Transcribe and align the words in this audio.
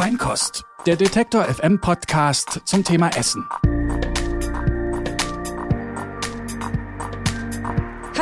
Feinkost, 0.00 0.64
der 0.86 0.96
Detektor 0.96 1.44
FM 1.44 1.78
Podcast 1.78 2.62
zum 2.64 2.82
Thema 2.82 3.10
Essen. 3.18 3.46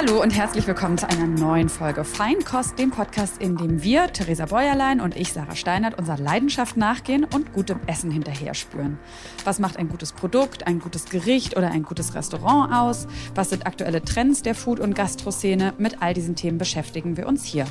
Hallo 0.01 0.23
und 0.23 0.31
herzlich 0.31 0.65
willkommen 0.69 0.97
zu 0.97 1.09
einer 1.09 1.27
neuen 1.27 1.69
Folge 1.69 2.05
Feinkost, 2.05 2.79
dem 2.79 2.93
Podcast, 2.93 3.43
in 3.43 3.57
dem 3.57 3.83
wir, 3.83 4.07
Theresa 4.13 4.47
Bäuerlein 4.47 5.01
und 5.01 5.17
ich, 5.17 5.33
Sarah 5.33 5.57
Steinert, 5.57 5.99
unserer 5.99 6.19
Leidenschaft 6.19 6.77
nachgehen 6.77 7.25
und 7.25 7.53
gutem 7.53 7.81
Essen 7.89 8.13
hinterher 8.13 8.55
spüren. 8.55 9.01
Was 9.45 9.59
macht 9.59 9.77
ein 9.77 9.89
gutes 9.89 10.13
Produkt, 10.13 10.69
ein 10.69 10.79
gutes 10.79 11.07
Gericht 11.07 11.57
oder 11.57 11.73
ein 11.73 11.83
gutes 11.83 12.15
Restaurant 12.15 12.73
aus? 12.73 13.09
Was 13.35 13.51
sind 13.51 13.67
aktuelle 13.67 14.01
Trends 14.01 14.43
der 14.43 14.55
Food- 14.55 14.79
und 14.79 14.95
Gastroszene? 14.95 15.75
Mit 15.79 16.01
all 16.01 16.15
diesen 16.15 16.37
Themen 16.37 16.59
beschäftigen 16.59 17.17
wir 17.17 17.27
uns 17.27 17.45
hier. 17.45 17.67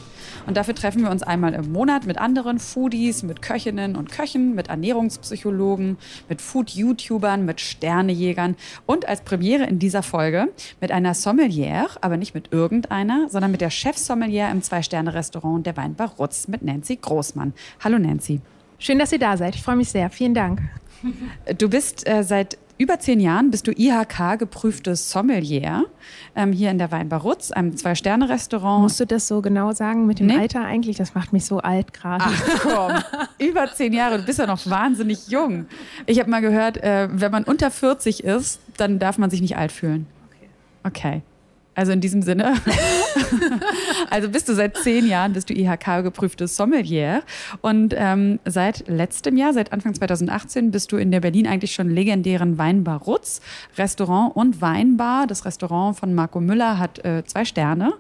Und 0.46 0.58
dafür 0.58 0.76
treffen 0.76 1.04
wir 1.04 1.12
uns 1.12 1.24
einmal 1.24 1.54
im 1.54 1.72
Monat 1.72 2.06
mit 2.06 2.18
anderen 2.18 2.60
Foodies, 2.60 3.24
mit 3.24 3.42
Köchinnen 3.42 3.96
und 3.96 4.12
Köchen, 4.12 4.54
mit 4.54 4.68
Ernährungspsychologen, 4.68 5.98
mit 6.28 6.42
Food-YouTubern, 6.42 7.46
mit 7.46 7.62
Sternejägern 7.62 8.58
und 8.86 9.08
als 9.08 9.22
Premiere 9.22 9.64
in 9.64 9.80
dieser 9.80 10.04
Folge 10.04 10.50
mit 10.82 10.92
einer 10.92 11.14
Sommelier, 11.14 11.88
aber 12.02 12.17
nicht 12.18 12.34
mit 12.34 12.52
irgendeiner, 12.52 13.30
sondern 13.30 13.52
mit 13.52 13.62
der 13.62 13.70
Chefsommelier 13.70 14.50
im 14.50 14.62
Zwei-Sterne-Restaurant 14.62 15.66
der 15.66 15.78
Weinbar 15.78 16.14
Rutz 16.18 16.48
mit 16.48 16.62
Nancy 16.62 16.98
Großmann. 16.98 17.54
Hallo 17.84 17.98
Nancy. 17.98 18.42
Schön, 18.80 19.00
dass 19.00 19.12
ihr 19.12 19.20
da 19.20 19.38
seid. 19.38 19.56
Ich 19.56 19.64
freue 19.64 19.76
mich 19.76 19.90
sehr. 19.90 20.10
Vielen 20.10 20.34
Dank. 20.34 20.62
Du 21.58 21.70
bist 21.70 22.08
äh, 22.08 22.24
seit 22.24 22.58
über 22.80 23.00
zehn 23.00 23.20
Jahren 23.20 23.50
bist 23.50 23.68
du 23.68 23.72
IHK 23.72 24.38
geprüfte 24.38 24.96
Sommelier 24.96 25.86
ähm, 26.36 26.52
hier 26.52 26.70
in 26.70 26.78
der 26.78 26.92
Weinbar 26.92 27.22
Rutz, 27.22 27.52
einem 27.52 27.76
Zwei-Sterne-Restaurant. 27.76 28.84
Musst 28.84 29.00
du 29.00 29.06
das 29.06 29.28
so 29.28 29.42
genau 29.42 29.72
sagen 29.72 30.06
mit 30.06 30.20
dem 30.20 30.28
nee? 30.28 30.38
Alter 30.38 30.64
eigentlich? 30.64 30.96
Das 30.98 31.16
macht 31.16 31.34
mich 31.34 31.46
so 31.46 31.58
alt 31.58 31.94
gerade. 31.94 32.26
Ach 32.28 32.60
komm, 32.62 33.28
über 33.48 33.72
zehn 33.74 33.94
Jahre, 33.94 34.20
du 34.20 34.26
bist 34.26 34.38
ja 34.38 34.46
noch 34.46 34.70
wahnsinnig 34.70 35.28
jung. 35.28 35.66
Ich 36.06 36.20
habe 36.20 36.30
mal 36.30 36.42
gehört, 36.42 36.78
äh, 36.78 37.08
wenn 37.12 37.32
man 37.32 37.44
unter 37.46 37.72
40 37.72 38.24
ist, 38.24 38.60
dann 38.78 39.00
darf 39.00 39.18
man 39.18 39.32
sich 39.32 39.42
nicht 39.42 39.58
alt 39.58 39.72
fühlen. 39.72 40.06
Okay. 40.84 41.18
Okay. 41.18 41.22
Also 41.78 41.92
in 41.92 42.02
diesem 42.02 42.24
Sinne. 42.24 42.56
also 44.10 44.30
bist 44.30 44.50
du 44.50 44.56
seit 44.56 44.78
zehn 44.78 45.06
Jahren, 45.06 45.34
bist 45.34 45.48
du 45.48 45.54
IHK-geprüfte 45.54 46.48
Sommelier. 46.48 47.22
Und 47.62 47.94
ähm, 47.96 48.40
seit 48.46 48.88
letztem 48.88 49.38
Jahr, 49.38 49.54
seit 49.54 49.72
Anfang 49.72 49.94
2018, 49.94 50.72
bist 50.72 50.92
du 50.92 50.98
in 50.98 51.12
der 51.12 51.20
Berlin 51.20 51.46
eigentlich 51.46 51.74
schon 51.74 51.92
legendären 51.92 52.58
Weinbar 52.58 53.04
Rutz, 53.04 53.42
Restaurant 53.78 54.36
und 54.36 54.60
Weinbar. 54.60 55.28
Das 55.28 55.46
Restaurant 55.46 56.00
von 56.00 56.16
Marco 56.16 56.42
Müller 56.42 56.80
hat 56.80 57.06
äh, 57.06 57.24
zwei 57.28 57.46
Sterne 57.46 57.94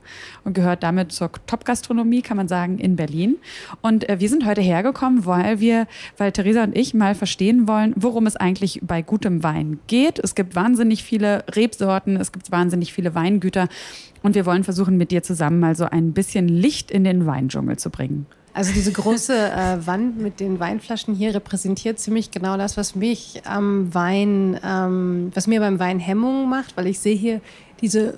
und 0.44 0.54
gehört 0.54 0.82
damit 0.82 1.12
zur 1.12 1.30
Top-Gastronomie, 1.46 2.24
kann 2.24 2.38
man 2.38 2.48
sagen, 2.48 2.80
in 2.80 2.96
Berlin. 2.96 3.36
Und 3.82 4.10
äh, 4.10 4.20
wir 4.20 4.30
sind 4.30 4.48
heute 4.48 4.62
hergekommen, 4.62 5.28
weil 5.28 5.60
wir, 5.60 5.86
weil 6.18 6.32
Theresa 6.32 6.64
und 6.64 6.76
ich 6.76 6.96
mal 6.96 7.14
verstehen 7.14 7.68
wollen, 7.68 7.94
worum 7.96 8.26
es 8.26 8.38
eigentlich 8.38 8.80
bei 8.82 9.04
gutem 9.04 9.44
Wein 9.44 9.78
geht. 9.86 10.18
Es 10.18 10.34
gibt 10.34 10.56
wahnsinnig 10.56 11.04
viele 11.04 11.44
Rebsorten, 11.52 12.18
es 12.18 12.32
gibt 12.32 12.50
wahnsinnig 12.50 12.92
viele 12.92 13.14
Weingüter. 13.14 13.67
Und 14.24 14.36
wir 14.36 14.46
wollen 14.46 14.64
versuchen, 14.64 14.98
mit 14.98 15.12
dir 15.12 15.24
zusammen 15.24 15.60
mal 15.60 15.76
so 15.76 15.86
ein 15.86 16.14
bisschen 16.14 16.48
Licht 16.48 16.92
in 16.92 17.04
den 17.04 17.26
Weindschungel 17.26 17.78
zu 17.78 17.90
bringen. 17.90 18.26
Also 18.54 18.74
diese 18.74 18.92
große 18.92 19.52
äh, 19.52 19.86
Wand 19.86 20.20
mit 20.20 20.40
den 20.40 20.60
Weinflaschen 20.60 21.14
hier 21.14 21.36
repräsentiert 21.36 22.00
ziemlich 22.00 22.32
genau 22.32 22.58
das, 22.58 22.76
was 22.76 22.96
mich 22.96 23.44
am 23.46 23.94
Wein, 23.94 24.60
ähm, 24.66 25.32
was 25.36 25.46
mir 25.46 25.60
beim 25.60 25.78
Wein 25.78 26.00
Hemmungen 26.00 26.50
macht, 26.50 26.76
weil 26.76 26.88
ich 26.88 26.98
sehe 26.98 27.16
hier 27.16 27.40
diese 27.82 28.18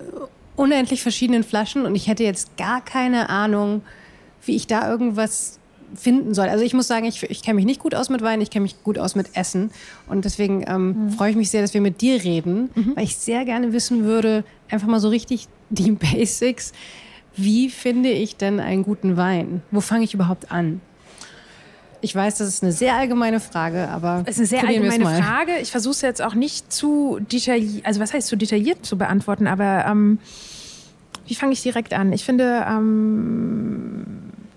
unendlich 0.56 1.02
verschiedenen 1.02 1.44
Flaschen 1.44 1.86
und 1.86 1.94
ich 1.94 2.08
hätte 2.08 2.24
jetzt 2.24 2.56
gar 2.56 2.80
keine 2.80 3.30
Ahnung, 3.30 3.82
wie 4.46 4.56
ich 4.56 4.66
da 4.66 4.90
irgendwas 4.90 5.59
finden 5.96 6.34
soll. 6.34 6.50
Also 6.50 6.64
ich 6.64 6.74
muss 6.74 6.88
sagen, 6.88 7.06
ich, 7.06 7.24
ich 7.24 7.42
kenne 7.42 7.56
mich 7.56 7.66
nicht 7.66 7.80
gut 7.80 7.96
aus 7.96 8.10
mit 8.10 8.22
Wein, 8.22 8.42
ich 8.42 8.50
kenne 8.50 8.64
mich 8.64 8.82
gut 8.84 8.98
aus 8.98 9.16
mit 9.16 9.36
Essen. 9.36 9.72
Und 10.08 10.26
deswegen 10.26 10.64
ähm, 10.68 11.06
mhm. 11.06 11.10
freue 11.12 11.32
ich 11.32 11.36
mich 11.36 11.50
sehr, 11.50 11.62
dass 11.62 11.74
wir 11.74 11.82
mit 11.82 12.02
dir 12.02 12.24
reden, 12.24 12.70
mhm. 12.76 12.96
weil 12.96 13.04
ich 13.04 13.18
sehr 13.18 13.46
gerne 13.46 13.74
wissen 13.74 14.04
würde, 14.04 14.44
einfach 14.70 14.88
mal 14.88 15.00
so 15.00 15.10
richtig 15.10 15.48
die 15.70 15.92
Basics. 15.92 16.74
Wie 17.36 17.70
finde 17.70 18.10
ich 18.10 18.36
denn 18.36 18.60
einen 18.60 18.84
guten 18.84 19.18
Wein? 19.18 19.62
Wo 19.72 19.82
fange 19.82 20.04
ich 20.04 20.14
überhaupt 20.14 20.52
an? 20.52 20.82
Ich 22.02 22.16
weiß, 22.16 22.38
das 22.38 22.48
ist 22.48 22.64
eine 22.64 22.72
sehr 22.72 22.96
allgemeine 22.96 23.42
Frage, 23.42 23.90
aber. 23.90 24.24
Es 24.26 24.40
ist 24.40 24.54
eine 24.54 24.62
sehr 24.62 24.68
allgemeine 24.70 25.22
Frage. 25.22 25.58
Ich 25.62 25.70
versuche 25.70 25.92
es 25.92 26.02
jetzt 26.02 26.22
auch 26.22 26.34
nicht 26.34 26.72
zu 26.72 27.20
detailliert, 27.20 27.86
also 27.86 28.00
was 28.00 28.14
heißt 28.14 28.28
zu 28.28 28.38
detailliert 28.38 28.86
zu 28.86 28.98
beantworten, 28.98 29.48
aber 29.48 29.86
ähm, 29.86 30.20
wie 31.28 31.36
fange 31.36 31.54
ich 31.54 31.62
direkt 31.62 31.94
an? 31.94 32.14
Ich 32.14 32.24
finde, 32.24 32.66
ähm, 32.68 34.06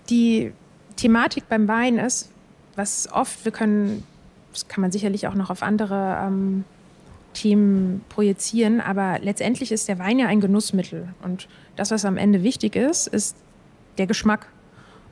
die 0.09 0.53
Thematik 1.03 1.49
beim 1.49 1.67
Wein 1.67 1.97
ist, 1.97 2.29
was 2.77 3.11
oft, 3.11 3.43
wir 3.43 3.51
können, 3.51 4.05
das 4.53 4.69
kann 4.69 4.79
man 4.79 4.89
sicherlich 4.89 5.27
auch 5.27 5.33
noch 5.33 5.49
auf 5.49 5.61
andere 5.61 6.17
ähm, 6.25 6.63
Themen 7.33 8.05
projizieren, 8.07 8.79
aber 8.79 9.19
letztendlich 9.19 9.73
ist 9.73 9.89
der 9.89 9.99
Wein 9.99 10.17
ja 10.17 10.27
ein 10.27 10.39
Genussmittel. 10.39 11.09
Und 11.21 11.49
das, 11.75 11.91
was 11.91 12.05
am 12.05 12.15
Ende 12.15 12.41
wichtig 12.41 12.77
ist, 12.77 13.07
ist 13.07 13.35
der 13.97 14.07
Geschmack. 14.07 14.47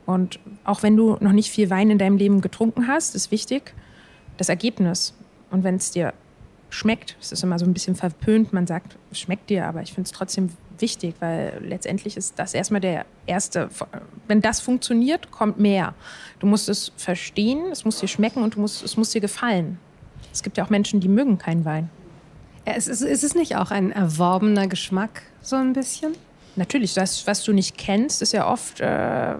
Und 0.06 0.40
auch 0.64 0.82
wenn 0.82 0.96
du 0.96 1.18
noch 1.20 1.32
nicht 1.32 1.50
viel 1.50 1.68
Wein 1.68 1.90
in 1.90 1.98
deinem 1.98 2.16
Leben 2.16 2.40
getrunken 2.40 2.88
hast, 2.88 3.14
ist 3.14 3.30
wichtig 3.30 3.74
das 4.38 4.48
Ergebnis. 4.48 5.12
Und 5.50 5.62
wenn 5.62 5.74
es 5.74 5.90
dir 5.90 6.14
schmeckt, 6.70 7.18
es 7.20 7.32
ist 7.32 7.44
immer 7.44 7.58
so 7.58 7.66
ein 7.66 7.74
bisschen 7.74 7.96
verpönt, 7.96 8.54
man 8.54 8.66
sagt, 8.66 8.96
es 9.10 9.20
schmeckt 9.20 9.50
dir, 9.50 9.66
aber 9.66 9.82
ich 9.82 9.92
finde 9.92 10.06
es 10.06 10.12
trotzdem 10.12 10.48
wichtig, 10.82 11.14
weil 11.20 11.60
letztendlich 11.64 12.16
ist 12.16 12.38
das 12.38 12.52
erstmal 12.52 12.80
der 12.80 13.06
erste, 13.26 13.70
wenn 14.28 14.42
das 14.42 14.60
funktioniert, 14.60 15.30
kommt 15.30 15.58
mehr. 15.58 15.94
Du 16.40 16.46
musst 16.46 16.68
es 16.68 16.92
verstehen, 16.96 17.70
es 17.72 17.84
muss 17.84 18.00
dir 18.00 18.08
schmecken 18.08 18.42
und 18.42 18.56
du 18.56 18.60
musst, 18.60 18.82
es 18.82 18.96
muss 18.96 19.10
dir 19.10 19.20
gefallen. 19.20 19.78
Es 20.32 20.42
gibt 20.42 20.58
ja 20.58 20.64
auch 20.64 20.70
Menschen, 20.70 21.00
die 21.00 21.08
mögen 21.08 21.38
keinen 21.38 21.64
Wein. 21.64 21.88
Ja, 22.66 22.74
ist, 22.74 22.88
ist, 22.88 23.00
ist 23.00 23.24
es 23.24 23.34
nicht 23.34 23.56
auch 23.56 23.70
ein 23.70 23.92
erworbener 23.92 24.66
Geschmack, 24.66 25.22
so 25.40 25.56
ein 25.56 25.72
bisschen? 25.72 26.14
Natürlich, 26.56 26.94
das, 26.94 27.26
was 27.26 27.42
du 27.44 27.52
nicht 27.52 27.78
kennst, 27.78 28.20
ist 28.20 28.32
ja 28.32 28.46
oft 28.46 28.80
äh, 28.80 29.34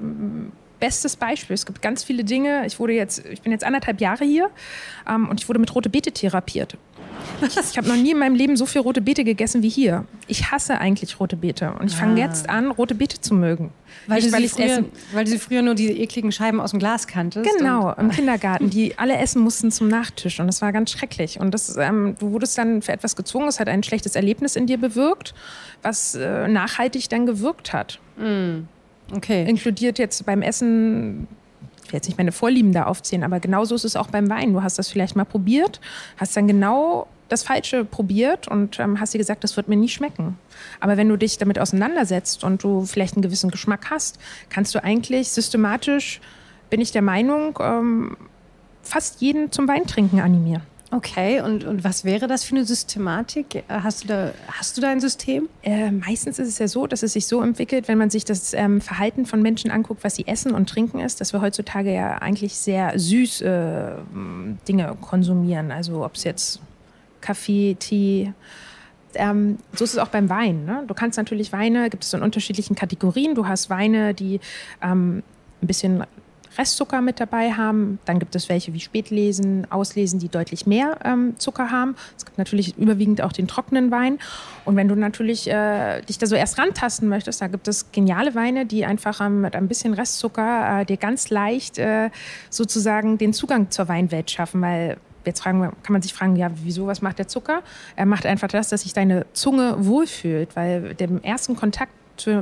bestes 0.81 1.15
Beispiel. 1.15 1.55
Es 1.55 1.65
gibt 1.65 1.81
ganz 1.81 2.03
viele 2.03 2.25
Dinge. 2.25 2.67
Ich 2.67 2.81
wurde 2.81 2.95
jetzt, 2.95 3.25
ich 3.27 3.43
bin 3.43 3.53
jetzt 3.53 3.65
anderthalb 3.65 4.01
Jahre 4.01 4.25
hier 4.25 4.51
ähm, 5.09 5.29
und 5.29 5.41
ich 5.41 5.49
wurde 5.49 5.61
mit 5.61 5.73
rote 5.75 5.89
Beete 5.89 6.11
therapiert. 6.11 6.77
Ich 7.43 7.77
habe 7.77 7.89
noch 7.89 7.97
nie 7.97 8.13
in 8.13 8.19
meinem 8.19 8.35
Leben 8.35 8.57
so 8.57 8.67
viel 8.67 8.81
rote 8.81 9.01
Beete 9.01 9.25
gegessen 9.25 9.63
wie 9.63 9.69
hier. 9.69 10.05
Ich 10.27 10.51
hasse 10.51 10.79
eigentlich 10.79 11.19
rote 11.21 11.37
Beete 11.37 11.73
und 11.79 11.91
ich 11.91 11.97
fange 11.97 12.21
ah. 12.21 12.27
jetzt 12.27 12.49
an, 12.49 12.71
rote 12.71 12.95
Beete 12.95 13.21
zu 13.21 13.35
mögen. 13.35 13.71
Weil, 14.07 14.21
Nicht, 14.21 14.33
weil, 14.33 14.49
früher, 14.49 14.65
essen. 14.67 14.87
weil 15.13 15.25
du 15.25 15.31
sie 15.31 15.39
früher 15.39 15.63
nur 15.63 15.75
diese 15.75 15.93
ekligen 15.93 16.33
Scheiben 16.33 16.61
aus 16.61 16.71
dem 16.71 16.79
Glas 16.79 17.07
kanntest? 17.07 17.49
Genau, 17.59 17.93
im 17.93 18.11
Kindergarten, 18.11 18.71
die 18.71 18.99
alle 18.99 19.17
essen 19.17 19.43
mussten 19.43 19.71
zum 19.71 19.89
Nachtisch 19.89 20.41
und 20.41 20.47
das 20.47 20.63
war 20.63 20.73
ganz 20.73 20.91
schrecklich. 20.91 21.39
Und 21.41 21.53
das, 21.53 21.77
ähm, 21.77 22.17
du 22.19 22.33
wurdest 22.33 22.59
dann 22.59 22.83
für 22.83 22.93
etwas 22.93 23.17
gezwungen, 23.17 23.49
es 23.49 23.61
hat 23.61 23.69
ein 23.69 23.83
schlechtes 23.83 24.17
Erlebnis 24.17 24.57
in 24.57 24.67
dir 24.67 24.79
bewirkt, 24.79 25.35
was 25.83 26.15
äh, 26.15 26.49
nachhaltig 26.49 27.09
dann 27.09 27.27
gewirkt 27.27 27.73
hat. 27.73 28.01
Mm. 28.17 28.67
Okay. 29.15 29.49
Inkludiert 29.49 29.99
jetzt 29.99 30.25
beim 30.25 30.43
Essen 30.43 31.29
ich 31.85 31.93
will 31.93 31.99
jetzt 31.99 32.07
nicht 32.07 32.17
meine 32.17 32.33
Vorlieben 32.33 32.73
da 32.73 32.85
aufzählen, 32.85 33.23
aber 33.23 33.39
genauso 33.39 33.75
ist 33.75 33.85
es 33.85 33.97
auch 33.97 34.07
beim 34.07 34.31
Wein. 34.31 34.55
Du 34.55 34.63
hast 34.63 34.79
das 34.79 34.89
vielleicht 34.89 35.15
mal 35.15 35.25
probiert, 35.25 35.81
hast 36.17 36.35
dann 36.37 36.47
genau 36.47 37.07
das 37.33 37.43
Falsche 37.43 37.85
probiert 37.85 38.47
und 38.47 38.79
ähm, 38.79 39.01
hast 39.01 39.15
dir 39.15 39.19
gesagt, 39.19 39.43
das 39.43 39.57
wird 39.57 39.69
mir 39.69 39.77
nie 39.77 39.89
schmecken. 39.89 40.39
Aber 40.81 40.97
wenn 40.97 41.09
du 41.09 41.17
dich 41.17 41.39
damit 41.39 41.59
auseinandersetzt 41.59 42.45
und 42.45 42.63
du 42.63 42.85
vielleicht 42.85 43.15
einen 43.15 43.23
gewissen 43.23 43.51
Geschmack 43.51 43.91
hast, 43.91 44.19
kannst 44.51 44.75
du 44.75 44.85
eigentlich 44.85 45.31
systematisch, 45.31 46.21
bin 46.71 46.81
ich 46.81 46.93
der 46.93 47.03
Meinung, 47.03 47.59
ähm, 47.61 48.17
fast 48.83 49.21
jeden 49.21 49.51
zum 49.51 49.67
Weintrinken 49.69 50.21
animieren. 50.21 50.63
Okay, 50.95 51.41
und, 51.41 51.65
und 51.65 51.85
was 51.85 52.05
wäre 52.05 52.27
das 52.27 52.45
für 52.45 52.55
eine 52.55 52.67
Systematik? 52.67 53.65
Hast 53.67 54.05
du 54.05 54.09
da, 54.09 54.33
hast 54.49 54.77
du 54.77 54.83
da 54.83 54.91
ein 54.91 55.01
System? 55.01 55.49
Äh, 55.63 55.91
meistens 55.91 56.39
ist 56.39 56.49
es 56.49 56.59
ja 56.59 56.69
so, 56.69 56.87
dass 56.87 57.03
es 57.03 57.15
sich 57.15 57.27
so 57.27 57.41
entwickelt, 57.41 57.89
wenn 57.89 57.97
man 57.97 58.11
sich 58.11 58.27
das 58.27 58.53
ähm, 58.53 58.83
Verhalten 58.83 59.25
von 59.25 59.41
Menschen 59.41 59.71
anguckt, 59.71 60.05
was 60.05 60.17
sie 60.17 60.27
essen 60.27 60.53
und 60.53 60.69
trinken 60.69 61.01
ist, 61.01 61.23
dass 61.23 61.33
wir 61.33 61.41
heutzutage 61.41 61.95
ja 61.95 62.19
eigentlich 62.19 62.57
sehr 62.57 62.99
süß 62.99 63.41
äh, 63.41 63.93
Dinge 64.69 64.95
konsumieren. 65.01 65.73
Also 65.73 66.05
ob 66.05 66.17
es 66.17 66.25
jetzt 66.25 66.61
Kaffee, 67.23 67.77
Tee. 67.79 68.35
Ähm, 69.15 69.59
so 69.75 69.85
ist 69.85 69.93
es 69.93 69.99
auch 69.99 70.09
beim 70.09 70.29
Wein. 70.29 70.65
Ne? 70.67 70.85
Du 70.87 70.95
kannst 70.95 71.17
natürlich 71.17 71.53
Weine, 71.53 71.89
gibt 71.89 72.05
es 72.05 72.13
in 72.13 72.23
unterschiedlichen 72.23 72.77
Kategorien. 72.77 73.35
Du 73.35 73.47
hast 73.47 73.71
Weine, 73.71 74.15
die 74.15 74.41
ähm, 74.83 75.23
ein 75.63 75.67
bisschen 75.67 76.05
Restzucker 76.59 77.01
mit 77.01 77.21
dabei 77.21 77.53
haben. 77.53 77.99
Dann 78.05 78.19
gibt 78.19 78.35
es 78.35 78.49
welche 78.49 78.75
wie 78.75 78.81
Spätlesen, 78.81 79.71
Auslesen, 79.71 80.19
die 80.19 80.29
deutlich 80.29 80.67
mehr 80.67 80.99
ähm, 81.05 81.35
Zucker 81.39 81.71
haben. 81.71 81.97
Es 82.17 82.25
gibt 82.25 82.39
natürlich 82.39 82.77
überwiegend 82.77 83.23
auch 83.23 83.33
den 83.33 83.49
trockenen 83.49 83.91
Wein. 83.91 84.19
Und 84.65 84.77
wenn 84.77 84.89
du 84.89 84.95
natürlich 84.95 85.49
äh, 85.49 86.03
dich 86.03 86.19
da 86.19 86.27
so 86.27 86.35
erst 86.35 86.59
rantasten 86.59 87.09
möchtest, 87.09 87.41
da 87.41 87.49
gibt 87.49 87.69
es 87.69 87.91
geniale 87.93 88.35
Weine, 88.35 88.67
die 88.67 88.85
einfach 88.85 89.21
ähm, 89.21 89.41
mit 89.41 89.57
ein 89.57 89.69
bisschen 89.69 89.95
Restzucker 89.95 90.81
äh, 90.81 90.85
dir 90.85 90.97
ganz 90.97 91.31
leicht 91.31 91.79
äh, 91.79 92.11
sozusagen 92.51 93.19
den 93.19 93.33
Zugang 93.33 93.71
zur 93.71 93.89
Weinwelt 93.89 94.31
schaffen, 94.31 94.61
weil 94.61 94.99
jetzt 95.27 95.41
fragen, 95.41 95.61
kann 95.61 95.93
man 95.93 96.03
sich 96.03 96.15
fragen, 96.15 96.37
ja, 96.37 96.51
wieso, 96.63 96.87
was 96.87 97.03
macht 97.03 97.19
der 97.19 97.29
Zucker? 97.29 97.63
Er 97.97 98.07
macht 98.07 98.27
einfach 98.27 98.49
das, 98.49 98.69
dass 98.69 98.83
sich 98.83 98.93
deine 98.93 99.27
Zunge 99.33 99.77
wohlfühlt, 99.79 100.57
weil 100.57 100.95
dem 100.95 101.23
ersten 101.23 101.57
Kontakt 101.57 101.93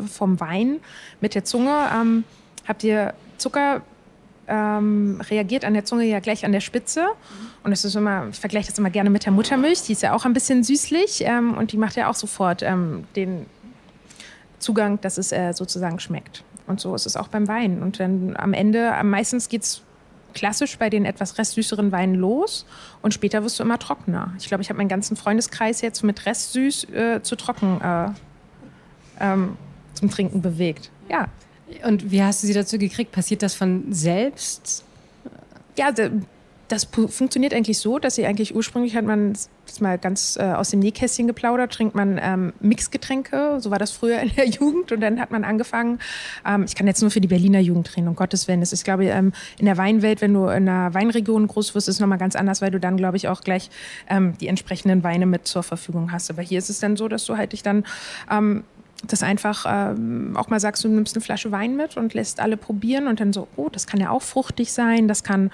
vom 0.09 0.41
Wein 0.41 0.81
mit 1.21 1.35
der 1.35 1.45
Zunge 1.45 1.71
ähm, 1.95 2.25
habt 2.67 2.85
ihr 2.85 3.15
Zucker 3.39 3.83
ähm, 4.51 5.21
reagiert 5.31 5.65
an 5.65 5.75
der 5.75 5.85
Zunge 5.85 6.05
ja 6.05 6.19
gleich 6.19 6.45
an 6.45 6.53
der 6.53 6.61
Spitze. 6.61 7.07
Und 7.63 7.73
es 7.73 7.85
ist 7.85 7.95
immer, 7.95 8.29
ich 8.31 8.39
vergleiche 8.39 8.69
das 8.69 8.79
immer 8.79 8.91
gerne 8.91 9.09
mit 9.09 9.25
der 9.25 9.33
Muttermilch, 9.33 9.83
die 9.83 9.93
ist 9.93 10.03
ja 10.03 10.13
auch 10.13 10.25
ein 10.25 10.33
bisschen 10.33 10.65
süßlich 10.65 11.23
ähm, 11.25 11.57
und 11.57 11.73
die 11.73 11.77
macht 11.77 11.97
ja 11.97 12.11
auch 12.11 12.15
sofort 12.15 12.63
ähm, 12.63 13.05
den 13.17 13.47
Zugang, 14.59 15.01
dass 15.01 15.19
es 15.19 15.33
äh, 15.33 15.53
sozusagen 15.53 16.01
schmeckt. 16.01 16.45
Und 16.67 16.81
so 16.81 16.95
ist 16.95 17.07
es 17.07 17.17
auch 17.17 17.29
beim 17.29 17.49
Wein. 17.49 17.83
Und 17.83 18.01
dann 18.01 18.37
am 18.37 18.53
Ende, 18.53 18.93
meistens 19.03 19.49
geht 19.49 19.63
es 19.63 19.83
klassisch 20.35 20.79
bei 20.79 20.91
den 20.91 21.05
etwas 21.05 21.39
restsüßeren 21.39 21.93
Weinen 21.93 22.15
los 22.15 22.67
und 23.03 23.15
später 23.15 23.43
wirst 23.45 23.59
du 23.59 23.63
immer 23.63 23.79
trockener. 23.79 24.33
Ich 24.39 24.49
glaube, 24.49 24.63
ich 24.63 24.69
habe 24.69 24.79
meinen 24.79 24.89
ganzen 24.89 25.17
Freundeskreis 25.17 25.81
jetzt 25.81 26.03
mit 26.03 26.27
restsüß 26.27 26.85
äh, 26.91 27.23
zu 27.23 27.37
trocken 27.37 27.81
äh, 27.81 28.09
ähm, 29.21 29.57
zum 29.95 30.11
Trinken 30.11 30.43
bewegt. 30.43 30.91
Ja. 31.09 31.29
Und 31.85 32.11
wie 32.11 32.23
hast 32.23 32.43
du 32.43 32.47
sie 32.47 32.55
dazu 32.55 32.79
gekriegt? 32.79 33.13
Passiert 33.13 33.43
das 33.43 33.55
von 33.55 33.93
selbst? 33.93 34.85
Ja, 35.77 35.93
das 36.71 36.85
funktioniert 36.85 37.53
eigentlich 37.53 37.79
so, 37.79 37.99
dass 37.99 38.15
sie 38.15 38.27
eigentlich 38.27 38.55
ursprünglich 38.55 38.95
hat 38.95 39.05
man 39.05 39.33
das 39.67 39.81
mal 39.81 39.99
ganz 39.99 40.37
äh, 40.37 40.45
aus 40.45 40.71
dem 40.71 40.79
Nähkästchen 40.79 41.27
geplaudert, 41.27 41.73
trinkt 41.73 41.97
man 41.97 42.21
ähm, 42.23 42.53
Mixgetränke, 42.61 43.59
so 43.61 43.73
war 43.73 43.79
das 43.79 43.91
früher 43.91 44.21
in 44.21 44.31
der 44.37 44.47
Jugend 44.49 44.93
und 44.93 45.01
dann 45.01 45.21
hat 45.21 45.33
man 45.33 45.43
angefangen, 45.43 45.99
ähm, 46.47 46.65
ich 46.65 46.77
kann 46.77 46.87
jetzt 46.87 47.03
nur 47.03 47.11
für 47.11 47.21
die 47.21 47.27
Berliner 47.27 47.59
Jugend 47.59 47.97
reden, 47.97 48.07
um 48.07 48.15
Gottes 48.15 48.47
Willen, 48.47 48.61
das 48.61 48.73
ist 48.73 48.85
glaube 48.85 49.05
ich 49.05 49.11
ähm, 49.11 49.33
in 49.59 49.67
der 49.67 49.79
Weinwelt, 49.79 50.21
wenn 50.21 50.33
du 50.33 50.45
in 50.45 50.69
einer 50.69 50.95
Weinregion 50.95 51.49
groß 51.49 51.75
wirst, 51.75 51.89
ist 51.89 51.97
es 51.97 52.01
nochmal 52.01 52.19
ganz 52.19 52.37
anders, 52.37 52.63
weil 52.63 52.71
du 52.71 52.79
dann 52.79 52.97
glaube 52.97 53.17
ich 53.17 53.27
auch 53.27 53.41
gleich 53.41 53.69
ähm, 54.09 54.35
die 54.39 54.47
entsprechenden 54.47 55.03
Weine 55.03 55.27
mit 55.27 55.49
zur 55.49 55.65
Verfügung 55.65 56.13
hast, 56.13 56.31
aber 56.31 56.43
hier 56.43 56.59
ist 56.59 56.71
es 56.71 56.79
dann 56.79 56.97
so, 56.97 57.09
dass 57.09 57.25
du 57.25 57.37
halt 57.37 57.53
dich 57.53 57.65
dann 57.65 57.85
ähm, 58.31 58.63
das 59.09 59.25
einfach 59.25 59.65
ähm, 59.67 60.37
auch 60.37 60.49
mal 60.49 60.61
sagst, 60.61 60.85
du 60.85 60.89
nimmst 60.89 61.17
eine 61.17 61.25
Flasche 61.25 61.51
Wein 61.51 61.75
mit 61.75 61.97
und 61.97 62.15
lässt 62.15 62.39
alle 62.39 62.57
probieren 62.57 63.09
und 63.09 63.19
dann 63.19 63.33
so, 63.33 63.49
oh, 63.57 63.69
das 63.71 63.87
kann 63.87 63.99
ja 63.99 64.11
auch 64.11 64.23
fruchtig 64.23 64.73
sein, 64.73 65.09
das 65.09 65.25
kann 65.25 65.51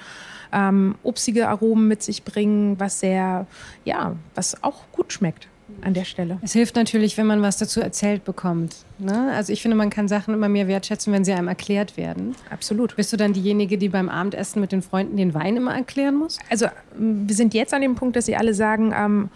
ähm, 0.57 0.95
obstige 1.03 1.49
Aromen 1.49 1.87
mit 1.87 2.03
sich 2.03 2.25
bringen, 2.25 2.81
was 2.81 3.01
sehr, 3.01 3.47
ja, 3.85 4.17
was 4.35 4.63
auch 4.65 4.83
gut 4.93 5.13
schmeckt 5.13 5.49
an 5.83 5.93
der 5.93 6.05
Stelle. 6.05 6.39
Es 6.43 6.53
hilft 6.53 6.77
natürlich, 6.77 7.19
wenn 7.19 7.27
man 7.27 7.43
was 7.43 7.59
dazu 7.59 7.81
erzählt 7.81 8.25
bekommt. 8.25 8.77
Ne? 8.99 9.33
Also 9.35 9.53
ich 9.53 9.61
finde, 9.61 9.77
man 9.77 9.91
kann 9.91 10.09
Sachen 10.09 10.33
immer 10.33 10.49
mehr 10.49 10.69
wertschätzen, 10.69 11.13
wenn 11.13 11.25
sie 11.25 11.33
einem 11.33 11.49
erklärt 11.49 11.97
werden. 11.97 12.35
Absolut. 12.51 12.97
Bist 12.97 13.13
du 13.13 13.17
dann 13.17 13.33
diejenige, 13.35 13.77
die 13.77 13.89
beim 13.89 14.09
Abendessen 14.09 14.61
mit 14.61 14.73
den 14.73 14.81
Freunden 14.81 15.17
den 15.17 15.35
Wein 15.35 15.57
immer 15.57 15.75
erklären 15.75 16.15
muss? 16.15 16.39
Also 16.49 16.67
wir 16.97 17.35
sind 17.35 17.53
jetzt 17.53 17.75
an 17.75 17.83
dem 17.83 17.95
Punkt, 17.97 18.17
dass 18.17 18.27
sie 18.27 18.37
alle 18.37 18.55
sagen, 18.55 18.95
ähm, 18.97 19.29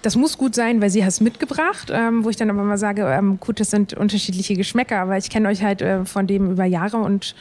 das 0.00 0.16
muss 0.16 0.36
gut 0.36 0.56
sein, 0.56 0.80
weil 0.80 0.90
sie 0.90 1.00
es 1.00 1.20
mitgebracht, 1.20 1.90
ähm, 1.92 2.24
wo 2.24 2.30
ich 2.30 2.36
dann 2.36 2.50
aber 2.50 2.64
mal 2.64 2.78
sage, 2.78 3.04
ähm, 3.04 3.38
gut, 3.38 3.60
das 3.60 3.70
sind 3.70 3.94
unterschiedliche 3.94 4.56
Geschmäcker, 4.56 4.98
aber 4.98 5.16
ich 5.16 5.30
kenne 5.30 5.48
euch 5.48 5.62
halt 5.62 5.80
äh, 5.80 6.04
von 6.04 6.26
dem 6.26 6.50
über 6.50 6.64
Jahre 6.64 6.96
und 6.96 7.36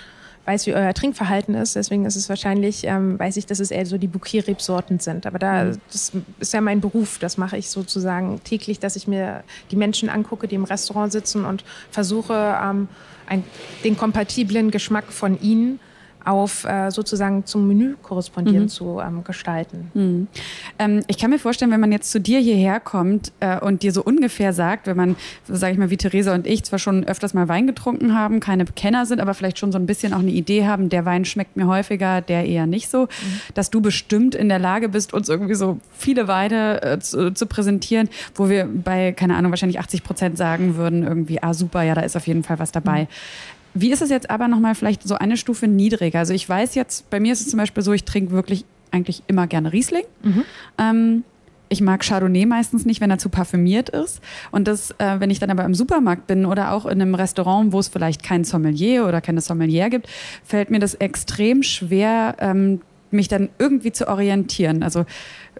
weiß, 0.45 0.67
wie 0.67 0.73
euer 0.73 0.93
Trinkverhalten 0.93 1.55
ist. 1.55 1.75
Deswegen 1.75 2.05
ist 2.05 2.15
es 2.15 2.29
wahrscheinlich, 2.29 2.83
ähm, 2.85 3.19
weiß 3.19 3.37
ich, 3.37 3.45
dass 3.45 3.59
es 3.59 3.71
eher 3.71 3.85
so 3.85 3.97
die 3.97 4.07
Bouquet-Rebsorten 4.07 4.99
sind. 4.99 5.25
Aber 5.25 5.39
da, 5.39 5.65
mhm. 5.65 5.77
das 5.91 6.11
ist 6.39 6.53
ja 6.53 6.61
mein 6.61 6.81
Beruf. 6.81 7.19
Das 7.19 7.37
mache 7.37 7.57
ich 7.57 7.69
sozusagen 7.69 8.41
täglich, 8.43 8.79
dass 8.79 8.95
ich 8.95 9.07
mir 9.07 9.43
die 9.69 9.75
Menschen 9.75 10.09
angucke, 10.09 10.47
die 10.47 10.55
im 10.55 10.63
Restaurant 10.63 11.11
sitzen 11.11 11.45
und 11.45 11.63
versuche, 11.91 12.57
ähm, 12.61 12.87
ein, 13.27 13.43
den 13.83 13.97
kompatiblen 13.97 14.71
Geschmack 14.71 15.11
von 15.11 15.39
ihnen 15.41 15.79
auf 16.25 16.65
äh, 16.65 16.91
sozusagen 16.91 17.45
zum 17.45 17.67
Menü 17.67 17.95
korrespondieren 18.01 18.63
mhm. 18.63 18.69
zu 18.69 18.99
ähm, 18.99 19.23
gestalten. 19.23 19.91
Mhm. 19.93 20.27
Ähm, 20.79 21.03
ich 21.07 21.17
kann 21.17 21.29
mir 21.29 21.39
vorstellen, 21.39 21.71
wenn 21.71 21.79
man 21.79 21.91
jetzt 21.91 22.11
zu 22.11 22.19
dir 22.19 22.39
hierher 22.39 22.79
kommt 22.79 23.31
äh, 23.39 23.59
und 23.59 23.83
dir 23.83 23.91
so 23.91 24.03
ungefähr 24.03 24.53
sagt, 24.53 24.87
wenn 24.87 24.97
man, 24.97 25.15
sage 25.47 25.73
ich 25.73 25.79
mal, 25.79 25.89
wie 25.89 25.97
Theresa 25.97 26.33
und 26.33 26.47
ich 26.47 26.63
zwar 26.63 26.79
schon 26.79 27.03
öfters 27.03 27.33
mal 27.33 27.47
Wein 27.47 27.67
getrunken 27.67 28.15
haben, 28.17 28.39
keine 28.39 28.65
Kenner 28.65 29.05
sind, 29.05 29.19
aber 29.19 29.33
vielleicht 29.33 29.59
schon 29.59 29.71
so 29.71 29.77
ein 29.77 29.85
bisschen 29.85 30.13
auch 30.13 30.19
eine 30.19 30.31
Idee 30.31 30.65
haben, 30.65 30.89
der 30.89 31.05
Wein 31.05 31.25
schmeckt 31.25 31.55
mir 31.55 31.67
häufiger, 31.67 32.21
der 32.21 32.45
eher 32.45 32.67
nicht 32.67 32.89
so, 32.89 33.03
mhm. 33.03 33.07
dass 33.53 33.69
du 33.69 33.81
bestimmt 33.81 34.35
in 34.35 34.49
der 34.49 34.59
Lage 34.59 34.89
bist, 34.89 35.13
uns 35.13 35.29
irgendwie 35.29 35.55
so 35.55 35.79
viele 35.93 36.27
Weine 36.27 36.81
äh, 36.81 36.99
zu, 36.99 37.33
zu, 37.33 37.45
präsentieren, 37.45 38.09
wo 38.35 38.49
wir 38.49 38.65
bei, 38.65 39.11
keine 39.11 39.35
Ahnung, 39.35 39.51
wahrscheinlich 39.51 39.79
80 39.79 40.03
Prozent 40.03 40.37
sagen 40.37 40.75
würden, 40.77 41.03
irgendwie, 41.03 41.41
ah 41.41 41.53
super, 41.53 41.81
ja, 41.81 41.95
da 41.95 42.01
ist 42.01 42.15
auf 42.15 42.27
jeden 42.27 42.43
Fall 42.43 42.59
was 42.59 42.71
dabei. 42.71 43.07
Wie 43.73 43.91
ist 43.91 44.01
es 44.01 44.09
jetzt 44.09 44.29
aber 44.29 44.47
nochmal 44.47 44.75
vielleicht 44.75 45.03
so 45.03 45.15
eine 45.15 45.37
Stufe 45.37 45.67
niedriger? 45.67 46.19
Also 46.19 46.33
ich 46.33 46.47
weiß 46.47 46.75
jetzt, 46.75 47.09
bei 47.09 47.19
mir 47.19 47.33
ist 47.33 47.41
es 47.41 47.49
zum 47.49 47.57
Beispiel 47.57 47.83
so, 47.83 47.93
ich 47.93 48.03
trinke 48.03 48.31
wirklich 48.31 48.65
eigentlich 48.91 49.23
immer 49.27 49.47
gerne 49.47 49.71
Riesling. 49.71 50.03
Mhm. 50.23 50.43
Ähm, 50.77 51.23
ich 51.69 51.79
mag 51.79 52.03
Chardonnay 52.03 52.45
meistens 52.45 52.85
nicht, 52.85 52.99
wenn 52.99 53.09
er 53.09 53.17
zu 53.17 53.29
parfümiert 53.29 53.87
ist. 53.87 54.19
Und 54.51 54.67
das, 54.67 54.91
äh, 54.97 55.19
wenn 55.19 55.29
ich 55.29 55.39
dann 55.39 55.49
aber 55.49 55.63
im 55.63 55.73
Supermarkt 55.73 56.27
bin 56.27 56.45
oder 56.45 56.73
auch 56.73 56.85
in 56.85 57.01
einem 57.01 57.15
Restaurant, 57.15 57.71
wo 57.71 57.79
es 57.79 57.87
vielleicht 57.87 58.23
kein 58.23 58.43
Sommelier 58.43 59.07
oder 59.07 59.21
keine 59.21 59.39
Sommelier 59.39 59.89
gibt, 59.89 60.09
fällt 60.43 60.69
mir 60.69 60.79
das 60.79 60.95
extrem 60.95 61.63
schwer, 61.63 62.35
ähm, 62.39 62.81
mich 63.13 63.27
dann 63.27 63.49
irgendwie 63.59 63.91
zu 63.91 64.07
orientieren. 64.07 64.83
Also 64.83 65.05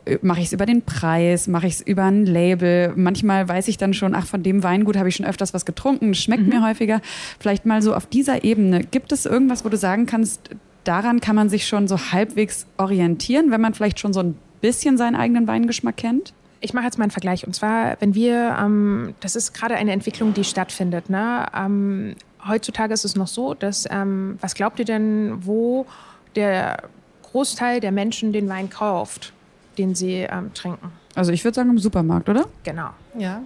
äh, 0.06 0.18
mache 0.22 0.40
ich 0.40 0.48
es 0.48 0.54
über 0.54 0.66
den 0.66 0.82
Preis, 0.82 1.48
mache 1.48 1.68
ich 1.68 1.76
es 1.76 1.82
über 1.82 2.06
ein 2.06 2.26
Label. 2.26 2.94
Manchmal 2.96 3.48
weiß 3.48 3.68
ich 3.68 3.78
dann 3.78 3.94
schon, 3.94 4.16
ach, 4.16 4.26
von 4.26 4.44
dem 4.44 4.64
Weingut 4.64 4.98
habe 4.98 5.10
ich 5.10 5.16
schon 5.16 5.26
öfters 5.26 5.54
was 5.54 5.66
getrunken, 5.66 6.14
schmeckt 6.14 6.44
mhm. 6.44 6.50
mir 6.50 6.68
häufiger. 6.68 7.02
Vielleicht 7.40 7.66
mal 7.66 7.82
so 7.82 7.96
auf 7.96 8.06
dieser 8.06 8.44
Ebene. 8.44 8.82
Gibt 8.84 9.12
es 9.12 9.26
irgendwas, 9.26 9.66
wo 9.66 9.70
du 9.70 9.78
sagen 9.78 10.06
kannst, 10.06 10.50
daran 10.84 11.20
kann 11.20 11.36
man 11.36 11.50
sich 11.50 11.68
schon 11.68 11.88
so 11.88 11.98
halbwegs 12.12 12.66
orientieren, 12.78 13.52
wenn 13.52 13.62
man 13.62 13.74
vielleicht 13.74 14.00
schon 14.00 14.14
so 14.14 14.22
ein 14.22 14.36
bisschen 14.62 14.98
seinen 14.98 15.16
eigenen 15.16 15.48
Weingeschmack 15.48 15.98
kennt? 15.98 16.34
Ich 16.64 16.74
mache 16.74 16.86
jetzt 16.86 16.98
mal 16.98 17.06
einen 17.06 17.12
Vergleich. 17.12 17.46
Und 17.46 17.54
zwar, 17.54 17.98
wenn 18.00 18.14
wir, 18.14 18.56
ähm, 18.62 19.16
das 19.20 19.36
ist 19.36 19.54
gerade 19.54 19.76
eine 19.76 19.92
Entwicklung, 19.92 20.34
die 20.34 20.44
stattfindet. 20.44 21.10
Ne? 21.10 21.46
Ähm, 21.56 22.16
heutzutage 22.48 22.94
ist 22.94 23.04
es 23.04 23.16
noch 23.16 23.28
so, 23.28 23.56
dass, 23.56 23.88
ähm, 23.90 24.38
was 24.42 24.54
glaubt 24.54 24.78
ihr 24.80 24.86
denn, 24.86 25.46
wo 25.46 25.88
der 26.36 26.84
Großteil 27.32 27.80
der 27.80 27.92
Menschen 27.92 28.34
den 28.34 28.48
Wein 28.50 28.70
kauft? 28.70 29.34
den 29.78 29.96
sie 29.96 30.28
ähm, 30.30 30.54
trinken. 30.54 30.92
Also 31.16 31.32
ich 31.32 31.44
würde 31.44 31.56
sagen 31.56 31.70
im 31.70 31.80
Supermarkt, 31.80 32.30
oder? 32.30 32.46
Genau. 32.64 32.90
Ja. 33.18 33.42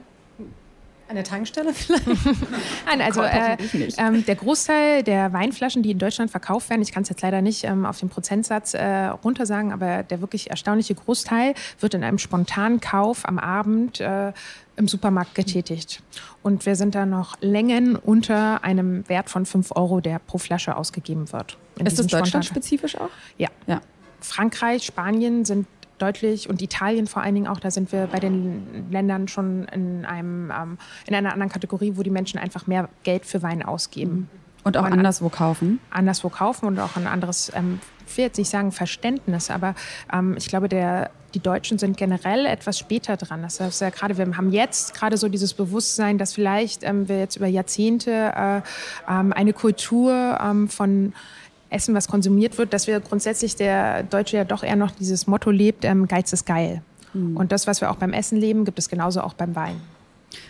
An 1.07 1.15
der 1.15 1.23
Tankstelle 1.23 1.71
vielleicht? 1.71 2.07
Nein, 2.87 3.01
also 3.01 3.21
äh, 3.21 3.57
ähm, 3.97 4.25
der 4.25 4.35
Großteil 4.35 5.03
der 5.03 5.33
Weinflaschen, 5.33 5.83
die 5.83 5.91
in 5.91 5.99
Deutschland 5.99 6.31
verkauft 6.31 6.71
werden, 6.71 6.81
ich 6.81 6.91
kann 6.91 7.03
es 7.03 7.09
jetzt 7.09 7.21
leider 7.21 7.43
nicht 7.43 7.63
ähm, 7.63 7.85
auf 7.85 7.99
den 7.99 8.09
Prozentsatz 8.09 8.73
äh, 8.73 9.05
runtersagen, 9.05 9.71
aber 9.71 10.01
der 10.01 10.21
wirklich 10.21 10.49
erstaunliche 10.49 10.95
Großteil 10.95 11.53
wird 11.79 11.93
in 11.93 12.03
einem 12.03 12.17
spontanen 12.17 12.79
Kauf 12.79 13.27
am 13.27 13.37
Abend 13.37 13.99
äh, 13.99 14.33
im 14.77 14.87
Supermarkt 14.87 15.35
getätigt. 15.35 16.01
Und 16.43 16.65
wir 16.65 16.75
sind 16.75 16.95
da 16.95 17.05
noch 17.05 17.35
Längen 17.41 17.95
unter 17.95 18.63
einem 18.63 19.07
Wert 19.07 19.29
von 19.29 19.45
5 19.45 19.71
Euro, 19.75 20.01
der 20.01 20.19
pro 20.19 20.37
Flasche 20.37 20.75
ausgegeben 20.75 21.31
wird. 21.31 21.57
Ist 21.83 21.99
das 21.99 22.07
deutschlandspezifisch 22.07 22.97
auch? 22.97 23.09
Ja. 23.37 23.49
ja. 23.67 23.81
Frankreich, 24.19 24.83
Spanien 24.83 25.45
sind 25.45 25.67
deutlich 25.97 26.49
und 26.49 26.61
Italien 26.61 27.07
vor 27.07 27.21
allen 27.21 27.35
Dingen 27.35 27.47
auch, 27.47 27.59
da 27.59 27.71
sind 27.71 27.91
wir 27.91 28.07
bei 28.07 28.19
den 28.19 28.91
Ländern 28.91 29.27
schon 29.27 29.65
in, 29.65 30.05
einem, 30.05 30.51
ähm, 30.51 30.77
in 31.07 31.15
einer 31.15 31.31
anderen 31.31 31.51
Kategorie, 31.51 31.93
wo 31.95 32.03
die 32.03 32.09
Menschen 32.09 32.39
einfach 32.39 32.67
mehr 32.67 32.89
Geld 33.03 33.25
für 33.25 33.41
Wein 33.43 33.63
ausgeben. 33.63 34.29
Und 34.63 34.77
auch 34.77 34.85
und 34.85 34.93
anderswo 34.93 35.29
kaufen? 35.29 35.79
Anderswo 35.91 36.29
kaufen 36.29 36.65
und 36.65 36.79
auch 36.79 36.97
ein 36.97 37.07
anderes, 37.07 37.51
ähm, 37.55 37.79
ich 38.07 38.17
will 38.17 38.25
jetzt 38.25 38.37
nicht 38.37 38.49
sagen 38.49 38.71
Verständnis, 38.71 39.49
aber 39.49 39.75
ähm, 40.11 40.35
ich 40.37 40.47
glaube, 40.47 40.67
der, 40.67 41.11
die 41.35 41.39
Deutschen 41.41 41.77
sind 41.77 41.97
generell 41.97 42.45
etwas 42.45 42.79
später 42.79 43.17
dran. 43.17 43.41
Das 43.41 43.59
heißt 43.59 43.81
ja 43.81 43.89
gerade, 43.89 44.17
wir 44.17 44.25
haben 44.37 44.51
jetzt 44.51 44.93
gerade 44.93 45.17
so 45.17 45.27
dieses 45.27 45.53
Bewusstsein, 45.53 46.17
dass 46.17 46.33
vielleicht 46.33 46.83
ähm, 46.83 47.07
wir 47.07 47.19
jetzt 47.19 47.35
über 47.35 47.47
Jahrzehnte 47.47 48.11
äh, 48.11 48.61
ähm, 49.07 49.33
eine 49.33 49.53
Kultur 49.53 50.39
ähm, 50.41 50.69
von 50.69 51.13
Essen, 51.69 51.93
was 51.93 52.07
konsumiert 52.07 52.57
wird, 52.57 52.73
dass 52.73 52.87
wir 52.87 52.99
grundsätzlich 53.01 53.55
der 53.55 54.03
Deutsche 54.03 54.37
ja 54.37 54.45
doch 54.45 54.63
eher 54.63 54.77
noch 54.77 54.91
dieses 54.91 55.27
Motto 55.27 55.51
lebt, 55.51 55.83
ähm, 55.83 56.07
Geiz 56.07 56.31
ist 56.31 56.45
geil. 56.45 56.81
Mhm. 57.13 57.35
Und 57.35 57.51
das, 57.51 57.67
was 57.67 57.81
wir 57.81 57.91
auch 57.91 57.97
beim 57.97 58.13
Essen 58.13 58.37
leben, 58.37 58.63
gibt 58.63 58.79
es 58.79 58.87
genauso 58.87 59.21
auch 59.21 59.33
beim 59.33 59.55
Wein. 59.55 59.81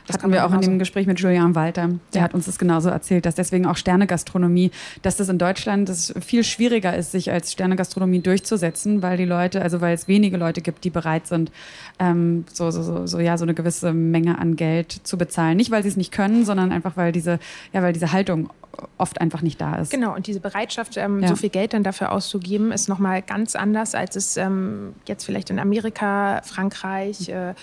Das 0.08 0.18
hatten 0.18 0.32
wir 0.32 0.46
auch 0.46 0.54
in 0.54 0.62
dem 0.62 0.80
Gespräch 0.80 1.08
mit 1.08 1.20
Julian 1.20 1.56
Walter. 1.56 1.89
Der 2.13 2.20
ja. 2.20 2.22
hat 2.22 2.34
uns 2.34 2.46
das 2.46 2.60
genauso 2.60 2.89
erzählt, 2.89 3.25
dass 3.25 3.36
deswegen 3.36 3.65
auch 3.65 3.77
Sternegastronomie, 3.77 4.72
dass 5.01 5.18
das 5.18 5.30
in 5.30 5.38
Deutschland 5.38 5.89
das 5.89 6.13
viel 6.24 6.44
schwieriger 6.44 6.96
ist, 6.96 7.12
sich 7.12 7.32
als 7.32 7.51
Sternegastronomie 7.51 8.20
durchzusetzen, 8.20 9.01
weil 9.01 9.18
die 9.18 9.25
Leute, 9.25 9.62
also 9.62 9.82
weil 9.82 9.94
es 9.94 10.08
wenige 10.08 10.38
Leute 10.38 10.62
gibt, 10.62 10.84
die 10.84 10.89
bereit 10.89 11.27
sind, 11.27 11.51
ähm, 12.00 12.46
so, 12.51 12.72
so, 12.72 12.84
so, 12.84 13.08
so, 13.08 13.20
ja, 13.20 13.38
so 13.38 13.46
eine 13.46 13.54
gewisse 13.54 13.94
Menge 13.94 14.38
an 14.38 14.56
Geld 14.56 14.92
zu 14.92 15.18
bezahlen. 15.18 15.58
Nicht, 15.58 15.72
weil 15.72 15.84
sie 15.84 15.89
es 15.89 15.98
nicht 15.98 16.12
können, 16.12 16.46
sondern 16.46 16.72
einfach, 16.72 16.98
weil 16.98 17.12
diese, 17.12 17.39
ja, 17.74 17.82
weil 17.82 17.94
diese 17.94 18.12
Haltung 18.12 18.50
oft 18.98 19.22
einfach 19.22 19.42
nicht 19.42 19.60
da 19.60 19.75
ist. 19.75 19.92
Genau, 19.92 20.15
und 20.15 20.27
diese 20.27 20.39
Bereitschaft, 20.39 20.98
ähm, 20.98 21.22
ja. 21.22 21.30
so 21.30 21.36
viel 21.36 21.50
Geld 21.50 21.74
dann 21.74 21.84
dafür 21.84 22.12
auszugeben, 22.12 22.72
ist 22.72 22.89
nochmal 22.89 23.22
ganz 23.22 23.56
anders, 23.56 23.96
als 23.96 24.15
es 24.15 24.38
ähm, 24.38 24.94
jetzt 25.08 25.25
vielleicht 25.25 25.50
in 25.50 25.60
Amerika, 25.60 26.42
Frankreich, 26.44 27.30
äh, 27.30 27.54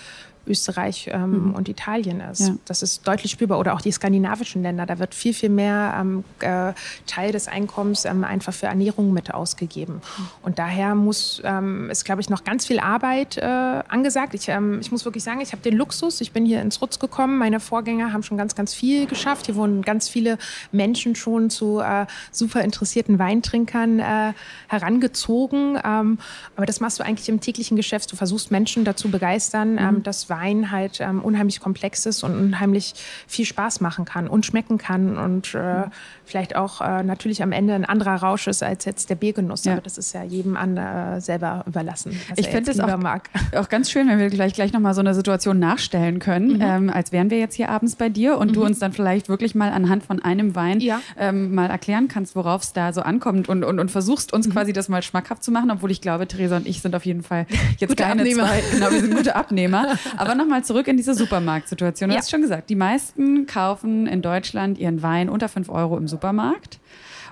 Österreich 0.45 1.09
ähm, 1.11 1.49
mhm. 1.49 1.55
und 1.55 1.69
Italien 1.69 2.19
ist. 2.19 2.47
Ja. 2.47 2.55
Das 2.65 2.81
ist 2.81 3.07
deutlich 3.07 3.31
spürbar. 3.31 3.59
Oder 3.59 3.73
auch 3.73 3.81
die 3.81 3.91
skandinavischen 3.91 4.61
Länder. 4.61 4.85
Da 4.85 4.99
wird 4.99 5.15
viel, 5.15 5.33
viel 5.33 5.49
mehr 5.49 5.95
ähm, 5.99 6.23
äh, 6.39 6.73
Teil 7.07 7.31
des 7.31 7.47
Einkommens 7.47 8.05
ähm, 8.05 8.23
einfach 8.23 8.53
für 8.53 8.65
Ernährung 8.65 9.13
mit 9.13 9.33
ausgegeben. 9.33 10.01
Und 10.41 10.59
daher 10.59 10.95
muss, 10.95 11.41
ähm, 11.45 11.89
ist, 11.89 12.03
glaube 12.03 12.21
ich, 12.21 12.29
noch 12.29 12.43
ganz 12.43 12.65
viel 12.65 12.79
Arbeit 12.79 13.37
äh, 13.37 13.41
angesagt. 13.43 14.33
Ich, 14.33 14.49
ähm, 14.49 14.79
ich 14.81 14.91
muss 14.91 15.05
wirklich 15.05 15.23
sagen, 15.23 15.39
ich 15.39 15.53
habe 15.53 15.61
den 15.61 15.75
Luxus. 15.75 16.19
Ich 16.19 16.33
bin 16.33 16.45
hier 16.45 16.61
ins 16.61 16.81
Rutz 16.81 16.99
gekommen. 16.99 17.37
Meine 17.37 17.59
Vorgänger 17.59 18.11
haben 18.11 18.23
schon 18.23 18.37
ganz, 18.37 18.55
ganz 18.55 18.73
viel 18.73 19.05
geschafft. 19.05 19.45
Hier 19.45 19.55
wurden 19.55 19.81
ganz 19.81 20.09
viele 20.09 20.37
Menschen 20.71 21.15
schon 21.15 21.49
zu 21.49 21.79
äh, 21.79 22.05
super 22.31 22.61
interessierten 22.61 23.17
Weintrinkern 23.17 23.99
äh, 23.99 24.33
herangezogen. 24.67 25.79
Ähm, 25.83 26.17
aber 26.55 26.65
das 26.65 26.79
machst 26.81 26.99
du 26.99 27.05
eigentlich 27.05 27.29
im 27.29 27.39
täglichen 27.39 27.77
Geschäft. 27.77 28.11
Du 28.11 28.15
versuchst 28.15 28.51
Menschen 28.51 28.83
dazu 28.83 29.09
begeistern, 29.09 29.75
mhm. 29.75 30.03
dass 30.03 30.29
Wein 30.33 30.71
halt 30.71 30.99
ähm, 30.99 31.21
unheimlich 31.21 31.59
komplex 31.59 32.07
ist 32.07 32.23
und 32.23 32.35
unheimlich 32.35 32.93
viel 33.27 33.45
Spaß 33.45 33.81
machen 33.81 34.05
kann 34.05 34.27
und 34.27 34.45
schmecken 34.45 34.79
kann 34.79 35.17
und 35.17 35.53
äh, 35.53 35.83
vielleicht 36.25 36.55
auch 36.55 36.81
äh, 36.81 37.03
natürlich 37.03 37.43
am 37.43 37.51
Ende 37.51 37.75
ein 37.75 37.85
anderer 37.85 38.15
Rausch 38.15 38.47
ist 38.47 38.63
als 38.63 38.85
jetzt 38.85 39.09
der 39.09 39.15
Biergenuss. 39.15 39.65
Ja. 39.65 39.73
Aber 39.73 39.81
das 39.81 39.97
ist 39.97 40.13
ja 40.13 40.23
jedem 40.23 40.57
an 40.57 40.77
äh, 40.77 41.21
selber 41.21 41.63
überlassen. 41.67 42.19
Ich 42.35 42.47
finde 42.47 42.71
es 42.71 42.79
auch, 42.79 42.89
auch, 43.55 43.69
ganz 43.69 43.91
schön, 43.91 44.07
wenn 44.07 44.17
wir 44.17 44.29
gleich, 44.29 44.53
gleich 44.53 44.73
nochmal 44.73 44.93
so 44.93 45.01
eine 45.01 45.13
Situation 45.13 45.59
nachstellen 45.59 46.19
können, 46.19 46.55
mhm. 46.55 46.61
ähm, 46.61 46.89
als 46.89 47.11
wären 47.11 47.29
wir 47.29 47.39
jetzt 47.39 47.55
hier 47.55 47.69
abends 47.69 47.95
bei 47.95 48.09
dir 48.09 48.37
und 48.37 48.49
mhm. 48.49 48.53
du 48.53 48.65
uns 48.65 48.79
dann 48.79 48.93
vielleicht 48.93 49.29
wirklich 49.29 49.53
mal 49.53 49.71
anhand 49.71 50.03
von 50.03 50.21
einem 50.23 50.55
Wein 50.55 50.79
ja. 50.79 50.99
ähm, 51.17 51.53
mal 51.53 51.69
erklären 51.69 52.07
kannst, 52.07 52.35
worauf 52.35 52.63
es 52.63 52.73
da 52.73 52.93
so 52.93 53.01
ankommt 53.01 53.49
und, 53.49 53.63
und, 53.63 53.79
und 53.79 53.91
versuchst 53.91 54.33
uns 54.33 54.47
mhm. 54.47 54.53
quasi 54.53 54.73
das 54.73 54.89
mal 54.89 55.03
schmackhaft 55.03 55.43
zu 55.43 55.51
machen, 55.51 55.69
obwohl 55.71 55.91
ich 55.91 56.01
glaube, 56.01 56.27
Theresa 56.27 56.57
und 56.57 56.67
ich 56.67 56.81
sind 56.81 56.95
auf 56.95 57.05
jeden 57.05 57.23
Fall 57.23 57.45
jetzt 57.77 57.89
gute 57.89 58.03
keine 58.03 58.21
Abnehmer. 58.21 58.47
zwei, 58.47 58.63
genau, 58.71 58.91
wir 58.91 58.99
sind 59.01 59.15
gute 59.15 59.35
Abnehmer. 59.35 59.97
Aber 60.23 60.35
nochmal 60.35 60.63
zurück 60.63 60.87
in 60.87 60.97
diese 60.97 61.13
Supermarktsituation. 61.13 62.09
Du 62.09 62.15
ja. 62.15 62.19
hast 62.19 62.31
schon 62.31 62.41
gesagt, 62.41 62.69
die 62.69 62.75
meisten 62.75 63.45
kaufen 63.45 64.07
in 64.07 64.21
Deutschland 64.21 64.77
ihren 64.77 65.01
Wein 65.01 65.29
unter 65.29 65.49
5 65.49 65.69
Euro 65.69 65.97
im 65.97 66.07
Supermarkt. 66.07 66.79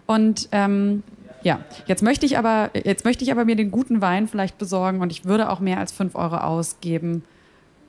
Und 0.05 0.49
ähm, 0.51 1.03
ja, 1.43 1.59
jetzt 1.87 2.03
möchte 2.03 2.25
ich 2.25 2.37
aber, 2.37 2.71
jetzt 2.73 3.05
möchte 3.05 3.23
ich 3.23 3.31
aber 3.31 3.45
mir 3.45 3.55
den 3.55 3.71
guten 3.71 4.01
Wein 4.01 4.27
vielleicht 4.27 4.57
besorgen 4.57 5.01
und 5.01 5.11
ich 5.11 5.25
würde 5.25 5.49
auch 5.49 5.59
mehr 5.59 5.79
als 5.79 5.91
5 5.91 6.15
Euro 6.15 6.37
ausgeben. 6.37 7.23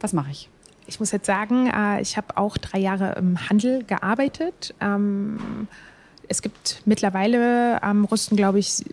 Was 0.00 0.12
mache 0.12 0.30
ich? 0.30 0.48
Ich 0.86 1.00
muss 1.00 1.12
jetzt 1.12 1.26
sagen, 1.26 1.70
äh, 1.70 2.00
ich 2.00 2.16
habe 2.16 2.36
auch 2.36 2.56
drei 2.56 2.78
Jahre 2.78 3.14
im 3.18 3.48
Handel 3.48 3.84
gearbeitet. 3.84 4.74
Ähm, 4.80 5.68
es 6.28 6.42
gibt 6.42 6.82
mittlerweile 6.86 7.82
am 7.82 8.04
Rüsten, 8.04 8.36
glaube 8.36 8.58
ich, 8.58 8.84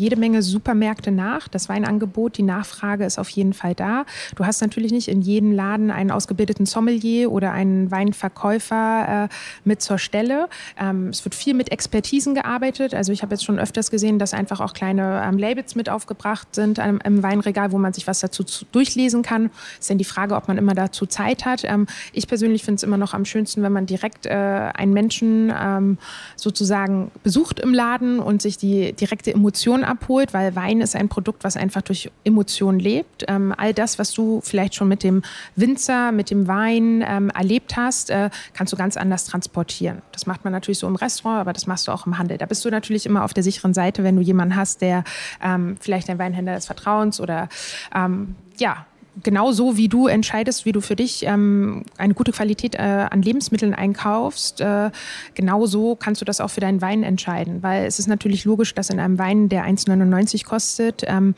jede 0.00 0.16
Menge 0.16 0.42
Supermärkte 0.42 1.12
nach. 1.12 1.46
Das 1.46 1.68
Weinangebot, 1.68 2.38
die 2.38 2.42
Nachfrage 2.42 3.04
ist 3.04 3.18
auf 3.18 3.28
jeden 3.28 3.52
Fall 3.52 3.74
da. 3.74 4.06
Du 4.34 4.46
hast 4.46 4.62
natürlich 4.62 4.92
nicht 4.92 5.08
in 5.08 5.20
jedem 5.20 5.52
Laden 5.52 5.90
einen 5.90 6.10
ausgebildeten 6.10 6.64
Sommelier 6.64 7.30
oder 7.30 7.52
einen 7.52 7.90
Weinverkäufer 7.90 9.28
äh, 9.30 9.34
mit 9.64 9.82
zur 9.82 9.98
Stelle. 9.98 10.48
Ähm, 10.78 11.08
es 11.08 11.24
wird 11.24 11.34
viel 11.34 11.52
mit 11.52 11.70
Expertisen 11.70 12.34
gearbeitet. 12.34 12.94
Also 12.94 13.12
ich 13.12 13.22
habe 13.22 13.34
jetzt 13.34 13.44
schon 13.44 13.58
öfters 13.58 13.90
gesehen, 13.90 14.18
dass 14.18 14.32
einfach 14.32 14.60
auch 14.60 14.72
kleine 14.72 15.22
ähm, 15.22 15.36
Labels 15.36 15.74
mit 15.74 15.90
aufgebracht 15.90 16.54
sind 16.54 16.78
ähm, 16.78 16.98
im 17.04 17.22
Weinregal, 17.22 17.70
wo 17.70 17.78
man 17.78 17.92
sich 17.92 18.06
was 18.06 18.20
dazu 18.20 18.42
durchlesen 18.72 19.22
kann. 19.22 19.50
Ist 19.78 19.90
dann 19.90 19.98
die 19.98 20.04
Frage, 20.04 20.34
ob 20.34 20.48
man 20.48 20.56
immer 20.56 20.74
dazu 20.74 21.04
Zeit 21.04 21.44
hat. 21.44 21.64
Ähm, 21.64 21.86
ich 22.14 22.26
persönlich 22.26 22.64
finde 22.64 22.76
es 22.76 22.82
immer 22.84 22.96
noch 22.96 23.12
am 23.12 23.26
schönsten, 23.26 23.62
wenn 23.62 23.72
man 23.72 23.84
direkt 23.84 24.24
äh, 24.24 24.30
einen 24.30 24.94
Menschen 24.94 25.52
ähm, 25.54 25.98
sozusagen 26.36 27.10
besucht 27.22 27.60
im 27.60 27.74
Laden 27.74 28.18
und 28.18 28.40
sich 28.40 28.56
die 28.56 28.94
direkte 28.94 29.34
Emotion 29.34 29.84
abholt, 29.90 30.32
weil 30.32 30.56
Wein 30.56 30.80
ist 30.80 30.96
ein 30.96 31.08
Produkt, 31.08 31.44
was 31.44 31.56
einfach 31.56 31.82
durch 31.82 32.10
Emotionen 32.24 32.78
lebt. 32.78 33.24
Ähm, 33.28 33.52
all 33.56 33.74
das, 33.74 33.98
was 33.98 34.12
du 34.12 34.40
vielleicht 34.42 34.74
schon 34.74 34.88
mit 34.88 35.02
dem 35.02 35.22
Winzer, 35.56 36.12
mit 36.12 36.30
dem 36.30 36.46
Wein 36.46 37.04
ähm, 37.06 37.30
erlebt 37.30 37.76
hast, 37.76 38.10
äh, 38.10 38.30
kannst 38.54 38.72
du 38.72 38.76
ganz 38.76 38.96
anders 38.96 39.24
transportieren. 39.24 40.02
Das 40.12 40.26
macht 40.26 40.44
man 40.44 40.52
natürlich 40.52 40.78
so 40.78 40.86
im 40.86 40.96
Restaurant, 40.96 41.40
aber 41.40 41.52
das 41.52 41.66
machst 41.66 41.88
du 41.88 41.92
auch 41.92 42.06
im 42.06 42.18
Handel. 42.18 42.38
Da 42.38 42.46
bist 42.46 42.64
du 42.64 42.70
natürlich 42.70 43.04
immer 43.04 43.24
auf 43.24 43.34
der 43.34 43.42
sicheren 43.42 43.74
Seite, 43.74 44.04
wenn 44.04 44.16
du 44.16 44.22
jemanden 44.22 44.56
hast, 44.56 44.80
der 44.80 45.04
ähm, 45.42 45.76
vielleicht 45.80 46.08
ein 46.08 46.18
Weinhändler 46.18 46.54
des 46.54 46.66
Vertrauens 46.66 47.20
oder 47.20 47.48
ähm, 47.94 48.36
ja, 48.58 48.86
genau 49.22 49.52
so 49.52 49.76
wie 49.76 49.88
du 49.88 50.06
entscheidest, 50.06 50.64
wie 50.64 50.72
du 50.72 50.80
für 50.80 50.96
dich 50.96 51.24
ähm, 51.26 51.84
eine 51.98 52.14
gute 52.14 52.32
Qualität 52.32 52.74
äh, 52.74 52.78
an 52.78 53.22
Lebensmitteln 53.22 53.74
einkaufst, 53.74 54.60
äh, 54.60 54.90
genau 55.34 55.66
so 55.66 55.96
kannst 55.96 56.20
du 56.20 56.24
das 56.24 56.40
auch 56.40 56.50
für 56.50 56.60
deinen 56.60 56.80
Wein 56.80 57.02
entscheiden. 57.02 57.62
Weil 57.62 57.86
es 57.86 57.98
ist 57.98 58.06
natürlich 58.06 58.44
logisch, 58.44 58.74
dass 58.74 58.90
in 58.90 59.00
einem 59.00 59.18
Wein, 59.18 59.48
der 59.48 59.64
1,99 59.64 60.44
kostet, 60.44 61.04
ähm, 61.06 61.34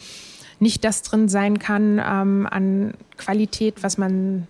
nicht 0.58 0.84
das 0.84 1.02
drin 1.02 1.28
sein 1.28 1.58
kann 1.58 1.98
ähm, 1.98 2.46
an 2.50 2.94
Qualität, 3.16 3.82
was 3.82 3.98
man 3.98 4.46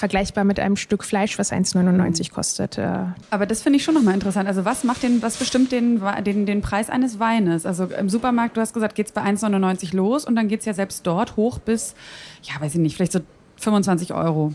vergleichbar 0.00 0.44
mit 0.44 0.58
einem 0.58 0.76
Stück 0.76 1.04
Fleisch, 1.04 1.38
was 1.38 1.52
1,99 1.52 2.32
kostet. 2.32 2.78
Äh. 2.78 3.04
Aber 3.30 3.46
das 3.46 3.62
finde 3.62 3.76
ich 3.76 3.84
schon 3.84 3.94
nochmal 3.94 4.14
interessant. 4.14 4.48
Also 4.48 4.64
was 4.64 4.82
macht 4.82 5.02
den, 5.02 5.22
was 5.22 5.36
bestimmt 5.36 5.70
den, 5.70 6.00
den, 6.24 6.46
den 6.46 6.62
Preis 6.62 6.90
eines 6.90 7.20
Weines? 7.20 7.66
Also 7.66 7.84
im 7.84 8.08
Supermarkt, 8.08 8.56
du 8.56 8.60
hast 8.60 8.72
gesagt, 8.72 8.94
geht 8.94 9.06
es 9.06 9.12
bei 9.12 9.22
1,99 9.22 9.94
los 9.94 10.24
und 10.24 10.34
dann 10.34 10.48
geht 10.48 10.60
es 10.60 10.66
ja 10.66 10.74
selbst 10.74 11.06
dort 11.06 11.36
hoch 11.36 11.58
bis, 11.58 11.94
ja, 12.42 12.60
weiß 12.60 12.74
ich 12.74 12.80
nicht, 12.80 12.96
vielleicht 12.96 13.12
so 13.12 13.20
25 13.56 14.14
Euro. 14.14 14.54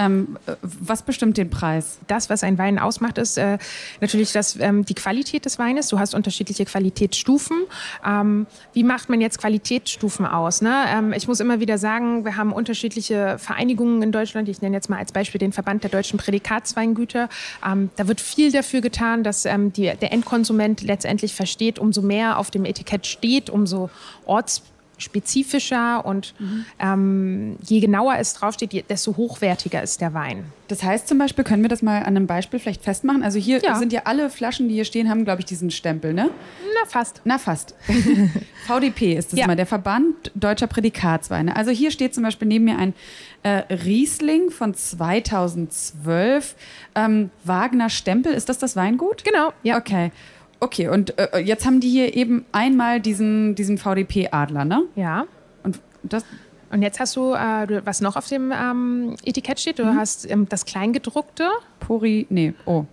Ähm, 0.00 0.38
was 0.62 1.02
bestimmt 1.02 1.36
den 1.36 1.50
Preis? 1.50 1.98
Das, 2.06 2.30
was 2.30 2.42
ein 2.42 2.56
Wein 2.56 2.78
ausmacht, 2.78 3.18
ist 3.18 3.36
äh, 3.36 3.58
natürlich 4.00 4.32
das, 4.32 4.56
ähm, 4.58 4.84
die 4.86 4.94
Qualität 4.94 5.44
des 5.44 5.58
Weines. 5.58 5.88
Du 5.88 5.98
hast 5.98 6.14
unterschiedliche 6.14 6.64
Qualitätsstufen. 6.64 7.58
Ähm, 8.06 8.46
wie 8.72 8.82
macht 8.82 9.10
man 9.10 9.20
jetzt 9.20 9.38
Qualitätsstufen 9.38 10.24
aus? 10.24 10.62
Ne? 10.62 10.84
Ähm, 10.88 11.12
ich 11.12 11.28
muss 11.28 11.40
immer 11.40 11.60
wieder 11.60 11.76
sagen, 11.76 12.24
wir 12.24 12.36
haben 12.36 12.52
unterschiedliche 12.52 13.36
Vereinigungen 13.38 14.02
in 14.02 14.10
Deutschland. 14.10 14.48
Ich 14.48 14.62
nenne 14.62 14.76
jetzt 14.76 14.88
mal 14.88 14.98
als 14.98 15.12
Beispiel 15.12 15.38
den 15.38 15.52
Verband 15.52 15.84
der 15.84 15.90
deutschen 15.90 16.18
Prädikatsweingüter. 16.18 17.28
Ähm, 17.66 17.90
da 17.96 18.08
wird 18.08 18.22
viel 18.22 18.50
dafür 18.50 18.80
getan, 18.80 19.22
dass 19.22 19.44
ähm, 19.44 19.70
die, 19.72 19.92
der 20.00 20.12
Endkonsument 20.12 20.80
letztendlich 20.80 21.34
versteht, 21.34 21.78
umso 21.78 22.00
mehr 22.00 22.38
auf 22.38 22.50
dem 22.50 22.64
Etikett 22.64 23.06
steht, 23.06 23.50
umso 23.50 23.90
orts 24.24 24.62
spezifischer 25.00 26.04
und 26.04 26.34
mhm. 26.38 26.64
ähm, 26.78 27.56
je 27.62 27.80
genauer 27.80 28.16
es 28.18 28.34
draufsteht, 28.34 28.88
desto 28.88 29.16
hochwertiger 29.16 29.82
ist 29.82 30.00
der 30.00 30.14
Wein. 30.14 30.44
Das 30.68 30.84
heißt 30.84 31.08
zum 31.08 31.18
Beispiel, 31.18 31.42
können 31.42 31.62
wir 31.62 31.68
das 31.68 31.82
mal 31.82 31.98
an 31.98 32.16
einem 32.16 32.28
Beispiel 32.28 32.60
vielleicht 32.60 32.84
festmachen? 32.84 33.24
Also 33.24 33.40
hier 33.40 33.58
ja. 33.58 33.74
sind 33.76 33.92
ja 33.92 34.02
alle 34.04 34.30
Flaschen, 34.30 34.68
die 34.68 34.74
hier 34.74 34.84
stehen, 34.84 35.10
haben, 35.10 35.24
glaube 35.24 35.40
ich, 35.40 35.46
diesen 35.46 35.72
Stempel, 35.72 36.14
ne? 36.14 36.30
Na, 36.74 36.88
fast. 36.88 37.20
Na, 37.24 37.38
fast. 37.38 37.74
VDP 38.68 39.14
ist 39.14 39.32
das 39.32 39.40
ja. 39.40 39.48
mal, 39.48 39.56
der 39.56 39.66
Verband 39.66 40.30
Deutscher 40.36 40.68
Prädikatsweine. 40.68 41.56
Also 41.56 41.72
hier 41.72 41.90
steht 41.90 42.14
zum 42.14 42.22
Beispiel 42.22 42.46
neben 42.46 42.66
mir 42.66 42.78
ein 42.78 42.94
äh, 43.42 43.62
Riesling 43.72 44.50
von 44.50 44.74
2012. 44.74 46.54
Ähm, 46.94 47.30
Wagner 47.44 47.90
Stempel, 47.90 48.32
ist 48.32 48.48
das 48.48 48.58
das 48.58 48.76
Weingut? 48.76 49.24
Genau, 49.24 49.52
ja. 49.64 49.76
Okay. 49.76 50.12
Okay, 50.60 50.88
und 50.88 51.18
äh, 51.18 51.38
jetzt 51.38 51.64
haben 51.64 51.80
die 51.80 51.88
hier 51.88 52.14
eben 52.14 52.44
einmal 52.52 53.00
diesen, 53.00 53.54
diesen 53.54 53.78
VDP-Adler, 53.78 54.66
ne? 54.66 54.82
Ja. 54.94 55.24
Und 55.62 55.80
das. 56.02 56.24
Und 56.70 56.82
jetzt 56.82 57.00
hast 57.00 57.16
du, 57.16 57.34
äh, 57.34 57.84
was 57.84 58.00
noch 58.00 58.14
auf 58.14 58.28
dem 58.28 58.52
ähm, 58.52 59.16
Etikett 59.24 59.58
steht, 59.58 59.80
du 59.80 59.86
mhm. 59.86 59.96
hast 59.96 60.30
ähm, 60.30 60.48
das 60.48 60.66
Kleingedruckte. 60.66 61.48
Pori, 61.80 62.26
nee, 62.30 62.54
oh. 62.64 62.84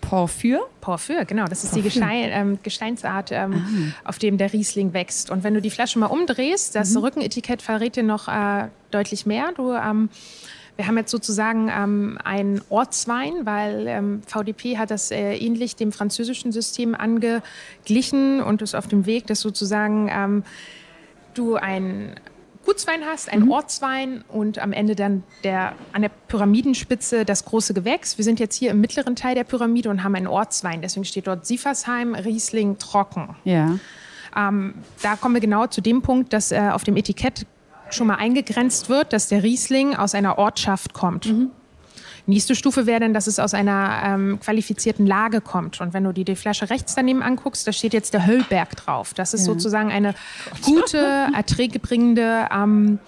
Porphyr? 0.00 0.60
Porphyr, 0.80 1.24
genau. 1.24 1.44
Das 1.44 1.62
ist 1.62 1.70
Porphyr. 1.70 1.82
die 1.82 1.88
Gestein, 1.88 2.30
ähm, 2.32 2.58
Gesteinsart, 2.62 3.30
ähm, 3.30 3.92
ah. 4.04 4.08
auf 4.08 4.18
dem 4.18 4.38
der 4.38 4.52
Riesling 4.52 4.92
wächst. 4.92 5.30
Und 5.30 5.44
wenn 5.44 5.54
du 5.54 5.60
die 5.60 5.70
Flasche 5.70 5.98
mal 5.98 6.06
umdrehst, 6.06 6.74
das 6.74 6.90
mhm. 6.90 6.98
Rückenetikett 6.98 7.62
verrät 7.62 7.94
dir 7.94 8.02
noch 8.02 8.26
äh, 8.26 8.68
deutlich 8.90 9.26
mehr. 9.26 9.52
Du 9.54 9.72
ähm, 9.72 10.08
wir 10.76 10.86
haben 10.86 10.98
jetzt 10.98 11.10
sozusagen 11.10 11.70
ähm, 11.74 12.18
einen 12.22 12.60
Ortswein, 12.68 13.44
weil 13.44 13.86
ähm, 13.88 14.22
VDP 14.26 14.76
hat 14.78 14.90
das 14.90 15.10
äh, 15.10 15.34
ähnlich 15.36 15.76
dem 15.76 15.90
französischen 15.90 16.52
System 16.52 16.94
angeglichen 16.94 18.42
und 18.42 18.62
ist 18.62 18.74
auf 18.74 18.86
dem 18.86 19.06
Weg, 19.06 19.26
dass 19.26 19.40
sozusagen 19.40 20.08
ähm, 20.12 20.44
du 21.34 21.56
einen 21.56 22.14
Gutswein 22.66 23.02
hast, 23.06 23.32
einen 23.32 23.44
mhm. 23.44 23.52
Ortswein 23.52 24.24
und 24.28 24.58
am 24.58 24.72
Ende 24.72 24.96
dann 24.96 25.22
der, 25.44 25.74
an 25.92 26.02
der 26.02 26.10
Pyramidenspitze 26.28 27.24
das 27.24 27.44
große 27.44 27.72
Gewächs. 27.72 28.18
Wir 28.18 28.24
sind 28.24 28.40
jetzt 28.40 28.56
hier 28.56 28.72
im 28.72 28.80
mittleren 28.80 29.16
Teil 29.16 29.34
der 29.34 29.44
Pyramide 29.44 29.88
und 29.88 30.02
haben 30.02 30.16
einen 30.16 30.26
Ortswein. 30.26 30.82
Deswegen 30.82 31.04
steht 31.04 31.26
dort 31.26 31.46
Siefersheim, 31.46 32.14
Riesling, 32.14 32.76
Trocken. 32.78 33.36
Ja. 33.44 33.78
Ähm, 34.36 34.74
da 35.00 35.16
kommen 35.16 35.34
wir 35.34 35.40
genau 35.40 35.68
zu 35.68 35.80
dem 35.80 36.02
Punkt, 36.02 36.32
dass 36.32 36.52
äh, 36.52 36.58
auf 36.72 36.84
dem 36.84 36.96
Etikett 36.96 37.46
schon 37.90 38.06
mal 38.06 38.16
eingegrenzt 38.16 38.88
wird, 38.88 39.12
dass 39.12 39.28
der 39.28 39.42
Riesling 39.42 39.94
aus 39.94 40.14
einer 40.14 40.38
Ortschaft 40.38 40.92
kommt. 40.92 41.26
Mhm. 41.26 41.50
Nächste 42.28 42.56
Stufe 42.56 42.86
wäre 42.86 42.98
dann, 43.00 43.14
dass 43.14 43.28
es 43.28 43.38
aus 43.38 43.54
einer 43.54 44.02
ähm, 44.04 44.40
qualifizierten 44.40 45.06
Lage 45.06 45.40
kommt. 45.40 45.80
Und 45.80 45.94
wenn 45.94 46.02
du 46.02 46.12
dir 46.12 46.24
die 46.24 46.34
Flasche 46.34 46.70
rechts 46.70 46.96
daneben 46.96 47.22
anguckst, 47.22 47.66
da 47.68 47.72
steht 47.72 47.92
jetzt 47.92 48.14
der 48.14 48.26
Höllberg 48.26 48.74
drauf. 48.74 49.14
Das 49.14 49.32
ist 49.32 49.46
ja. 49.46 49.52
sozusagen 49.52 49.92
eine 49.92 50.14
gute, 50.62 50.98
erträgebringende 51.34 52.48
ähm, 52.52 52.98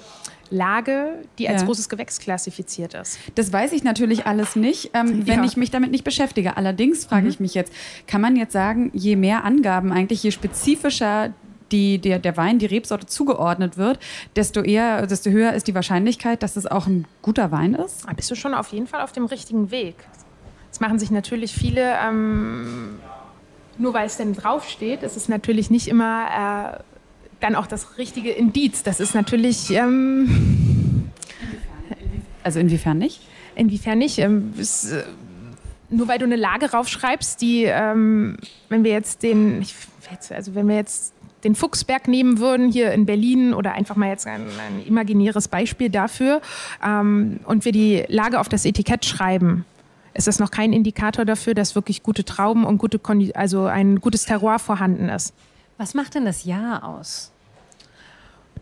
Lage, 0.51 1.25
die 1.39 1.49
als 1.49 1.63
ja. 1.63 1.67
großes 1.67 1.89
Gewächs 1.89 2.21
klassifiziert 2.21 2.95
ist. 2.95 3.19
Das 3.35 3.53
weiß 3.53 3.73
ich 3.73 3.83
natürlich 3.83 4.27
alles 4.27 4.55
nicht, 4.55 4.93
ähm, 4.95 5.27
wenn 5.27 5.41
ja. 5.41 5.45
ich 5.45 5.57
mich 5.57 5.73
damit 5.73 5.91
nicht 5.91 6.05
beschäftige. 6.05 6.57
Allerdings 6.57 7.05
frage 7.05 7.25
mhm. 7.25 7.31
ich 7.31 7.41
mich 7.41 7.55
jetzt, 7.55 7.73
kann 8.07 8.21
man 8.21 8.37
jetzt 8.37 8.53
sagen, 8.53 8.91
je 8.95 9.17
mehr 9.17 9.45
Angaben 9.45 9.93
eigentlich, 9.93 10.23
je 10.23 10.31
spezifischer 10.31 11.33
die, 11.73 11.99
der, 11.99 12.19
der 12.19 12.37
Wein, 12.37 12.59
die 12.59 12.67
Rebsorte 12.67 13.07
zugeordnet 13.07 13.77
wird, 13.77 13.99
desto 14.37 14.63
eher, 14.63 15.07
desto 15.07 15.31
höher 15.31 15.53
ist 15.53 15.67
die 15.69 15.75
Wahrscheinlichkeit, 15.75 16.43
dass 16.43 16.57
es 16.57 16.67
auch 16.67 16.87
ein 16.87 17.07
guter 17.23 17.51
Wein 17.51 17.75
ist? 17.75 18.07
Da 18.07 18.13
bist 18.13 18.31
du 18.31 18.35
schon 18.35 18.55
auf 18.55 18.69
jeden 18.69 18.87
Fall 18.87 19.01
auf 19.03 19.13
dem 19.13 19.27
richtigen 19.27 19.71
Weg. 19.71 19.97
Es 20.71 20.81
machen 20.81 20.99
sich 20.99 21.11
natürlich 21.11 21.53
viele, 21.53 21.95
ähm, 22.07 22.99
nur 23.79 23.95
weil 23.95 24.07
es 24.07 24.17
denn 24.17 24.35
draufsteht, 24.35 25.03
ist 25.03 25.17
es 25.17 25.29
natürlich 25.29 25.71
nicht 25.71 25.89
immer 25.89 26.77
äh, 26.77 26.83
dann 27.41 27.55
auch 27.55 27.67
das 27.67 27.99
richtige 27.99 28.31
Indiz. 28.31 28.83
Das 28.83 29.01
ist 29.01 29.15
natürlich. 29.15 29.71
Ähm, 29.71 31.11
also 32.43 32.61
inwiefern 32.61 32.99
nicht? 32.99 33.21
Inwiefern 33.55 33.99
nicht? 33.99 34.19
Ähm, 34.19 34.53
es, 34.59 34.93
äh, 34.93 35.05
nur 35.91 36.09
weil 36.09 36.19
du 36.19 36.25
eine 36.25 36.37
Lage 36.37 36.71
raufschreibst, 36.71 37.41
die, 37.41 37.65
ähm, 37.65 38.37
wenn 38.69 38.85
wir 38.85 38.93
jetzt 38.93 39.23
den, 39.23 39.63
ich, 39.63 39.75
also 40.31 40.55
wenn 40.55 40.69
wir 40.69 40.77
jetzt 40.77 41.15
den 41.45 41.55
Fuchsberg 41.55 42.09
nehmen 42.09 42.39
würden 42.39 42.71
hier 42.71 42.93
in 42.93 43.07
Berlin 43.07 43.55
oder 43.55 43.73
einfach 43.73 43.97
mal 43.97 44.09
jetzt 44.09 44.27
ein, 44.27 44.43
ein 44.43 44.87
imaginäres 44.87 45.49
Beispiel 45.49 45.91
dafür 45.91 46.41
ähm, 46.85 47.41
und 47.45 47.65
wir 47.65 47.73
die 47.73 48.05
Lage 48.09 48.41
auf 48.41 48.49
das 48.49 48.65
Etikett 48.65 49.05
schreiben, 49.05 49.65
ist 50.15 50.27
das 50.27 50.41
noch 50.41 50.51
kein 50.51 50.73
Indikator 50.73 51.25
dafür, 51.25 51.55
dass 51.55 51.75
wirklich 51.75 52.03
gute 52.03 52.25
Trauben 52.25 52.65
und 52.65 52.79
gute, 52.79 53.01
also 53.35 53.67
ein 53.67 54.01
gutes 54.01 54.25
Terroir 54.25 54.59
vorhanden 54.59 55.09
ist. 55.09 55.33
Was 55.77 55.95
macht 55.95 56.15
denn 56.17 56.25
das 56.25 56.45
Jahr 56.45 56.83
aus? 56.83 57.31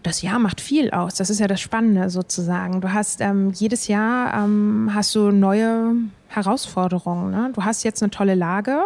Das 0.02 0.20
Jahr 0.22 0.38
macht 0.38 0.60
viel 0.60 0.90
aus. 0.90 1.14
Das 1.14 1.30
ist 1.30 1.40
ja 1.40 1.48
das 1.48 1.60
Spannende 1.60 2.10
sozusagen. 2.10 2.80
Du 2.80 2.92
hast 2.92 3.20
ähm, 3.22 3.50
jedes 3.52 3.88
Jahr 3.88 4.34
ähm, 4.34 4.90
hast 4.94 5.14
du 5.14 5.30
neue 5.30 5.94
Herausforderungen. 6.28 7.30
Ne? 7.30 7.50
Du 7.54 7.64
hast 7.64 7.82
jetzt 7.82 8.02
eine 8.02 8.10
tolle 8.10 8.34
Lage. 8.34 8.82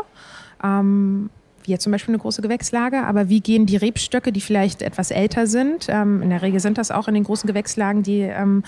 Ähm, 0.62 1.28
jetzt 1.70 1.84
zum 1.84 1.92
Beispiel 1.92 2.14
eine 2.14 2.20
große 2.20 2.42
Gewächslage, 2.42 3.02
aber 3.04 3.28
wie 3.28 3.40
gehen 3.40 3.66
die 3.66 3.76
Rebstöcke, 3.76 4.32
die 4.32 4.40
vielleicht 4.40 4.82
etwas 4.82 5.10
älter 5.10 5.46
sind, 5.46 5.86
ähm, 5.88 6.22
in 6.22 6.30
der 6.30 6.42
Regel 6.42 6.60
sind 6.60 6.78
das 6.78 6.90
auch 6.90 7.08
in 7.08 7.14
den 7.14 7.24
großen 7.24 7.46
Gewächslagen 7.46 8.02
die 8.02 8.20
ähm, 8.20 8.62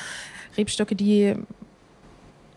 Rebstöcke, 0.56 0.94
die 0.94 1.34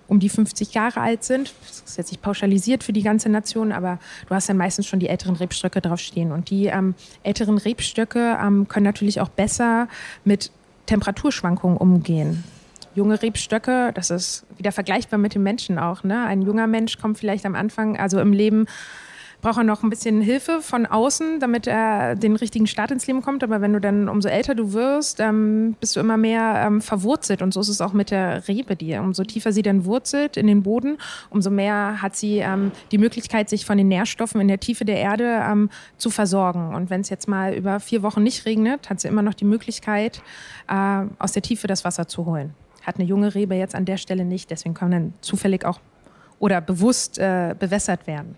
um 0.07 0.19
die 0.19 0.29
50 0.29 0.73
Jahre 0.73 1.01
alt 1.01 1.23
sind. 1.23 1.53
Das 1.67 1.81
ist 1.81 1.97
jetzt 1.97 2.11
nicht 2.11 2.21
pauschalisiert 2.21 2.83
für 2.83 2.93
die 2.93 3.01
ganze 3.01 3.29
Nation, 3.29 3.71
aber 3.71 3.99
du 4.27 4.35
hast 4.35 4.49
dann 4.49 4.57
meistens 4.57 4.85
schon 4.85 4.99
die 4.99 5.09
älteren 5.09 5.35
Rebstöcke 5.35 5.81
draufstehen. 5.81 6.31
Und 6.31 6.49
die 6.49 6.67
ähm, 6.67 6.95
älteren 7.23 7.57
Rebstöcke 7.57 8.37
ähm, 8.41 8.67
können 8.67 8.85
natürlich 8.85 9.19
auch 9.19 9.29
besser 9.29 9.87
mit 10.23 10.51
Temperaturschwankungen 10.85 11.77
umgehen. 11.77 12.43
Junge 12.93 13.21
Rebstöcke, 13.21 13.91
das 13.93 14.09
ist 14.09 14.45
wieder 14.57 14.71
vergleichbar 14.71 15.19
mit 15.19 15.35
dem 15.35 15.43
Menschen 15.43 15.77
auch. 15.79 16.03
Ne? 16.03 16.23
Ein 16.25 16.41
junger 16.41 16.67
Mensch 16.67 16.97
kommt 16.97 17.17
vielleicht 17.17 17.45
am 17.45 17.55
Anfang, 17.55 17.97
also 17.97 18.19
im 18.21 18.31
Leben, 18.31 18.67
braucht 19.41 19.57
er 19.57 19.63
noch 19.63 19.83
ein 19.83 19.89
bisschen 19.89 20.21
Hilfe 20.21 20.61
von 20.61 20.85
außen, 20.85 21.39
damit 21.39 21.67
er 21.67 22.15
den 22.15 22.35
richtigen 22.35 22.67
Start 22.67 22.91
ins 22.91 23.07
Leben 23.07 23.21
kommt. 23.21 23.43
Aber 23.43 23.61
wenn 23.61 23.73
du 23.73 23.79
dann, 23.79 24.09
umso 24.09 24.27
älter 24.29 24.55
du 24.55 24.73
wirst, 24.73 25.19
ähm, 25.19 25.75
bist 25.79 25.95
du 25.95 25.99
immer 25.99 26.17
mehr 26.17 26.63
ähm, 26.65 26.81
verwurzelt. 26.81 27.41
Und 27.41 27.53
so 27.53 27.59
ist 27.59 27.69
es 27.69 27.81
auch 27.81 27.93
mit 27.93 28.11
der 28.11 28.47
Rebe, 28.47 28.75
die 28.75 28.95
umso 28.95 29.23
tiefer 29.23 29.51
sie 29.51 29.61
dann 29.61 29.85
wurzelt 29.85 30.37
in 30.37 30.47
den 30.47 30.63
Boden, 30.63 30.97
umso 31.29 31.49
mehr 31.49 32.01
hat 32.01 32.15
sie 32.15 32.39
ähm, 32.39 32.71
die 32.91 32.97
Möglichkeit, 32.97 33.49
sich 33.49 33.65
von 33.65 33.77
den 33.77 33.87
Nährstoffen 33.87 34.41
in 34.41 34.47
der 34.47 34.59
Tiefe 34.59 34.85
der 34.85 34.97
Erde 34.97 35.43
ähm, 35.47 35.69
zu 35.97 36.09
versorgen. 36.09 36.73
Und 36.73 36.89
wenn 36.89 37.01
es 37.01 37.09
jetzt 37.09 37.27
mal 37.27 37.53
über 37.53 37.79
vier 37.79 38.03
Wochen 38.03 38.23
nicht 38.23 38.45
regnet, 38.45 38.89
hat 38.89 38.99
sie 38.99 39.07
immer 39.07 39.21
noch 39.21 39.33
die 39.33 39.45
Möglichkeit, 39.45 40.21
äh, 40.67 41.03
aus 41.19 41.33
der 41.33 41.41
Tiefe 41.41 41.67
das 41.67 41.85
Wasser 41.85 42.07
zu 42.07 42.25
holen. 42.25 42.53
Hat 42.83 42.95
eine 42.95 43.05
junge 43.05 43.33
Rebe 43.33 43.55
jetzt 43.55 43.75
an 43.75 43.85
der 43.85 43.97
Stelle 43.97 44.25
nicht, 44.25 44.51
deswegen 44.51 44.75
kann 44.75 44.91
dann 44.91 45.13
zufällig 45.21 45.65
auch 45.65 45.79
oder 46.39 46.61
bewusst 46.61 47.17
äh, 47.17 47.55
bewässert 47.57 48.07
werden. 48.07 48.35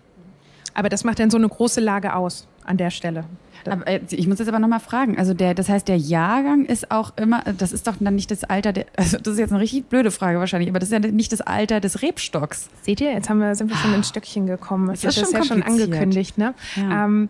Aber 0.78 0.88
das 0.88 1.02
macht 1.02 1.18
dann 1.18 1.28
so 1.28 1.36
eine 1.36 1.48
große 1.48 1.80
Lage 1.80 2.14
aus 2.14 2.46
an 2.64 2.76
der 2.76 2.90
Stelle. 2.90 3.24
Aber, 3.66 3.84
äh, 3.88 3.98
ich 4.10 4.28
muss 4.28 4.38
jetzt 4.38 4.46
aber 4.46 4.60
nochmal 4.60 4.78
fragen. 4.78 5.18
Also 5.18 5.34
der, 5.34 5.52
das 5.52 5.68
heißt, 5.68 5.88
der 5.88 5.96
Jahrgang 5.96 6.66
ist 6.66 6.92
auch 6.92 7.16
immer, 7.16 7.42
das 7.58 7.72
ist 7.72 7.88
doch 7.88 7.96
dann 7.98 8.14
nicht 8.14 8.30
das 8.30 8.44
Alter, 8.44 8.72
der, 8.72 8.86
also 8.96 9.18
das 9.18 9.32
ist 9.32 9.40
jetzt 9.40 9.50
eine 9.50 9.60
richtig 9.60 9.86
blöde 9.86 10.12
Frage 10.12 10.38
wahrscheinlich, 10.38 10.70
aber 10.70 10.78
das 10.78 10.90
ist 10.90 10.92
ja 10.92 11.00
nicht 11.00 11.32
das 11.32 11.40
Alter 11.40 11.80
des 11.80 12.00
Rebstocks. 12.00 12.68
Seht 12.82 13.00
ihr, 13.00 13.10
jetzt 13.10 13.28
haben 13.28 13.40
wir, 13.40 13.56
sind 13.56 13.70
wir 13.70 13.76
schon 13.76 13.92
ins 13.92 14.08
Stöckchen 14.08 14.46
gekommen. 14.46 14.86
Das, 14.86 15.00
das 15.00 15.16
ist, 15.16 15.24
ist 15.24 15.32
ja 15.32 15.42
schon 15.42 15.64
angekündigt. 15.64 16.38
Ne? 16.38 16.54
Ja. 16.76 17.06
Ähm, 17.06 17.28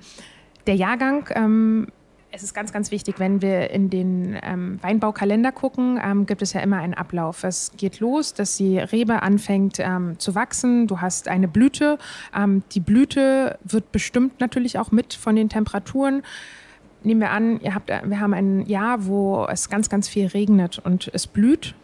der 0.67 0.75
Jahrgang 0.75 1.31
ähm, 1.35 1.87
es 2.39 2.45
ist 2.45 2.55
ganz, 2.55 2.73
ganz 2.73 2.93
wichtig, 2.93 3.17
wenn 3.19 3.43
wir 3.43 3.71
in 3.71 3.91
den 3.91 4.39
ähm, 4.45 4.79
Weinbaukalender 4.81 5.51
gucken, 5.51 5.99
ähm, 6.01 6.25
gibt 6.25 6.41
es 6.41 6.53
ja 6.53 6.61
immer 6.61 6.77
einen 6.77 6.95
Ablauf. 6.95 7.43
Es 7.43 7.73
geht 7.77 7.99
los, 7.99 8.33
dass 8.33 8.57
die 8.57 8.79
Rebe 8.79 9.23
anfängt 9.23 9.81
ähm, 9.81 10.21
zu 10.21 10.37
wachsen. 10.37 10.87
Du 10.87 11.01
hast 11.01 11.27
eine 11.27 11.49
Blüte. 11.49 11.99
Ähm, 12.33 12.63
die 12.71 12.79
Blüte 12.79 13.59
wird 13.65 13.91
bestimmt 13.91 14.39
natürlich 14.39 14.79
auch 14.79 14.93
mit 14.93 15.15
von 15.15 15.35
den 15.35 15.49
Temperaturen. 15.49 16.23
Nehmen 17.03 17.21
wir 17.21 17.33
an, 17.33 17.61
ihr 17.61 17.75
habt, 17.75 17.89
wir 17.89 18.21
haben 18.21 18.35
ein 18.35 18.67
Jahr, 18.67 19.07
wo 19.07 19.45
es 19.51 19.69
ganz, 19.69 19.89
ganz 19.89 20.09
viel 20.09 20.29
regnet 20.29 20.79
und 20.79 21.11
es 21.13 21.27
blüht 21.27 21.75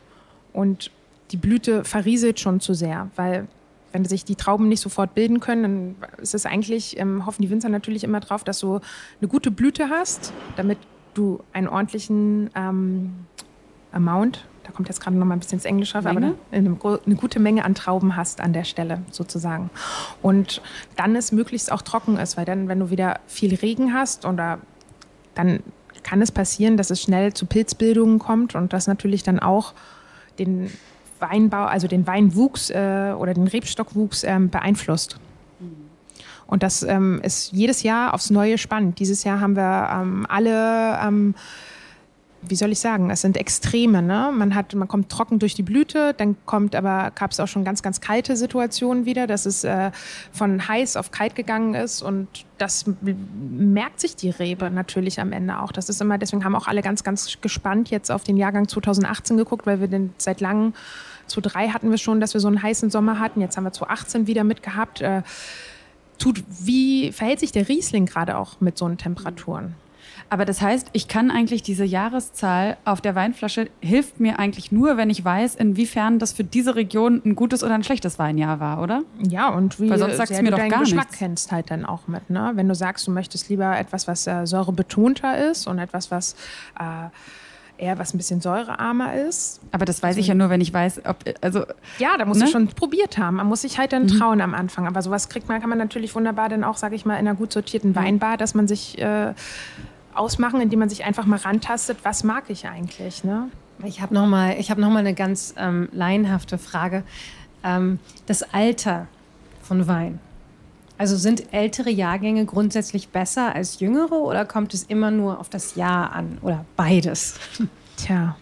und 0.53 0.93
die 1.33 1.37
Blüte 1.37 1.83
verrieselt 1.83 2.39
schon 2.39 2.61
zu 2.61 2.75
sehr, 2.75 3.11
weil 3.17 3.49
wenn 3.95 4.05
sich 4.05 4.25
die 4.25 4.35
Trauben 4.35 4.69
nicht 4.69 4.81
sofort 4.81 5.15
bilden 5.15 5.39
können, 5.39 5.63
dann 5.63 6.09
ist 6.21 6.35
es 6.35 6.45
eigentlich, 6.47 6.99
ähm, 6.99 7.25
hoffen 7.25 7.43
die 7.43 7.51
Winzer 7.51 7.69
natürlich 7.69 8.03
immer 8.03 8.19
drauf, 8.19 8.43
dass 8.43 8.59
du 8.59 8.81
eine 9.21 9.29
gute 9.29 9.53
Blüte 9.53 9.89
hast, 9.89 10.33
damit 10.57 10.79
du 11.15 11.41
einen 11.53 11.69
ordentlichen 11.69 12.51
ähm, 12.57 13.15
Amount, 13.93 14.45
da 14.65 14.73
kommt 14.73 14.89
jetzt 14.89 15.01
gerade 15.01 15.17
noch 15.17 15.25
mal 15.25 15.35
ein 15.35 15.39
bisschen 15.39 15.59
ins 15.59 15.65
Englische, 15.65 15.99
aber 15.99 16.11
eine, 16.11 16.35
eine, 16.51 16.77
eine, 16.83 17.15
gute 17.15 17.39
Menge 17.39 17.65
an 17.65 17.77
Trauben 17.77 18.17
hast 18.17 18.41
an 18.41 18.53
der 18.53 18.65
Stelle 18.65 19.03
sozusagen. 19.13 19.71
Und 20.23 20.61
dann 20.97 21.15
es 21.15 21.31
möglichst 21.31 21.71
auch 21.71 21.83
trocken 21.83 22.17
ist, 22.17 22.37
weil 22.37 22.45
dann, 22.45 22.67
wenn 22.67 22.81
du 22.81 22.91
wieder 22.91 23.21
viel 23.27 23.55
Regen 23.55 23.95
hast 23.95 24.25
oder 24.25 24.59
dann 25.35 25.63
kann 26.03 26.21
es 26.21 26.33
passieren, 26.33 26.77
dass 26.77 26.91
es 26.91 27.01
schnell 27.01 27.33
zu 27.33 27.47
Pilzbildungen 27.47 28.19
kommt 28.19 28.57
und 28.57 28.73
das 28.73 28.89
natürlich 28.89 29.23
dann 29.23 29.39
auch 29.39 29.75
den 30.39 30.71
Weinbau, 31.21 31.65
also 31.65 31.89
den 31.89 32.07
Weinwuchs 32.07 32.71
äh, 32.71 33.15
oder 33.17 33.35
den 33.35 33.47
Rebstockwuchs 33.47 34.25
ähm, 34.25 34.51
beeinflusst. 34.51 35.19
Und 36.47 36.63
das 36.63 36.83
ähm, 36.83 37.21
ist 37.23 37.53
jedes 37.53 37.83
Jahr 37.83 38.15
aufs 38.15 38.31
Neue 38.31 38.59
spannend. 38.59 38.99
Dieses 38.99 39.25
Jahr 39.25 39.41
haben 39.41 39.57
wir 39.57 39.89
ähm, 39.93 40.27
alle 40.29 40.99
ähm, 41.03 41.35
wie 42.49 42.55
soll 42.55 42.73
ich 42.73 42.81
sagen, 42.81 43.11
es 43.11 43.21
sind 43.21 43.37
Extreme. 43.37 44.03
Ne? 44.03 44.33
Man, 44.35 44.55
hat, 44.55 44.75
man 44.75 44.89
kommt 44.89 45.11
trocken 45.11 45.39
durch 45.39 45.55
die 45.55 45.63
Blüte, 45.63 46.15
dann 46.15 46.37
kommt 46.47 46.75
aber, 46.75 47.13
gab 47.15 47.33
es 47.33 47.41
auch 47.41 47.49
schon 47.49 47.65
ganz, 47.65 47.83
ganz 47.83 48.01
kalte 48.01 48.37
Situationen 48.37 49.07
wieder, 49.07 49.27
dass 49.27 49.47
es 49.47 49.65
äh, 49.65 49.91
von 50.33 50.67
heiß 50.67 50.97
auf 50.97 51.11
kalt 51.11 51.35
gegangen 51.35 51.75
ist 51.75 52.03
und 52.03 52.29
das 52.59 52.85
merkt 53.01 54.01
sich 54.01 54.17
die 54.17 54.31
Rebe 54.31 54.71
natürlich 54.71 55.21
am 55.21 55.33
Ende 55.33 55.61
auch. 55.61 55.73
Das 55.73 55.89
ist 55.89 56.01
immer, 56.01 56.19
deswegen 56.19 56.45
haben 56.45 56.55
auch 56.55 56.69
alle 56.69 56.83
ganz, 56.83 57.05
ganz 57.05 57.41
gespannt 57.41 57.91
jetzt 57.91 58.11
auf 58.11 58.25
den 58.25 58.37
Jahrgang 58.37 58.69
2018 58.69 59.37
geguckt, 59.37 59.67
weil 59.67 59.81
wir 59.81 59.89
den 59.89 60.13
seit 60.19 60.41
langem, 60.41 60.75
2003 61.27 61.69
hatten 61.71 61.91
wir 61.91 61.99
schon, 61.99 62.21
dass 62.21 62.35
wir 62.35 62.41
so 62.41 62.49
einen 62.49 62.63
heißen 62.63 62.91
Sommer 62.91 63.19
hatten, 63.19 63.41
jetzt 63.41 63.57
haben 63.57 63.65
wir 63.65 63.73
2018 63.73 64.27
wieder 64.27 64.45
mitgehabt. 64.45 65.01
Äh, 65.01 65.23
tut, 66.19 66.45
wie 66.49 67.13
verhält 67.13 67.41
sich 67.41 67.53
der 67.53 67.69
Riesling 67.69 68.07
gerade 68.07 68.37
auch 68.39 68.61
mit 68.61 68.79
so 68.79 68.89
Temperaturen? 68.89 69.75
Aber 70.31 70.45
das 70.45 70.61
heißt, 70.61 70.89
ich 70.93 71.07
kann 71.07 71.31
eigentlich 71.31 71.63
diese 71.63 71.85
Jahreszahl 71.85 72.77
auf 72.85 73.01
der 73.01 73.15
Weinflasche 73.15 73.69
hilft 73.81 74.21
mir 74.21 74.39
eigentlich 74.39 74.73
nur, 74.73 74.97
wenn 74.97 75.11
ich 75.11 75.25
weiß, 75.25 75.55
inwiefern 75.55 76.19
das 76.19 76.33
für 76.33 76.45
diese 76.45 76.75
Region 76.75 77.23
ein 77.25 77.35
gutes 77.37 77.63
oder 77.63 77.75
ein 77.75 77.85
schlechtes 77.85 78.19
Weinjahr 78.19 78.59
war, 78.59 78.81
oder? 78.83 79.03
Ja, 79.21 79.49
und 79.51 79.79
wie 79.81 79.91
Weil 79.91 79.99
sonst 79.99 80.17
sagst 80.17 80.33
du 80.37 80.43
mir 80.43 80.51
du 80.51 80.57
doch 80.57 80.69
gar 80.69 80.81
Geschmack 80.81 81.07
nichts. 81.07 81.19
kennst 81.19 81.53
halt 81.53 81.71
dann 81.71 81.85
auch 81.85 82.09
mit. 82.09 82.31
Ne? 82.31 82.53
Wenn 82.55 82.69
du 82.69 82.75
sagst, 82.75 83.07
du 83.07 83.11
möchtest 83.11 83.49
lieber 83.49 83.79
etwas, 83.79 84.09
was 84.09 84.27
äh, 84.27 84.47
säurebetonter 84.47 85.51
ist 85.51 85.67
und 85.67 85.79
etwas, 85.79 86.11
was 86.11 86.35
äh, 86.81 87.09
eher 87.77 87.99
was 87.99 88.15
ein 88.15 88.19
bisschen 88.19 88.41
säurearmer 88.41 89.15
ist. 89.15 89.61
Aber 89.73 89.85
das 89.85 90.03
weiß 90.03 90.17
ich 90.17 90.29
ja 90.29 90.35
nur, 90.35 90.49
wenn 90.49 90.61
ich 90.61 90.73
weiß, 90.73 91.03
ob 91.07 91.17
also 91.41 91.65
Ja, 91.99 92.17
da 92.17 92.25
musst 92.25 92.41
Ne? 92.41 92.47
du 92.47 92.53
schon 92.53 92.69
probiert 92.69 93.19
haben. 93.19 93.37
Man 93.37 93.49
muss 93.49 93.63
sich 93.63 93.79
halt 93.79 93.93
dann 93.93 94.07
trauen 94.09 94.41
am 94.41 94.55
Anfang. 94.55 94.87
Aber 94.87 95.03
sowas 95.03 95.29
kriegt 95.29 95.49
man, 95.49 95.61
kann 95.61 95.69
man 95.69 95.79
natürlich 95.79 96.15
wunderbar 96.15 96.49
dann 96.49 96.63
auch, 96.65 96.77
sage 96.77 96.95
ich 96.95 97.05
mal, 97.05 97.15
in 97.15 97.27
einer 97.27 97.35
gut 97.35 97.53
sortierten 97.53 97.95
Weinbar, 97.97 98.37
dass 98.37 98.55
man 98.55 98.69
sich 98.69 98.99
äh, 99.01 99.35
ausmachen, 100.17 100.61
indem 100.61 100.81
man 100.81 100.89
sich 100.89 101.05
einfach 101.05 101.27
mal 101.27 101.39
rantastet, 101.39 101.99
was 102.03 102.25
mag 102.25 102.45
ich 102.49 102.67
eigentlich. 102.67 103.25
Ne? 103.25 103.49
Ich 103.85 104.01
habe 104.01 104.15
noch 104.15 104.27
mal, 104.27 104.57
ich 104.59 104.71
habe 104.71 104.81
noch 104.81 104.91
mal 104.91 105.01
eine 105.01 105.15
ganz 105.15 105.55
ähm, 105.57 105.89
laienhafte 105.93 106.59
Frage. 106.59 107.03
Ähm, 107.63 107.99
das 108.27 108.43
Alter 108.55 109.07
von 109.63 109.87
Wein. 109.89 110.21
Also 110.97 111.17
sind 111.17 111.53
ältere 111.53 111.91
Jahrgänge 111.91 112.45
grundsätzlich 112.45 113.09
besser 113.09 113.55
als 113.55 113.81
jüngere 113.81 114.13
oder 114.13 114.45
kommt 114.45 114.75
es 114.75 114.85
immer 114.85 115.11
nur 115.11 115.41
auf 115.41 115.49
das 115.49 115.75
Jahr 115.75 116.13
an 116.13 116.39
oder 116.41 116.65
beides? 116.77 117.35
Tja, 117.97 118.37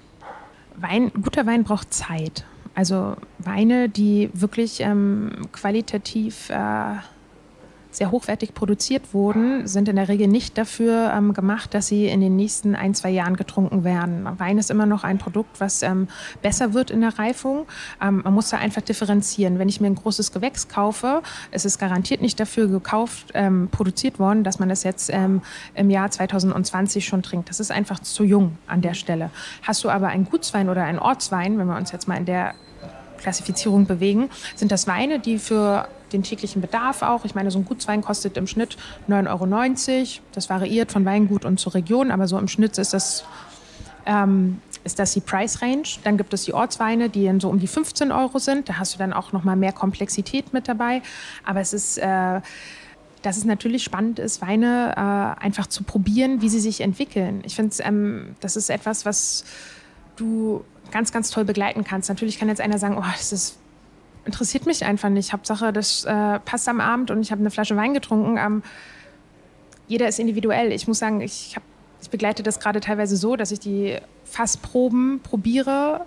Wein, 0.77 1.11
guter 1.23 1.47
Wein 1.47 1.65
braucht 1.65 1.95
Zeit. 1.95 2.45
Also 2.75 3.17
Weine, 3.39 3.89
die 3.89 4.31
wirklich 4.35 4.81
ähm, 4.81 5.49
qualitativ 5.53 6.51
äh, 6.51 6.97
sehr 7.93 8.11
hochwertig 8.11 8.55
produziert 8.55 9.13
wurden, 9.13 9.67
sind 9.67 9.89
in 9.89 9.97
der 9.97 10.09
Regel 10.09 10.27
nicht 10.27 10.57
dafür 10.57 11.13
ähm, 11.15 11.35
gemacht, 11.35 11.75
dass 11.75 11.87
sie 11.87 12.07
in 12.07 12.21
den 12.21 12.37
nächsten 12.37 12.75
ein, 12.75 12.95
zwei 12.95 13.11
Jahren 13.11 13.37
getrunken 13.37 13.85
werden. 13.85 14.27
Wein 14.39 14.59
ist 14.59 14.71
immer 14.71 14.87
noch 14.87 15.05
ein 15.05 15.19
Produkt, 15.19 15.61
was 15.61 15.83
ähm, 15.83 16.09
besser 16.41 16.73
wird 16.73 16.91
in 16.91 17.03
der 17.03 17.19
Reifung. 17.19 17.67
Ähm, 18.03 18.23
man 18.25 18.33
muss 18.33 18.49
da 18.49 18.57
einfach 18.57 18.83
differenzieren. 18.83 19.59
Wenn 19.59 19.69
ich 19.69 19.81
mir 19.81 19.89
ein 19.89 19.95
großes 19.95 20.33
Gewächs 20.33 20.69
kaufe, 20.69 21.23
es 21.51 21.65
ist 21.65 21.79
garantiert 21.79 22.23
nicht 22.23 22.41
dafür 22.41 22.67
gekauft, 22.67 23.33
ähm, 23.35 23.69
produziert 23.71 24.19
worden, 24.19 24.43
dass 24.43 24.59
man 24.59 24.71
das 24.71 24.83
jetzt 24.85 25.11
ähm, 25.13 25.43
im 25.75 25.91
Jahr 25.91 26.11
2020 26.11 27.05
schon 27.05 27.23
trinkt. 27.23 27.51
Das 27.51 27.61
ist 27.61 27.71
einfach 27.71 28.01
zu 28.01 28.25
jung 28.25 28.57
an 28.67 28.81
der 28.81 28.95
Stelle. 28.95 29.31
Hast 29.63 29.85
du 29.85 29.91
aber 29.91 30.09
einen 30.09 30.25
Gutswein 30.25 30.71
oder 30.71 30.85
einen 30.85 30.99
Ortswein, 30.99 31.59
wenn 31.59 31.67
wir 31.67 31.77
uns 31.77 31.93
jetzt 31.93 32.09
mal 32.09 32.17
in 32.17 32.25
der 32.25 32.55
Klassifizierung 33.19 33.87
bewegen, 33.87 34.31
sind 34.57 34.73
das 34.73 34.87
Weine, 34.87 35.21
die 35.21 35.39
für 35.39 35.89
den 36.13 36.23
täglichen 36.23 36.61
Bedarf 36.61 37.03
auch. 37.03 37.25
Ich 37.25 37.35
meine, 37.35 37.51
so 37.51 37.59
ein 37.59 37.65
Gutswein 37.65 38.03
kostet 38.03 38.37
im 38.37 38.47
Schnitt 38.47 38.77
9,90 39.09 39.29
Euro. 39.29 40.23
Das 40.33 40.51
variiert 40.51 40.93
von 40.93 41.05
Weingut 41.05 41.45
und 41.45 41.59
zur 41.59 41.75
Region, 41.75 42.11
aber 42.11 42.27
so 42.29 42.39
im 42.39 42.49
Schnitt 42.49 42.79
ist 42.79 42.93
das, 42.93 43.25
ähm, 44.07 44.61
ist 44.85 44.99
das 44.99 45.13
die 45.13 45.21
Price 45.21 45.63
Range. 45.63 45.83
Dann 46.05 46.17
gibt 46.17 46.33
es 46.35 46.45
die 46.45 46.55
Ortsweine, 46.55 47.09
die 47.09 47.27
dann 47.27 47.41
so 47.41 47.49
um 47.49 47.59
die 47.59 47.67
15 47.67 48.13
Euro 48.13 48.39
sind. 48.39 48.69
Da 48.69 48.79
hast 48.79 48.95
du 48.95 48.99
dann 48.99 49.13
auch 49.13 49.33
noch 49.33 49.45
mal 49.45 49.57
mehr 49.57 49.73
Komplexität 49.73 50.53
mit 50.53 50.69
dabei. 50.69 51.03
Aber 51.45 51.61
es 51.61 51.73
ist... 51.73 51.99
Äh, 51.99 52.41
dass 53.23 53.37
es 53.37 53.45
natürlich 53.45 53.85
spannend 53.85 54.19
ist, 54.19 54.43
Weine 54.43 54.95
äh, 54.97 55.45
einfach 55.45 55.69
zu 55.69 55.85
probieren, 55.85 56.43
wie 56.43 56.49
sie 56.49 56.59
sich 56.59 56.81
entwickeln. 56.81 57.43
Ich 57.45 57.55
finde, 57.55 57.75
ähm, 57.85 58.35
das 58.41 58.57
ist 58.57 58.69
etwas, 58.69 59.07
was 59.07 59.45
du 60.17 60.65
ganz, 60.91 61.13
ganz 61.13 61.31
toll 61.31 61.45
begleiten 61.45 61.85
kannst. 61.85 62.09
Natürlich 62.09 62.39
kann 62.39 62.49
jetzt 62.49 62.61
einer 62.61 62.79
sagen, 62.79 62.97
oh, 62.99 63.05
das 63.17 63.33
ist 63.33 63.59
interessiert 64.25 64.67
mich 64.67 64.85
einfach 64.85 65.09
nicht. 65.09 65.33
Hauptsache, 65.33 65.73
das 65.73 66.05
äh, 66.05 66.39
passt 66.41 66.69
am 66.69 66.81
Abend 66.81 67.11
und 67.11 67.21
ich 67.21 67.33
habe 67.33 67.41
eine 67.41 67.51
Flasche 67.51 67.77
Wein 67.77 67.95
getrunken. 67.95 68.37
Ähm, 68.37 68.63
jeder 69.89 70.09
ist 70.09 70.19
individuell. 70.19 70.73
Ich 70.73 70.87
muss 70.87 70.99
sagen, 70.99 71.21
ich, 71.21 71.55
hab, 71.57 71.63
ich 72.01 72.11
begleite 72.11 72.43
das 72.43 72.61
gerade 72.61 72.81
teilweise 72.81 73.17
so, 73.17 73.37
dass 73.37 73.51
ich 73.51 73.61
die 73.61 73.99
Fassproben 74.25 75.21
probiere 75.23 76.07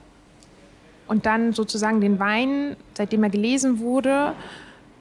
und 1.08 1.26
dann 1.26 1.54
sozusagen 1.54 2.02
den 2.02 2.20
Wein, 2.20 2.76
seitdem 2.96 3.24
er 3.24 3.30
gelesen 3.30 3.80
wurde, 3.80 4.34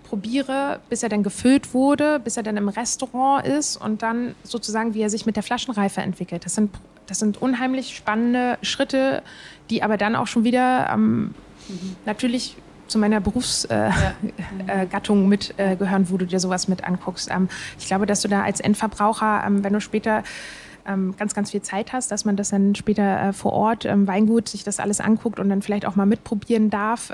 probiere, 0.04 0.80
bis 0.90 1.02
er 1.02 1.08
dann 1.08 1.22
gefüllt 1.22 1.72
wurde, 1.72 2.20
bis 2.20 2.36
er 2.36 2.42
dann 2.42 2.56
im 2.56 2.68
Restaurant 2.68 3.46
ist 3.46 3.76
und 3.76 4.02
dann 4.02 4.34
sozusagen, 4.42 4.94
wie 4.94 5.00
er 5.00 5.10
sich 5.10 5.24
mit 5.24 5.36
der 5.36 5.42
Flaschenreife 5.42 6.02
entwickelt. 6.02 6.44
Das 6.44 6.54
sind, 6.54 6.70
das 7.06 7.18
sind 7.20 7.40
unheimlich 7.40 7.96
spannende 7.96 8.58
Schritte, 8.62 9.22
die 9.70 9.82
aber 9.82 9.96
dann 9.96 10.14
auch 10.14 10.26
schon 10.26 10.44
wieder 10.44 10.90
ähm, 10.92 11.34
mhm. 11.68 11.96
natürlich 12.04 12.56
zu 12.86 12.98
meiner 12.98 13.20
Berufsgattung 13.20 13.72
äh, 14.68 15.24
äh, 15.24 15.28
mitgehören, 15.28 16.02
äh, 16.04 16.10
wo 16.10 16.16
du 16.16 16.26
dir 16.26 16.40
sowas 16.40 16.68
mit 16.68 16.84
anguckst. 16.84 17.30
Ähm, 17.30 17.48
ich 17.78 17.86
glaube, 17.86 18.06
dass 18.06 18.22
du 18.22 18.28
da 18.28 18.42
als 18.42 18.60
Endverbraucher, 18.60 19.44
ähm, 19.46 19.64
wenn 19.64 19.72
du 19.72 19.80
später 19.80 20.22
ähm, 20.86 21.14
ganz, 21.16 21.34
ganz 21.34 21.50
viel 21.50 21.62
Zeit 21.62 21.92
hast, 21.92 22.10
dass 22.10 22.24
man 22.24 22.36
das 22.36 22.50
dann 22.50 22.74
später 22.74 23.32
vor 23.32 23.52
Ort 23.52 23.84
im 23.86 24.06
Weingut 24.06 24.48
sich 24.48 24.64
das 24.64 24.80
alles 24.80 25.00
anguckt 25.00 25.40
und 25.40 25.48
dann 25.48 25.62
vielleicht 25.62 25.86
auch 25.86 25.96
mal 25.96 26.04
mitprobieren 26.04 26.68
darf, 26.68 27.10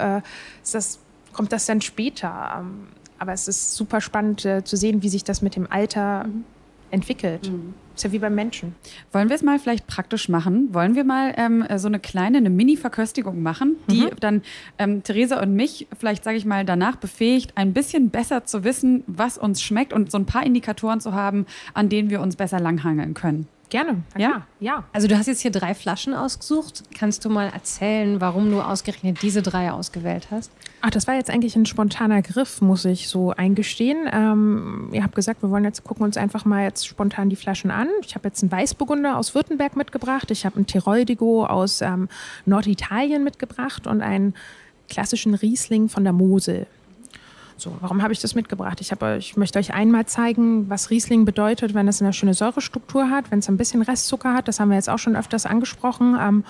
das, 0.72 0.98
kommt 1.32 1.52
das 1.52 1.66
dann 1.66 1.80
später. 1.80 2.64
Aber 3.20 3.32
es 3.32 3.46
ist 3.46 3.74
super 3.74 4.00
spannend 4.00 4.40
zu 4.40 4.76
sehen, 4.76 5.04
wie 5.04 5.08
sich 5.08 5.22
das 5.22 5.40
mit 5.40 5.54
dem 5.54 5.70
Alter 5.70 6.24
mhm. 6.24 6.44
entwickelt. 6.90 7.48
Mhm. 7.48 7.74
Ist 8.00 8.04
ja 8.04 8.12
wie 8.12 8.18
beim 8.18 8.34
Menschen. 8.34 8.74
Wollen 9.12 9.28
wir 9.28 9.36
es 9.36 9.42
mal 9.42 9.58
vielleicht 9.58 9.86
praktisch 9.86 10.30
machen? 10.30 10.72
Wollen 10.72 10.94
wir 10.94 11.04
mal 11.04 11.34
ähm, 11.36 11.66
so 11.76 11.86
eine 11.86 12.00
kleine, 12.00 12.38
eine 12.38 12.48
Mini-Verköstigung 12.48 13.42
machen, 13.42 13.76
die 13.90 14.04
mhm. 14.04 14.16
dann 14.20 14.42
ähm, 14.78 15.02
Theresa 15.02 15.38
und 15.42 15.54
mich 15.54 15.86
vielleicht, 15.98 16.24
sage 16.24 16.38
ich 16.38 16.46
mal, 16.46 16.64
danach 16.64 16.96
befähigt, 16.96 17.52
ein 17.58 17.74
bisschen 17.74 18.08
besser 18.08 18.46
zu 18.46 18.64
wissen, 18.64 19.04
was 19.06 19.36
uns 19.36 19.60
schmeckt 19.60 19.92
und 19.92 20.10
so 20.10 20.16
ein 20.16 20.24
paar 20.24 20.46
Indikatoren 20.46 21.02
zu 21.02 21.12
haben, 21.12 21.44
an 21.74 21.90
denen 21.90 22.08
wir 22.08 22.22
uns 22.22 22.36
besser 22.36 22.58
langhangeln 22.58 23.12
können? 23.12 23.46
Gerne. 23.68 24.02
Ja? 24.16 24.46
ja. 24.60 24.84
Also 24.94 25.06
du 25.06 25.18
hast 25.18 25.26
jetzt 25.26 25.42
hier 25.42 25.50
drei 25.50 25.74
Flaschen 25.74 26.14
ausgesucht. 26.14 26.84
Kannst 26.98 27.26
du 27.26 27.28
mal 27.28 27.50
erzählen, 27.50 28.18
warum 28.22 28.50
du 28.50 28.62
ausgerechnet 28.62 29.20
diese 29.20 29.42
drei 29.42 29.72
ausgewählt 29.72 30.28
hast? 30.30 30.50
Ach, 30.82 30.90
das 30.90 31.06
war 31.06 31.14
jetzt 31.14 31.28
eigentlich 31.28 31.56
ein 31.56 31.66
spontaner 31.66 32.22
Griff, 32.22 32.62
muss 32.62 32.86
ich 32.86 33.08
so 33.08 33.32
eingestehen. 33.32 34.08
Ähm, 34.10 34.88
ihr 34.92 35.02
habt 35.02 35.14
gesagt, 35.14 35.42
wir 35.42 35.50
wollen 35.50 35.64
jetzt 35.64 35.84
gucken 35.84 36.04
uns 36.04 36.16
einfach 36.16 36.46
mal 36.46 36.62
jetzt 36.64 36.86
spontan 36.86 37.28
die 37.28 37.36
Flaschen 37.36 37.70
an. 37.70 37.88
Ich 38.02 38.14
habe 38.14 38.28
jetzt 38.28 38.42
einen 38.42 38.50
Weißburgunder 38.50 39.18
aus 39.18 39.34
Württemberg 39.34 39.76
mitgebracht. 39.76 40.30
Ich 40.30 40.46
habe 40.46 40.56
einen 40.56 40.66
Tiroldigo 40.66 41.44
aus 41.44 41.82
ähm, 41.82 42.08
Norditalien 42.46 43.22
mitgebracht 43.22 43.86
und 43.86 44.00
einen 44.00 44.34
klassischen 44.88 45.34
Riesling 45.34 45.90
von 45.90 46.02
der 46.02 46.14
Mosel. 46.14 46.66
So, 47.58 47.76
warum 47.80 48.02
habe 48.02 48.14
ich 48.14 48.20
das 48.20 48.34
mitgebracht? 48.34 48.80
Ich, 48.80 48.90
habe, 48.90 49.18
ich 49.18 49.36
möchte 49.36 49.58
euch 49.58 49.74
einmal 49.74 50.06
zeigen, 50.06 50.70
was 50.70 50.88
Riesling 50.88 51.26
bedeutet, 51.26 51.74
wenn 51.74 51.88
es 51.88 52.00
eine 52.00 52.14
schöne 52.14 52.32
Säurestruktur 52.32 53.10
hat, 53.10 53.30
wenn 53.30 53.40
es 53.40 53.50
ein 53.50 53.58
bisschen 53.58 53.82
Restzucker 53.82 54.32
hat. 54.32 54.48
Das 54.48 54.60
haben 54.60 54.70
wir 54.70 54.76
jetzt 54.76 54.88
auch 54.88 54.98
schon 54.98 55.14
öfters 55.14 55.44
angesprochen. 55.44 56.16
Ähm, 56.18 56.44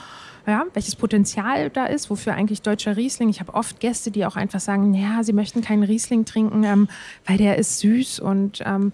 ja, 0.47 0.65
welches 0.75 0.97
Potenzial 0.97 1.71
da 1.71 1.87
ist, 1.87 2.11
wofür 2.11 2.35
eigentlich 2.35 2.63
deutscher 2.63 2.97
Riesling. 2.97 3.29
Ich 3.29 3.41
habe 3.41 3.55
oft 3.55 3.81
Gäste, 3.81 4.11
die 4.11 4.27
auch 4.27 4.37
einfach 4.37 4.61
sagen, 4.61 4.95
ja, 4.95 5.23
sie 5.23 5.33
möchten 5.33 5.61
keinen 5.63 5.83
Riesling 5.83 6.25
trinken, 6.25 6.65
ähm, 6.65 6.89
weil 7.27 7.37
der 7.37 7.59
ist 7.59 7.81
süß 7.81 8.21
und 8.21 8.63
ähm, 8.65 8.93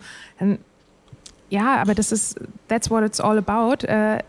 ja, 1.49 1.77
aber 1.77 1.95
das 1.95 2.13
ist, 2.13 2.41
that's 2.69 2.91
what 2.91 3.05
it's 3.05 3.21
all 3.21 3.39
about. 3.39 3.87
Äh, 3.87 4.23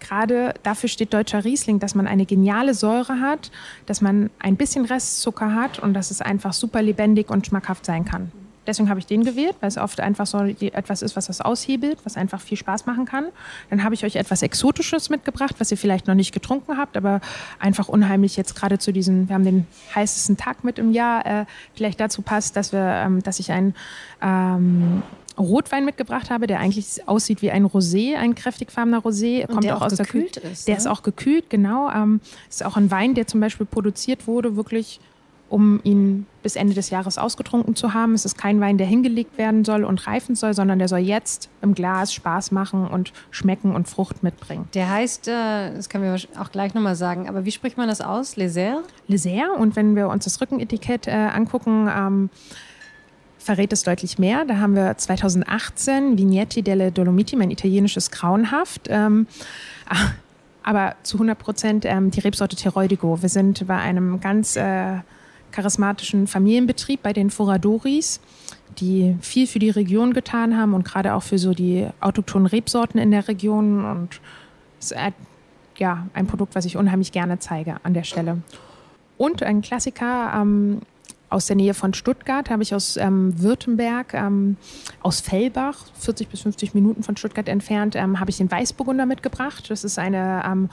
gerade 0.00 0.54
dafür 0.62 0.88
steht 0.88 1.14
deutscher 1.14 1.44
Riesling, 1.44 1.78
dass 1.78 1.94
man 1.94 2.06
eine 2.06 2.26
geniale 2.26 2.74
Säure 2.74 3.20
hat, 3.20 3.50
dass 3.86 4.00
man 4.00 4.30
ein 4.38 4.56
bisschen 4.56 4.84
Restzucker 4.84 5.54
hat 5.54 5.78
und 5.78 5.94
dass 5.94 6.10
es 6.10 6.20
einfach 6.20 6.52
super 6.52 6.82
lebendig 6.82 7.30
und 7.30 7.46
schmackhaft 7.46 7.86
sein 7.86 8.04
kann. 8.04 8.30
Deswegen 8.66 8.88
habe 8.88 9.00
ich 9.00 9.06
den 9.06 9.24
gewählt, 9.24 9.56
weil 9.60 9.68
es 9.68 9.78
oft 9.78 10.00
einfach 10.00 10.26
so 10.26 10.38
etwas 10.38 11.02
ist, 11.02 11.16
was 11.16 11.26
das 11.26 11.40
aushebelt, 11.40 11.98
was 12.04 12.16
einfach 12.16 12.40
viel 12.40 12.56
Spaß 12.56 12.86
machen 12.86 13.04
kann. 13.04 13.26
Dann 13.70 13.84
habe 13.84 13.94
ich 13.94 14.04
euch 14.04 14.16
etwas 14.16 14.42
Exotisches 14.42 15.10
mitgebracht, 15.10 15.56
was 15.58 15.70
ihr 15.70 15.78
vielleicht 15.78 16.06
noch 16.06 16.14
nicht 16.14 16.32
getrunken 16.32 16.76
habt, 16.76 16.96
aber 16.96 17.20
einfach 17.58 17.88
unheimlich 17.88 18.36
jetzt 18.36 18.54
gerade 18.54 18.78
zu 18.78 18.92
diesem, 18.92 19.28
wir 19.28 19.34
haben 19.34 19.44
den 19.44 19.66
heißesten 19.94 20.36
Tag 20.36 20.64
mit 20.64 20.78
im 20.78 20.92
Jahr, 20.92 21.26
äh, 21.26 21.44
vielleicht 21.74 22.00
dazu 22.00 22.22
passt, 22.22 22.56
dass 22.56 22.72
wir, 22.72 22.80
ähm, 22.80 23.22
dass 23.22 23.40
ich 23.40 23.52
ein 23.52 23.74
ähm, 24.22 25.02
Rotwein 25.38 25.84
mitgebracht 25.84 26.30
habe, 26.30 26.46
der 26.46 26.60
eigentlich 26.60 27.06
aussieht 27.06 27.42
wie 27.42 27.50
ein 27.50 27.66
Rosé, 27.66 28.16
ein 28.16 28.34
kräftig 28.34 28.72
farbener 28.72 29.02
Rosé. 29.02 29.42
Und 29.42 29.52
kommt 29.52 29.64
der 29.64 29.76
auch, 29.76 29.82
auch 29.82 29.86
aus 29.86 29.96
gekühlt 29.96 30.36
der 30.36 30.50
ist. 30.50 30.66
Der 30.66 30.74
ne? 30.74 30.78
ist 30.78 30.86
auch 30.86 31.02
gekühlt, 31.02 31.50
genau. 31.50 31.90
Ähm, 31.90 32.20
ist 32.48 32.64
auch 32.64 32.76
ein 32.76 32.90
Wein, 32.90 33.14
der 33.14 33.26
zum 33.26 33.40
Beispiel 33.40 33.66
produziert 33.66 34.26
wurde, 34.26 34.56
wirklich 34.56 35.00
um 35.48 35.80
ihn 35.84 36.26
bis 36.42 36.56
Ende 36.56 36.74
des 36.74 36.90
Jahres 36.90 37.18
ausgetrunken 37.18 37.76
zu 37.76 37.94
haben. 37.94 38.14
Es 38.14 38.24
ist 38.24 38.36
kein 38.36 38.60
Wein, 38.60 38.78
der 38.78 38.86
hingelegt 38.86 39.38
werden 39.38 39.64
soll 39.64 39.84
und 39.84 40.06
reifen 40.06 40.34
soll, 40.34 40.54
sondern 40.54 40.78
der 40.78 40.88
soll 40.88 41.00
jetzt 41.00 41.48
im 41.62 41.74
Glas 41.74 42.12
Spaß 42.12 42.52
machen 42.52 42.86
und 42.86 43.12
schmecken 43.30 43.74
und 43.74 43.88
Frucht 43.88 44.22
mitbringen. 44.22 44.68
Der 44.74 44.90
heißt, 44.90 45.28
äh, 45.28 45.74
das 45.74 45.88
können 45.88 46.04
wir 46.04 46.40
auch 46.40 46.50
gleich 46.50 46.74
nochmal 46.74 46.96
sagen, 46.96 47.28
aber 47.28 47.44
wie 47.44 47.52
spricht 47.52 47.76
man 47.76 47.88
das 47.88 48.00
aus? 48.00 48.36
Leser? 48.36 48.82
Leser. 49.06 49.58
Und 49.58 49.76
wenn 49.76 49.96
wir 49.96 50.08
uns 50.08 50.24
das 50.24 50.40
Rückenetikett 50.40 51.06
äh, 51.06 51.10
angucken, 51.10 51.88
ähm, 51.94 52.30
verrät 53.38 53.72
es 53.72 53.84
deutlich 53.84 54.18
mehr. 54.18 54.44
Da 54.44 54.58
haben 54.58 54.74
wir 54.74 54.96
2018 54.96 56.18
Vignetti 56.18 56.62
delle 56.62 56.90
Dolomiti, 56.90 57.36
mein 57.36 57.50
italienisches 57.50 58.10
Grauenhaft. 58.10 58.88
Ähm, 58.88 59.26
aber 60.62 60.96
zu 61.04 61.16
100 61.16 61.38
Prozent 61.38 61.84
ähm, 61.86 62.10
die 62.10 62.20
Rebsorte 62.20 62.56
Teroidigo. 62.56 63.22
Wir 63.22 63.28
sind 63.28 63.66
bei 63.68 63.76
einem 63.76 64.20
ganz 64.20 64.56
äh, 64.56 64.98
charismatischen 65.56 66.26
Familienbetrieb 66.26 67.02
bei 67.02 67.14
den 67.14 67.30
Foradoris, 67.30 68.20
die 68.78 69.16
viel 69.22 69.46
für 69.46 69.58
die 69.58 69.70
Region 69.70 70.12
getan 70.12 70.54
haben 70.54 70.74
und 70.74 70.84
gerade 70.84 71.14
auch 71.14 71.22
für 71.22 71.38
so 71.38 71.54
die 71.54 71.86
autochthonen 72.00 72.46
Rebsorten 72.46 73.00
in 73.00 73.10
der 73.10 73.26
Region. 73.26 73.86
Und 73.86 74.20
es 74.78 74.90
ist 74.90 74.98
ja, 75.78 76.06
ein 76.12 76.26
Produkt, 76.26 76.54
was 76.54 76.66
ich 76.66 76.76
unheimlich 76.76 77.10
gerne 77.10 77.38
zeige 77.38 77.76
an 77.84 77.94
der 77.94 78.04
Stelle. 78.04 78.42
Und 79.16 79.42
ein 79.42 79.62
Klassiker, 79.62 80.32
ähm, 80.36 80.82
aus 81.30 81.46
der 81.46 81.56
Nähe 81.56 81.72
von 81.72 81.94
Stuttgart, 81.94 82.50
habe 82.50 82.62
ich 82.62 82.74
aus 82.74 82.98
ähm, 82.98 83.40
Württemberg, 83.40 84.12
ähm, 84.12 84.58
aus 85.02 85.20
Fellbach, 85.20 85.78
40 85.98 86.28
bis 86.28 86.42
50 86.42 86.74
Minuten 86.74 87.02
von 87.02 87.16
Stuttgart 87.16 87.48
entfernt, 87.48 87.96
ähm, 87.96 88.20
habe 88.20 88.30
ich 88.30 88.36
den 88.36 88.50
Weißburgunder 88.50 89.06
mitgebracht. 89.06 89.70
Das 89.70 89.84
ist 89.84 89.98
eine 89.98 90.42
ähm, 90.46 90.68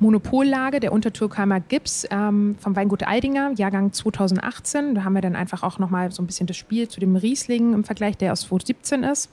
Monopollage 0.00 0.80
der 0.80 0.92
Untertürkheimer 0.92 1.60
Gips 1.60 2.06
ähm, 2.10 2.56
vom 2.58 2.74
Weingut 2.74 3.06
Eidinger, 3.06 3.52
Jahrgang 3.56 3.92
2018. 3.92 4.94
Da 4.94 5.04
haben 5.04 5.12
wir 5.12 5.20
dann 5.20 5.36
einfach 5.36 5.62
auch 5.62 5.78
nochmal 5.78 6.10
so 6.10 6.22
ein 6.22 6.26
bisschen 6.26 6.46
das 6.46 6.56
Spiel 6.56 6.88
zu 6.88 7.00
dem 7.00 7.16
Riesling 7.16 7.74
im 7.74 7.84
Vergleich, 7.84 8.16
der 8.16 8.32
aus 8.32 8.40
2017 8.42 9.02
ist. 9.04 9.30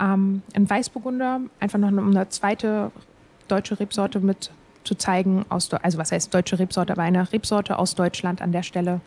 Ähm, 0.00 0.42
ein 0.54 0.70
Weißburgunder, 0.70 1.40
einfach 1.58 1.78
noch 1.78 1.88
eine 1.88 2.28
zweite 2.28 2.92
deutsche 3.48 3.78
Rebsorte 3.80 4.20
mit 4.20 4.50
zu 4.84 4.94
zeigen, 4.94 5.44
aus, 5.48 5.72
also 5.72 5.98
was 5.98 6.12
heißt 6.12 6.32
deutsche 6.32 6.58
Rebsorte, 6.60 6.92
aber 6.92 7.02
eine 7.02 7.32
Rebsorte 7.32 7.78
aus 7.78 7.96
Deutschland 7.96 8.40
an 8.40 8.52
der 8.52 8.62
Stelle 8.62 9.00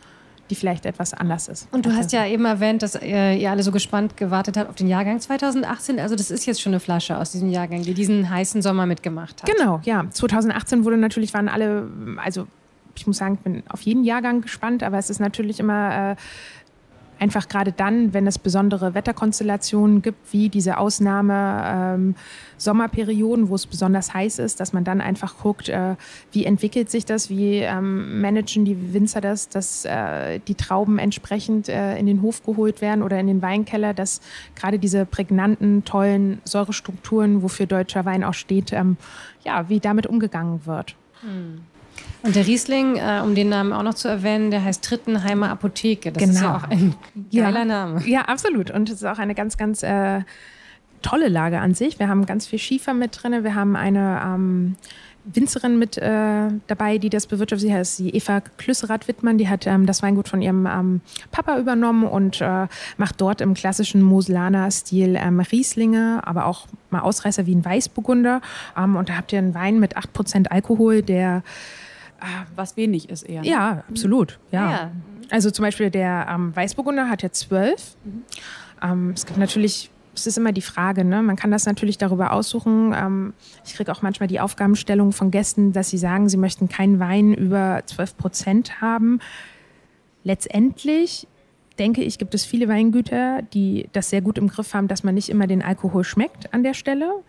die 0.50 0.56
vielleicht 0.56 0.86
etwas 0.86 1.14
anders 1.14 1.48
ist. 1.48 1.68
Und 1.72 1.86
du 1.86 1.94
hast 1.94 2.12
ja 2.12 2.26
eben 2.26 2.46
erwähnt, 2.46 2.82
dass 2.82 2.96
ihr, 2.96 3.34
ihr 3.34 3.52
alle 3.52 3.64
so 3.64 3.72
gespannt 3.72 4.18
gewartet 4.18 4.58
habt 4.58 4.70
auf 4.70 4.76
den 4.76 4.88
Jahrgang 4.88 5.20
2018. 5.20 6.00
Also 6.00 6.16
das 6.16 6.32
ist 6.32 6.46
jetzt 6.46 6.62
schon 6.62 6.74
eine 6.74 6.80
Flasche 6.80 7.18
aus 7.18 7.32
diesem 7.32 7.50
Jahrgang, 7.50 7.84
die 7.84 7.94
diesen 7.94 8.30
heißen 8.30 8.62
Sommer 8.62 8.86
mitgemacht 8.86 9.44
hat. 9.44 9.50
Genau, 9.50 9.82
ja. 9.84 10.06
2018 10.10 10.86
wurde 10.86 10.98
natürlich, 10.98 11.34
waren 11.34 11.50
alle, 11.50 11.88
also 12.18 12.48
ich 12.96 13.08
muss 13.08 13.18
sagen, 13.18 13.36
ich 13.36 13.42
bin 13.42 13.64
auf 13.70 13.82
jeden 13.82 14.04
Jahrgang 14.04 14.42
gespannt, 14.42 14.84
aber 14.84 14.98
es 14.98 15.10
ist 15.10 15.20
natürlich 15.20 15.60
immer... 15.60 16.12
Äh, 16.12 16.16
einfach 17.20 17.48
gerade 17.48 17.72
dann, 17.72 18.14
wenn 18.14 18.26
es 18.28 18.40
besondere 18.40 18.94
Wetterkonstellationen 18.94 20.02
gibt, 20.02 20.32
wie 20.34 20.50
diese 20.50 20.78
Ausnahme 20.78 21.64
ähm, 21.66 22.16
Sommerperioden, 22.58 23.50
wo 23.50 23.56
es 23.56 23.66
besonders 23.66 24.14
heiß 24.14 24.40
ist, 24.40 24.60
dass 24.60 24.74
man 24.74 24.84
dann 24.84 25.02
einfach 25.02 25.38
guckt, 25.40 25.70
äh, 25.70 25.96
wie 26.32 26.46
entwickelt 26.46 26.90
sich 26.90 27.06
das, 27.06 27.30
wie 27.30 27.58
ähm, 27.58 28.22
managen 28.22 28.66
die 28.66 28.94
Winzer 28.94 29.22
das, 29.22 29.50
dass 29.50 29.86
äh, 29.86 30.40
die 30.40 30.56
Trauben 30.56 30.98
entsprechend 30.98 31.70
äh, 31.70 31.98
in 31.98 32.06
den 32.06 32.22
Hof 32.22 32.44
geholt 32.44 32.82
werden 32.82 33.04
oder 33.04 33.20
in 33.20 33.28
den 33.28 33.42
Weinkeller, 33.42 33.94
dass 33.94 34.22
gerade 34.56 34.80
diese 34.80 35.06
prägnanten, 35.06 35.84
tollen 35.86 36.42
Säurestrukturen, 36.46 37.44
wofür 37.44 37.66
deutscher 37.66 38.06
Wein 38.06 38.24
auch 38.24 38.34
steht, 38.34 38.74
ähm, 38.74 38.98
ja, 39.44 39.70
wie 39.70 39.80
damit 39.80 40.08
umgegangen 40.08 40.66
wird. 40.66 40.96
Hm. 41.22 41.62
Und 42.22 42.36
der 42.36 42.46
Riesling, 42.46 42.98
äh, 42.98 43.22
um 43.24 43.34
den 43.34 43.50
Namen 43.50 43.72
auch 43.72 43.84
noch 43.84 43.94
zu 43.94 44.08
erwähnen, 44.08 44.52
der 44.52 44.64
heißt 44.64 44.84
Trittenheimer 44.84 45.50
Apotheke. 45.50 46.12
Das 46.12 46.22
genau. 46.22 46.34
ist 46.34 46.42
ja 46.42 46.58
auch 46.58 46.64
ein 46.70 46.96
geiler 47.32 47.60
ja. 47.60 47.66
Name. 47.66 48.08
Ja, 48.08 48.22
absolut. 48.24 48.72
Und 48.72 48.90
es 48.90 48.96
ist 48.96 49.06
auch 49.06 49.20
eine 49.20 49.36
ganz, 49.36 49.58
ganz 49.58 49.84
äh, 49.84 50.22
tolle 51.02 51.30
Lage 51.30 51.60
an 51.60 51.74
sich. 51.74 52.00
Wir 52.00 52.10
haben 52.10 52.26
ganz 52.26 52.48
viel 52.48 52.60
Schiefer 52.60 52.94
mit 52.94 53.22
drin. 53.22 53.44
Wir 53.44 53.56
haben 53.56 53.76
eine 53.76 54.22
ähm, 54.26 54.76
Winzerin 55.24 55.78
mit 55.80 55.98
äh, 55.98 56.50
dabei, 56.68 56.98
die 56.98 57.10
das 57.10 57.28
bewirtschaftet. 57.28 57.68
Sie 57.68 57.74
heißt 57.74 58.00
die 58.00 58.16
Eva 58.16 58.42
Klüsserath-Wittmann. 58.42 59.38
Die 59.38 59.48
hat 59.48 59.68
ähm, 59.68 59.86
das 59.86 60.02
Weingut 60.02 60.28
von 60.28 60.42
ihrem 60.42 60.66
ähm, 60.66 61.02
Papa 61.32 61.58
übernommen 61.58 62.06
und 62.06 62.42
äh, 62.42 62.68
macht 62.98 63.22
dort 63.22 63.42
im 63.42 63.54
klassischen 63.54 64.02
Moselaner-Stil 64.02 65.16
ähm, 65.18 65.40
Rieslinge, 65.40 66.22
aber 66.26 66.46
auch 66.46 66.68
mal 66.90 67.02
Ausreißer 67.02 67.46
wie 67.46 67.56
ein 67.56 67.64
Weißburgunder. 67.64 68.42
Ähm, 68.78 68.96
und 68.96 69.10
da 69.10 69.16
habt 69.16 69.32
ihr 69.34 69.40
einen 69.40 69.54
Wein 69.54 69.80
mit 69.80 69.98
8% 69.98 70.48
Alkohol, 70.48 71.02
der 71.02 71.44
was 72.56 72.78
wenig 72.78 73.10
ist 73.10 73.24
eher. 73.24 73.42
Ne? 73.42 73.48
Ja, 73.48 73.84
absolut. 73.90 74.40
Ja. 74.52 74.72
ja. 74.72 74.92
Also 75.30 75.52
zum 75.52 75.64
Beispiel 75.64 75.90
der 75.90 76.28
ähm, 76.30 76.56
Weißburgunder 76.56 77.10
hat 77.10 77.22
ja 77.24 77.32
zwölf. 77.32 77.96
Mhm. 78.04 78.24
Ähm, 78.82 79.12
es 79.16 79.26
gibt 79.26 79.38
natürlich, 79.38 79.92
es 80.16 80.28
ist 80.28 80.38
immer 80.38 80.52
die 80.52 80.62
Frage, 80.62 81.04
ne? 81.04 81.22
man 81.22 81.36
kann 81.36 81.52
das 81.52 81.66
natürlich 81.66 81.98
darüber 81.98 82.34
aussuchen. 82.34 82.94
Ähm, 82.96 83.34
ich 83.66 83.76
kriege 83.76 83.92
auch 83.92 84.02
manchmal 84.02 84.28
die 84.28 84.40
Aufgabenstellung 84.40 85.12
von 85.12 85.32
Gästen, 85.32 85.74
dass 85.74 85.90
sie 85.90 85.98
sagen, 85.98 86.30
sie 86.30 86.38
möchten 86.38 86.70
keinen 86.70 87.00
Wein 87.00 87.34
über 87.34 87.82
12 87.86 88.18
Prozent 88.18 88.82
haben. 88.82 89.20
Letztendlich 90.24 91.28
denke 91.78 92.04
ich, 92.04 92.18
gibt 92.18 92.36
es 92.36 92.46
viele 92.46 92.68
Weingüter, 92.68 93.42
die 93.42 93.88
das 93.94 94.10
sehr 94.10 94.22
gut 94.22 94.38
im 94.38 94.50
Griff 94.50 94.74
haben, 94.74 94.88
dass 94.88 95.04
man 95.04 95.16
nicht 95.16 95.30
immer 95.30 95.48
den 95.48 95.62
Alkohol 95.62 96.04
schmeckt 96.04 96.54
an 96.54 96.64
der 96.64 96.74
Stelle. 96.74 97.24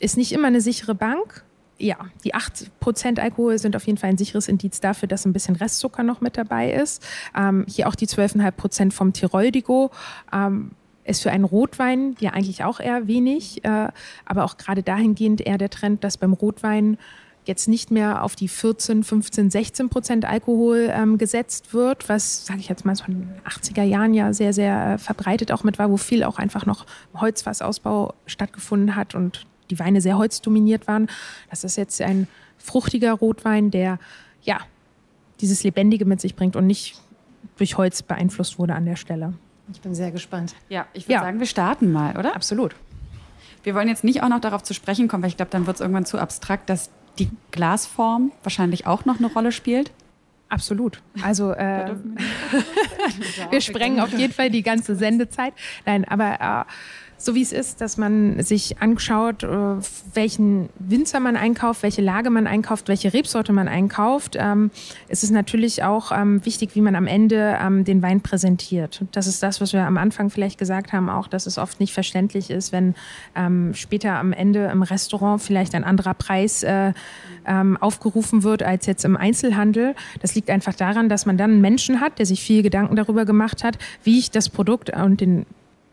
Ist 0.00 0.16
nicht 0.16 0.32
immer 0.32 0.46
eine 0.46 0.60
sichere 0.60 0.94
Bank 0.94 1.44
ja, 1.82 1.96
die 2.24 2.34
8% 2.34 3.18
Alkohol 3.18 3.58
sind 3.58 3.74
auf 3.76 3.86
jeden 3.86 3.98
Fall 3.98 4.10
ein 4.10 4.18
sicheres 4.18 4.48
Indiz 4.48 4.80
dafür, 4.80 5.08
dass 5.08 5.24
ein 5.24 5.32
bisschen 5.32 5.56
Restzucker 5.56 6.02
noch 6.02 6.20
mit 6.20 6.36
dabei 6.36 6.72
ist. 6.72 7.04
Ähm, 7.36 7.66
hier 7.68 7.88
auch 7.88 7.94
die 7.94 8.06
12,5% 8.06 8.92
vom 8.92 9.12
Tiroldigo. 9.12 9.90
Ähm, 10.32 10.72
ist 11.04 11.22
für 11.22 11.32
einen 11.32 11.42
Rotwein 11.42 12.14
ja 12.20 12.30
eigentlich 12.30 12.62
auch 12.62 12.78
eher 12.78 13.08
wenig, 13.08 13.64
äh, 13.64 13.88
aber 14.24 14.44
auch 14.44 14.56
gerade 14.56 14.84
dahingehend 14.84 15.40
eher 15.40 15.58
der 15.58 15.68
Trend, 15.68 16.04
dass 16.04 16.16
beim 16.16 16.32
Rotwein 16.32 16.96
jetzt 17.44 17.66
nicht 17.66 17.90
mehr 17.90 18.22
auf 18.22 18.36
die 18.36 18.46
14, 18.46 19.02
15, 19.02 19.50
16 19.50 19.88
Prozent 19.88 20.24
Alkohol 20.24 20.88
ähm, 20.92 21.18
gesetzt 21.18 21.74
wird, 21.74 22.08
was, 22.08 22.46
sage 22.46 22.60
ich 22.60 22.68
jetzt 22.68 22.84
mal, 22.84 22.94
so 22.94 23.04
in 23.06 23.22
den 23.22 23.40
80er 23.44 23.82
Jahren 23.82 24.14
ja 24.14 24.32
sehr, 24.32 24.52
sehr 24.52 24.92
äh, 24.92 24.98
verbreitet 24.98 25.50
auch 25.50 25.64
mit 25.64 25.76
war, 25.80 25.90
wo 25.90 25.96
viel 25.96 26.22
auch 26.22 26.38
einfach 26.38 26.66
noch 26.66 26.86
Holzfassausbau 27.14 28.14
stattgefunden 28.26 28.94
hat 28.94 29.16
und 29.16 29.44
die 29.72 29.78
Weine 29.78 30.00
sehr 30.00 30.18
holzdominiert 30.18 30.86
waren. 30.86 31.08
Das 31.50 31.64
ist 31.64 31.76
jetzt 31.76 32.00
ein 32.02 32.28
fruchtiger 32.58 33.12
Rotwein, 33.12 33.70
der 33.70 33.98
ja 34.42 34.60
dieses 35.40 35.64
Lebendige 35.64 36.04
mit 36.04 36.20
sich 36.20 36.36
bringt 36.36 36.56
und 36.56 36.66
nicht 36.66 37.00
durch 37.56 37.76
Holz 37.76 38.02
beeinflusst 38.02 38.58
wurde 38.58 38.74
an 38.74 38.84
der 38.84 38.96
Stelle. 38.96 39.34
Ich 39.72 39.80
bin 39.80 39.94
sehr 39.94 40.10
gespannt. 40.10 40.54
Ja, 40.68 40.86
ich 40.92 41.04
würde 41.04 41.14
ja. 41.14 41.20
sagen, 41.20 41.38
wir 41.38 41.46
starten 41.46 41.90
mal, 41.90 42.16
oder? 42.16 42.36
Absolut. 42.36 42.76
Wir 43.62 43.74
wollen 43.74 43.88
jetzt 43.88 44.04
nicht 44.04 44.22
auch 44.22 44.28
noch 44.28 44.40
darauf 44.40 44.62
zu 44.62 44.74
sprechen 44.74 45.08
kommen, 45.08 45.22
weil 45.22 45.30
ich 45.30 45.36
glaube, 45.36 45.50
dann 45.50 45.66
wird 45.66 45.76
es 45.76 45.80
irgendwann 45.80 46.04
zu 46.04 46.18
abstrakt, 46.18 46.68
dass 46.68 46.90
die 47.18 47.30
Glasform 47.50 48.32
wahrscheinlich 48.42 48.86
auch 48.86 49.04
noch 49.04 49.18
eine 49.18 49.32
Rolle 49.32 49.52
spielt. 49.52 49.90
Absolut. 50.48 51.00
Also 51.22 51.52
äh, 51.52 51.94
wir 53.50 53.60
sprengen 53.60 54.00
auf 54.00 54.12
jeden 54.12 54.32
Fall 54.32 54.50
die 54.50 54.62
ganze 54.62 54.96
Sendezeit. 54.96 55.54
Nein, 55.86 56.04
aber 56.04 56.66
äh, 56.66 56.72
so 57.24 57.34
wie 57.34 57.42
es 57.42 57.52
ist, 57.52 57.80
dass 57.80 57.96
man 57.96 58.42
sich 58.42 58.80
anschaut, 58.80 59.44
äh, 59.44 59.48
welchen 60.14 60.68
Winzer 60.78 61.20
man 61.20 61.36
einkauft, 61.36 61.82
welche 61.82 62.02
Lage 62.02 62.30
man 62.30 62.46
einkauft, 62.46 62.88
welche 62.88 63.12
Rebsorte 63.12 63.52
man 63.52 63.68
einkauft, 63.68 64.36
ähm, 64.38 64.70
ist 65.08 65.22
es 65.22 65.30
natürlich 65.30 65.84
auch 65.84 66.10
ähm, 66.12 66.44
wichtig, 66.44 66.74
wie 66.74 66.80
man 66.80 66.96
am 66.96 67.06
Ende 67.06 67.56
ähm, 67.60 67.84
den 67.84 68.02
Wein 68.02 68.20
präsentiert. 68.20 69.04
Das 69.12 69.26
ist 69.26 69.42
das, 69.42 69.60
was 69.60 69.72
wir 69.72 69.86
am 69.86 69.98
Anfang 69.98 70.30
vielleicht 70.30 70.58
gesagt 70.58 70.92
haben, 70.92 71.08
auch, 71.08 71.28
dass 71.28 71.46
es 71.46 71.58
oft 71.58 71.80
nicht 71.80 71.92
verständlich 71.92 72.50
ist, 72.50 72.72
wenn 72.72 72.94
später 73.72 74.18
am 74.18 74.32
Ende 74.32 74.66
im 74.66 74.82
Restaurant 74.82 75.40
vielleicht 75.40 75.74
ein 75.74 75.84
anderer 75.84 76.14
Preis 76.14 76.62
äh, 76.62 76.92
aufgerufen 77.80 78.42
wird 78.42 78.62
als 78.62 78.86
jetzt 78.86 79.04
im 79.04 79.16
Einzelhandel. 79.16 79.94
Das 80.20 80.34
liegt 80.34 80.50
einfach 80.50 80.74
daran, 80.74 81.08
dass 81.08 81.26
man 81.26 81.36
dann 81.36 81.52
einen 81.52 81.60
Menschen 81.60 82.00
hat, 82.00 82.18
der 82.18 82.26
sich 82.26 82.42
viel 82.42 82.62
Gedanken 82.62 82.96
darüber 82.96 83.24
gemacht 83.24 83.64
hat, 83.64 83.78
wie 84.02 84.18
ich 84.18 84.30
das 84.30 84.48
Produkt 84.48 84.90
und 84.90 85.20
den 85.20 85.46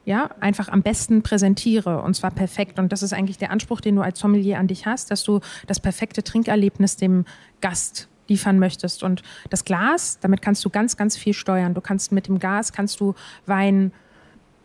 ja, 0.10 0.32
einfach 0.40 0.70
am 0.70 0.82
besten 0.82 1.22
präsentiere 1.22 2.02
und 2.02 2.16
zwar 2.16 2.32
perfekt. 2.32 2.80
Und 2.80 2.92
das 2.92 3.04
ist 3.04 3.14
eigentlich 3.14 3.38
der 3.38 3.52
Anspruch, 3.52 3.80
den 3.80 3.96
du 3.96 4.02
als 4.02 4.18
Sommelier 4.18 4.58
an 4.58 4.66
dich 4.66 4.88
hast, 4.88 5.12
dass 5.12 5.24
du 5.24 5.40
das 5.68 5.80
perfekte 5.80 6.24
Trinkerlebnis 6.24 6.98
dem 6.98 7.26
Gast 7.62 8.08
liefern 8.28 8.58
möchtest. 8.58 9.04
Und 9.04 9.22
das 9.52 9.66
Glas, 9.66 10.18
damit 10.20 10.42
kannst 10.42 10.66
du 10.66 10.72
ganz, 10.72 10.98
ganz 10.98 11.16
viel 11.16 11.36
steuern. 11.36 11.76
Du 11.76 11.82
kannst 11.82 12.12
mit 12.12 12.28
dem 12.28 12.40
Gas 12.40 12.74
kannst 12.74 13.00
du 13.00 13.14
Wein 13.46 13.92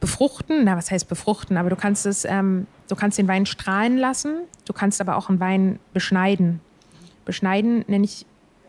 befruchten. 0.00 0.64
Na, 0.64 0.78
was 0.78 0.90
heißt 0.90 1.10
befruchten? 1.10 1.58
Aber 1.58 1.68
du 1.68 1.76
kannst 1.76 2.06
es, 2.06 2.24
ähm, 2.24 2.66
du 2.88 2.96
kannst 2.96 3.18
den 3.18 3.28
Wein 3.28 3.44
strahlen 3.44 3.98
lassen. 3.98 4.36
Du 4.64 4.72
kannst 4.72 4.98
aber 5.02 5.14
auch 5.14 5.28
einen 5.28 5.40
Wein 5.40 5.78
beschneiden. 5.92 6.60
Beschneiden 7.26 7.84
nenne 7.86 8.06
ich 8.06 8.24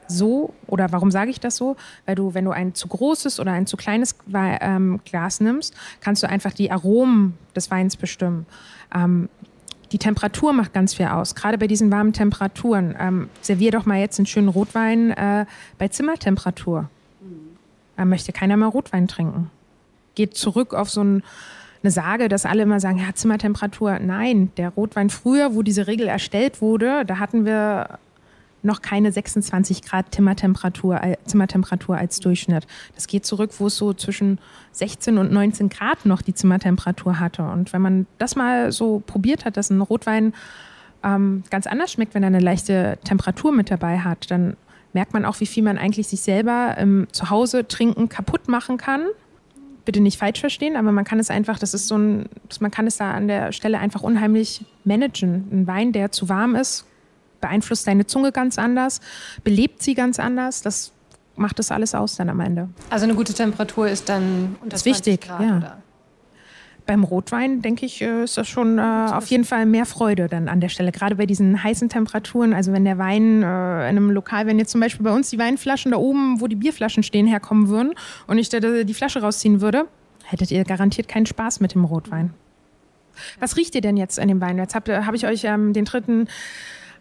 so, 0.07 0.53
oder 0.67 0.91
warum 0.91 1.11
sage 1.11 1.31
ich 1.31 1.39
das 1.39 1.55
so? 1.55 1.75
Weil 2.05 2.15
du, 2.15 2.33
wenn 2.33 2.45
du 2.45 2.51
ein 2.51 2.73
zu 2.73 2.87
großes 2.87 3.39
oder 3.39 3.51
ein 3.51 3.67
zu 3.67 3.77
kleines 3.77 4.15
ähm, 4.33 4.99
Glas 5.05 5.39
nimmst, 5.39 5.73
kannst 6.01 6.23
du 6.23 6.29
einfach 6.29 6.53
die 6.53 6.71
Aromen 6.71 7.37
des 7.55 7.71
Weins 7.71 7.97
bestimmen. 7.97 8.45
Ähm, 8.93 9.29
die 9.91 9.99
Temperatur 9.99 10.51
macht 10.53 10.73
ganz 10.73 10.93
viel 10.93 11.05
aus, 11.05 11.35
gerade 11.35 11.57
bei 11.57 11.67
diesen 11.67 11.91
warmen 11.91 12.13
Temperaturen. 12.13 12.95
Ähm, 12.99 13.29
servier 13.41 13.71
doch 13.71 13.85
mal 13.85 13.99
jetzt 13.99 14.19
einen 14.19 14.25
schönen 14.25 14.49
Rotwein 14.49 15.11
äh, 15.11 15.45
bei 15.77 15.87
Zimmertemperatur. 15.87 16.89
Da 17.95 18.05
möchte 18.05 18.33
keiner 18.33 18.57
mehr 18.57 18.67
Rotwein 18.67 19.07
trinken. 19.07 19.49
Geht 20.15 20.35
zurück 20.35 20.73
auf 20.73 20.89
so 20.89 21.01
ein, 21.01 21.23
eine 21.83 21.91
Sage, 21.91 22.27
dass 22.29 22.45
alle 22.45 22.63
immer 22.63 22.79
sagen, 22.79 22.97
ja, 22.97 23.13
Zimmertemperatur. 23.13 23.99
Nein, 23.99 24.51
der 24.57 24.69
Rotwein 24.69 25.09
früher, 25.09 25.55
wo 25.55 25.61
diese 25.61 25.87
Regel 25.87 26.07
erstellt 26.07 26.61
wurde, 26.61 27.05
da 27.05 27.19
hatten 27.19 27.45
wir 27.45 27.99
noch 28.65 28.81
keine 28.81 29.11
26 29.11 29.83
Grad 29.83 30.13
Zimmertemperatur, 30.13 30.99
Zimmertemperatur 31.25 31.97
als 31.97 32.19
Durchschnitt. 32.19 32.67
Das 32.95 33.07
geht 33.07 33.25
zurück, 33.25 33.51
wo 33.59 33.67
es 33.67 33.77
so 33.77 33.93
zwischen 33.93 34.39
16 34.73 35.17
und 35.17 35.31
19 35.31 35.69
Grad 35.69 36.05
noch 36.05 36.21
die 36.21 36.33
Zimmertemperatur 36.33 37.19
hatte. 37.19 37.43
Und 37.43 37.71
wenn 37.71 37.81
man 37.81 38.07
das 38.17 38.35
mal 38.35 38.71
so 38.71 39.01
probiert 39.05 39.45
hat, 39.45 39.55
dass 39.57 39.69
ein 39.69 39.81
Rotwein 39.81 40.33
ähm, 41.03 41.43
ganz 41.49 41.67
anders 41.67 41.91
schmeckt, 41.91 42.15
wenn 42.15 42.23
er 42.23 42.27
eine 42.27 42.39
leichte 42.39 42.97
Temperatur 43.03 43.51
mit 43.51 43.71
dabei 43.71 43.99
hat, 43.99 44.29
dann 44.31 44.57
merkt 44.93 45.13
man 45.13 45.25
auch, 45.25 45.39
wie 45.39 45.45
viel 45.45 45.63
man 45.63 45.77
eigentlich 45.77 46.07
sich 46.07 46.21
selber 46.21 46.75
ähm, 46.77 47.07
zu 47.11 47.29
Hause 47.29 47.67
trinken 47.67 48.09
kaputt 48.09 48.47
machen 48.47 48.77
kann. 48.77 49.05
Bitte 49.83 49.99
nicht 49.99 50.17
falsch 50.17 50.39
verstehen, 50.39 50.75
aber 50.75 50.91
man 50.91 51.03
kann 51.03 51.19
es 51.19 51.29
einfach, 51.29 51.59
das 51.59 51.75
ist 51.75 51.87
so 51.87 51.97
ein, 51.97 52.29
man 52.59 52.71
kann 52.71 52.87
es 52.87 52.97
da 52.97 53.11
an 53.11 53.27
der 53.27 53.51
Stelle 53.51 53.77
einfach 53.77 54.01
unheimlich 54.01 54.65
managen. 54.83 55.47
Ein 55.51 55.67
Wein, 55.67 55.91
der 55.91 56.11
zu 56.11 56.27
warm 56.27 56.55
ist, 56.55 56.85
beeinflusst 57.45 57.85
deine 57.85 58.07
Zunge 58.07 58.31
ganz 58.31 58.57
anders, 58.57 59.01
belebt 59.43 59.83
sie 59.83 59.93
ganz 59.93 60.19
anders. 60.19 60.63
Das 60.63 60.91
macht 61.35 61.59
das 61.59 61.71
alles 61.71 61.93
aus 61.93 62.15
dann 62.15 62.29
am 62.29 62.39
Ende. 62.39 62.69
Also 62.89 63.05
eine 63.05 63.13
gute 63.13 63.33
Temperatur 63.33 63.87
ist 63.87 64.09
dann 64.09 64.55
unter 64.61 64.69
das 64.69 64.81
ist 64.81 64.85
wichtig, 64.85 65.21
Grad, 65.21 65.41
ja. 65.41 65.57
Oder? 65.57 65.77
Beim 66.87 67.03
Rotwein, 67.03 67.61
denke 67.61 67.85
ich, 67.85 68.01
äh, 68.01 68.23
ist 68.23 68.37
das 68.37 68.47
schon 68.47 68.77
äh, 68.77 68.81
auf 68.81 69.27
jeden 69.27 69.43
Fall 69.43 69.65
mehr 69.65 69.85
Freude 69.85 70.27
dann 70.27 70.47
an 70.47 70.59
der 70.59 70.69
Stelle. 70.69 70.91
Gerade 70.91 71.15
bei 71.15 71.25
diesen 71.25 71.63
heißen 71.63 71.89
Temperaturen. 71.89 72.53
Also 72.53 72.73
wenn 72.73 72.85
der 72.85 72.97
Wein 72.97 73.41
äh, 73.41 73.89
in 73.89 73.97
einem 73.97 74.11
Lokal, 74.11 74.45
wenn 74.47 74.59
jetzt 74.59 74.71
zum 74.71 74.81
Beispiel 74.81 75.03
bei 75.03 75.11
uns 75.11 75.29
die 75.29 75.39
Weinflaschen 75.39 75.91
da 75.91 75.97
oben, 75.97 76.41
wo 76.41 76.47
die 76.47 76.55
Bierflaschen 76.55 77.01
stehen, 77.03 77.25
herkommen 77.27 77.69
würden 77.69 77.93
und 78.27 78.37
ich 78.37 78.49
da 78.49 78.59
die 78.59 78.93
Flasche 78.93 79.21
rausziehen 79.21 79.61
würde, 79.61 79.87
hättet 80.23 80.51
ihr 80.51 80.63
garantiert 80.63 81.07
keinen 81.07 81.25
Spaß 81.25 81.59
mit 81.59 81.73
dem 81.73 81.85
Rotwein. 81.85 82.33
Was 83.39 83.57
riecht 83.57 83.73
ihr 83.75 83.81
denn 83.81 83.97
jetzt 83.97 84.19
an 84.19 84.27
dem 84.27 84.41
Wein? 84.41 84.57
Jetzt 84.57 84.75
habe 84.75 85.05
hab 85.05 85.13
ich 85.15 85.25
euch 85.25 85.43
ähm, 85.45 85.73
den 85.73 85.85
dritten 85.85 86.27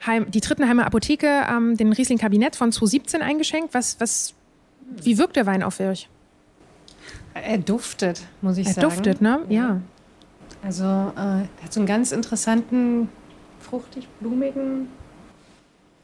Heim, 0.06 0.30
die 0.30 0.40
Trittenheimer 0.40 0.86
Apotheke 0.86 1.46
ähm, 1.48 1.76
den 1.76 1.92
Riesling 1.92 2.18
Kabinett 2.18 2.56
von 2.56 2.72
2017 2.72 3.22
eingeschenkt. 3.22 3.74
Was, 3.74 4.00
was, 4.00 4.34
wie 5.02 5.18
wirkt 5.18 5.36
der 5.36 5.46
Wein 5.46 5.62
auf 5.62 5.80
euch? 5.80 6.08
Er 7.34 7.58
duftet, 7.58 8.22
muss 8.42 8.58
ich 8.58 8.66
er 8.66 8.74
sagen. 8.74 8.86
Er 8.86 8.90
duftet, 8.90 9.20
ne? 9.20 9.40
Ja. 9.48 9.80
Also 10.62 10.84
äh, 10.84 11.16
er 11.16 11.48
hat 11.62 11.72
so 11.72 11.80
einen 11.80 11.86
ganz 11.86 12.12
interessanten, 12.12 13.08
fruchtig, 13.60 14.08
blumigen. 14.20 14.88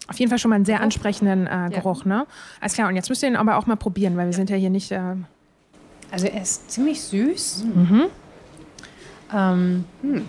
Auf 0.08 0.18
jeden 0.18 0.28
Fall 0.28 0.38
schon 0.38 0.48
mal 0.48 0.56
einen 0.56 0.64
sehr 0.64 0.80
ansprechenden 0.80 1.46
äh, 1.46 1.70
Geruch, 1.72 2.04
ja. 2.04 2.08
ne? 2.08 2.26
Alles 2.60 2.74
klar, 2.74 2.88
und 2.88 2.96
jetzt 2.96 3.08
müsst 3.08 3.22
ihr 3.22 3.28
ihn 3.28 3.36
aber 3.36 3.56
auch 3.56 3.66
mal 3.66 3.76
probieren, 3.76 4.16
weil 4.16 4.26
wir 4.26 4.32
ja. 4.32 4.36
sind 4.36 4.50
ja 4.50 4.56
hier 4.56 4.70
nicht. 4.70 4.90
Äh 4.90 5.14
Also 6.10 6.26
er 6.26 6.42
ist 6.42 6.70
ziemlich 6.70 7.00
süß. 7.00 7.64
Mhm. 7.74 8.06
Ähm, 9.32 9.84
hm. 10.02 10.26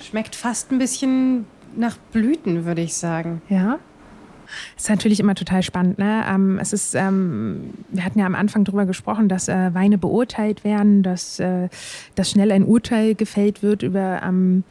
Schmeckt 0.00 0.34
fast 0.34 0.72
ein 0.72 0.78
bisschen 0.78 1.46
nach 1.78 1.96
Blüten, 2.12 2.64
würde 2.64 2.82
ich 2.82 2.94
sagen. 2.94 3.40
Ja. 3.48 3.78
ist 4.76 4.88
natürlich 4.88 5.20
immer 5.20 5.34
total 5.34 5.62
spannend. 5.62 5.98
Ne? 5.98 6.24
Ähm, 6.28 6.58
es 6.58 6.72
ist, 6.72 6.94
ähm, 6.94 7.74
wir 7.90 8.04
hatten 8.04 8.18
ja 8.18 8.26
am 8.26 8.34
Anfang 8.34 8.64
darüber 8.64 8.86
gesprochen, 8.86 9.28
dass 9.28 9.48
äh, 9.48 9.74
Weine 9.74 9.98
beurteilt 9.98 10.64
werden, 10.64 11.02
dass, 11.02 11.38
äh, 11.38 11.68
dass 12.14 12.30
schnell 12.30 12.52
ein 12.52 12.64
Urteil 12.64 13.14
gefällt 13.14 13.62
wird 13.62 13.82
über 13.82 14.20
ähm, 14.24 14.64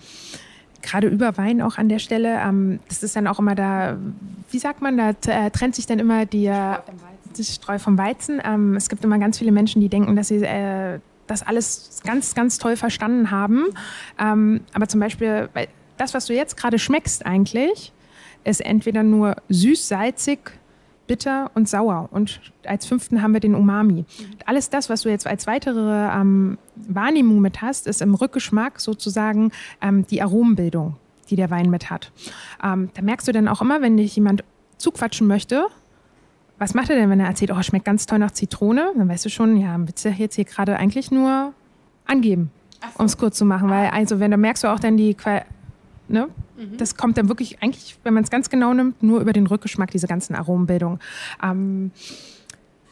gerade 0.82 1.08
über 1.08 1.38
Wein 1.38 1.62
auch 1.62 1.78
an 1.78 1.90
der 1.90 2.00
Stelle. 2.00 2.40
Ähm, 2.40 2.80
das 2.88 3.04
ist 3.04 3.16
dann 3.16 3.28
auch 3.28 3.40
immer 3.40 3.56
da, 3.56 3.98
wie 4.52 4.60
sagt 4.60 4.82
man, 4.82 4.98
da 4.98 5.10
äh, 5.10 5.50
trennt 5.52 5.76
sich 5.76 5.86
dann 5.86 6.00
immer 6.00 6.26
die, 6.26 6.46
das 6.46 7.56
Streu 7.56 7.80
vom 7.80 7.98
Weizen. 7.98 8.42
Ähm, 8.44 8.76
es 8.76 8.90
gibt 8.90 9.04
immer 9.04 9.20
ganz 9.20 9.38
viele 9.38 9.52
Menschen, 9.52 9.82
die 9.82 9.90
denken, 9.90 10.16
dass 10.16 10.30
sie 10.30 10.44
äh, 10.44 11.00
das 11.28 11.44
alles 11.44 12.02
ganz, 12.06 12.36
ganz 12.36 12.58
toll 12.58 12.76
verstanden 12.76 13.32
haben. 13.32 13.66
Ähm, 14.20 14.62
aber 14.74 14.88
zum 14.88 15.00
Beispiel, 15.00 15.50
das, 15.98 16.14
was 16.14 16.26
du 16.26 16.34
jetzt 16.34 16.58
gerade 16.58 16.80
schmeckst 16.80 17.26
eigentlich, 17.26 17.92
ist 18.44 18.62
entweder 18.62 19.04
nur 19.04 19.36
süß, 19.50 19.88
salzig, 19.88 20.40
bitter 21.08 21.52
und 21.56 21.68
sauer. 21.68 22.10
Und 22.12 22.40
als 22.66 22.86
fünften 22.86 23.22
haben 23.22 23.34
wir 23.34 23.40
den 23.40 23.56
Umami. 23.56 24.06
Alles 24.46 24.70
das, 24.70 24.90
was 24.90 25.02
du 25.02 25.10
jetzt 25.10 25.26
als 25.26 25.48
weitere 25.48 26.10
ähm, 26.14 26.58
Wahrnehmung 26.76 27.40
mit 27.40 27.62
hast, 27.62 27.88
ist 27.88 28.02
im 28.02 28.14
Rückgeschmack 28.14 28.80
sozusagen 28.80 29.52
ähm, 29.82 30.06
die 30.08 30.22
Aromenbildung, 30.22 30.96
die 31.30 31.36
der 31.36 31.50
Wein 31.50 31.70
mit 31.70 31.90
hat. 31.90 32.12
Ähm, 32.64 32.90
da 32.94 33.02
merkst 33.02 33.28
du 33.28 33.32
dann 33.32 33.48
auch 33.48 33.62
immer, 33.62 33.82
wenn 33.82 33.98
dich 33.98 34.16
jemand 34.16 34.44
zuquatschen 34.78 35.28
möchte, 35.28 35.66
was 36.60 36.74
macht 36.74 36.90
er 36.90 36.96
denn, 36.96 37.10
wenn 37.10 37.20
er 37.20 37.28
erzählt, 37.28 37.52
oh, 37.52 37.62
schmeckt 37.62 37.86
ganz 37.86 38.06
toll 38.06 38.20
nach 38.20 38.32
Zitrone? 38.32 38.92
Dann 38.96 39.08
weißt 39.08 39.26
du 39.26 39.30
schon, 39.30 39.58
ja, 39.58 39.78
willst 39.80 40.04
du 40.06 40.10
jetzt 40.10 40.36
hier 40.36 40.46
gerade 40.46 40.76
eigentlich 40.78 41.12
nur 41.12 41.54
angeben, 42.06 42.52
so. 42.82 43.00
um 43.00 43.06
es 43.06 43.18
kurz 43.18 43.38
zu 43.38 43.46
machen. 43.46 43.70
Weil, 43.70 43.90
also, 43.90 44.20
wenn 44.20 44.32
da 44.32 44.38
merkst 44.38 44.64
du 44.64 44.68
auch 44.70 44.80
dann 44.80 44.98
die, 44.98 45.16
ne? 46.10 46.30
Mhm. 46.58 46.78
Das 46.78 46.96
kommt 46.96 47.18
dann 47.18 47.28
wirklich 47.28 47.62
eigentlich, 47.62 47.98
wenn 48.04 48.14
man 48.14 48.24
es 48.24 48.30
ganz 48.30 48.50
genau 48.50 48.74
nimmt, 48.74 49.02
nur 49.04 49.22
über 49.22 49.34
den 49.34 49.48
Rückgeschmack, 49.48 49.92
diese 49.92 50.08
ganzen 50.08 50.36
Aromenbildungen. 50.36 51.00
Ähm, 51.44 51.92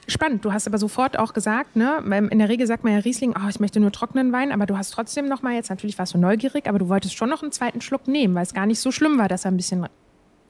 spannend. 0.08 0.46
Du 0.46 0.54
hast 0.54 0.68
aber 0.68 0.78
sofort 0.78 1.18
auch 1.18 1.34
gesagt, 1.34 1.76
ne, 1.76 1.98
in 2.30 2.40
der 2.40 2.50
Regel 2.50 2.68
sagt 2.68 2.84
man 2.84 2.94
ja 2.94 3.00
Riesling, 3.00 3.36
oh, 3.36 3.50
ich 3.50 3.60
möchte 3.60 3.80
nur 3.80 3.92
trockenen 3.92 4.32
Wein, 4.32 4.52
aber 4.52 4.66
du 4.66 4.78
hast 4.78 4.92
trotzdem 4.92 5.28
noch 5.28 5.42
mal 5.42 5.54
jetzt 5.54 5.70
natürlich 5.70 5.98
warst 5.98 6.14
du 6.14 6.18
neugierig, 6.18 6.68
aber 6.68 6.80
du 6.80 6.90
wolltest 6.90 7.16
schon 7.16 7.30
noch 7.30 7.42
einen 7.42 7.52
zweiten 7.52 7.82
Schluck 7.82 8.08
nehmen, 8.08 8.36
weil 8.36 8.44
es 8.44 8.54
gar 8.54 8.66
nicht 8.66 8.80
so 8.80 8.92
schlimm 8.92 9.18
war, 9.18 9.28
dass 9.28 9.46
er 9.46 9.52
ein 9.52 9.58
bisschen 9.58 9.88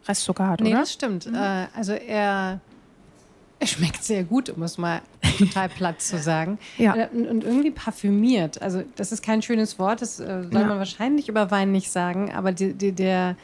Restzucker 0.07 0.47
hat, 0.47 0.59
nee, 0.59 0.69
oder? 0.69 0.75
Nee, 0.75 0.81
das 0.81 0.93
stimmt. 0.93 1.27
Mhm. 1.27 1.35
Äh, 1.35 1.67
also 1.75 1.93
er 1.93 2.59
schmeckt 3.67 4.03
sehr 4.03 4.23
gut, 4.23 4.49
um 4.49 4.63
es 4.63 4.77
mal 4.77 5.01
total 5.37 5.69
platt 5.69 6.01
zu 6.01 6.17
sagen. 6.17 6.57
Ja. 6.77 6.95
Äh, 6.95 7.09
und, 7.09 7.43
irgendwie 7.43 7.71
parfümiert. 7.71 8.61
Also 8.61 8.83
das 8.95 9.11
ist 9.11 9.23
kein 9.23 9.41
schönes 9.41 9.79
Wort, 9.79 10.01
das 10.01 10.19
äh, 10.19 10.43
soll 10.43 10.61
ja. 10.61 10.67
man 10.67 10.77
wahrscheinlich 10.77 11.29
über 11.29 11.51
Wein 11.51 11.71
nicht 11.71 11.91
sagen, 11.91 12.33
aber 12.33 12.51
die, 12.51 12.73
die, 12.73 12.91
der 12.91 13.35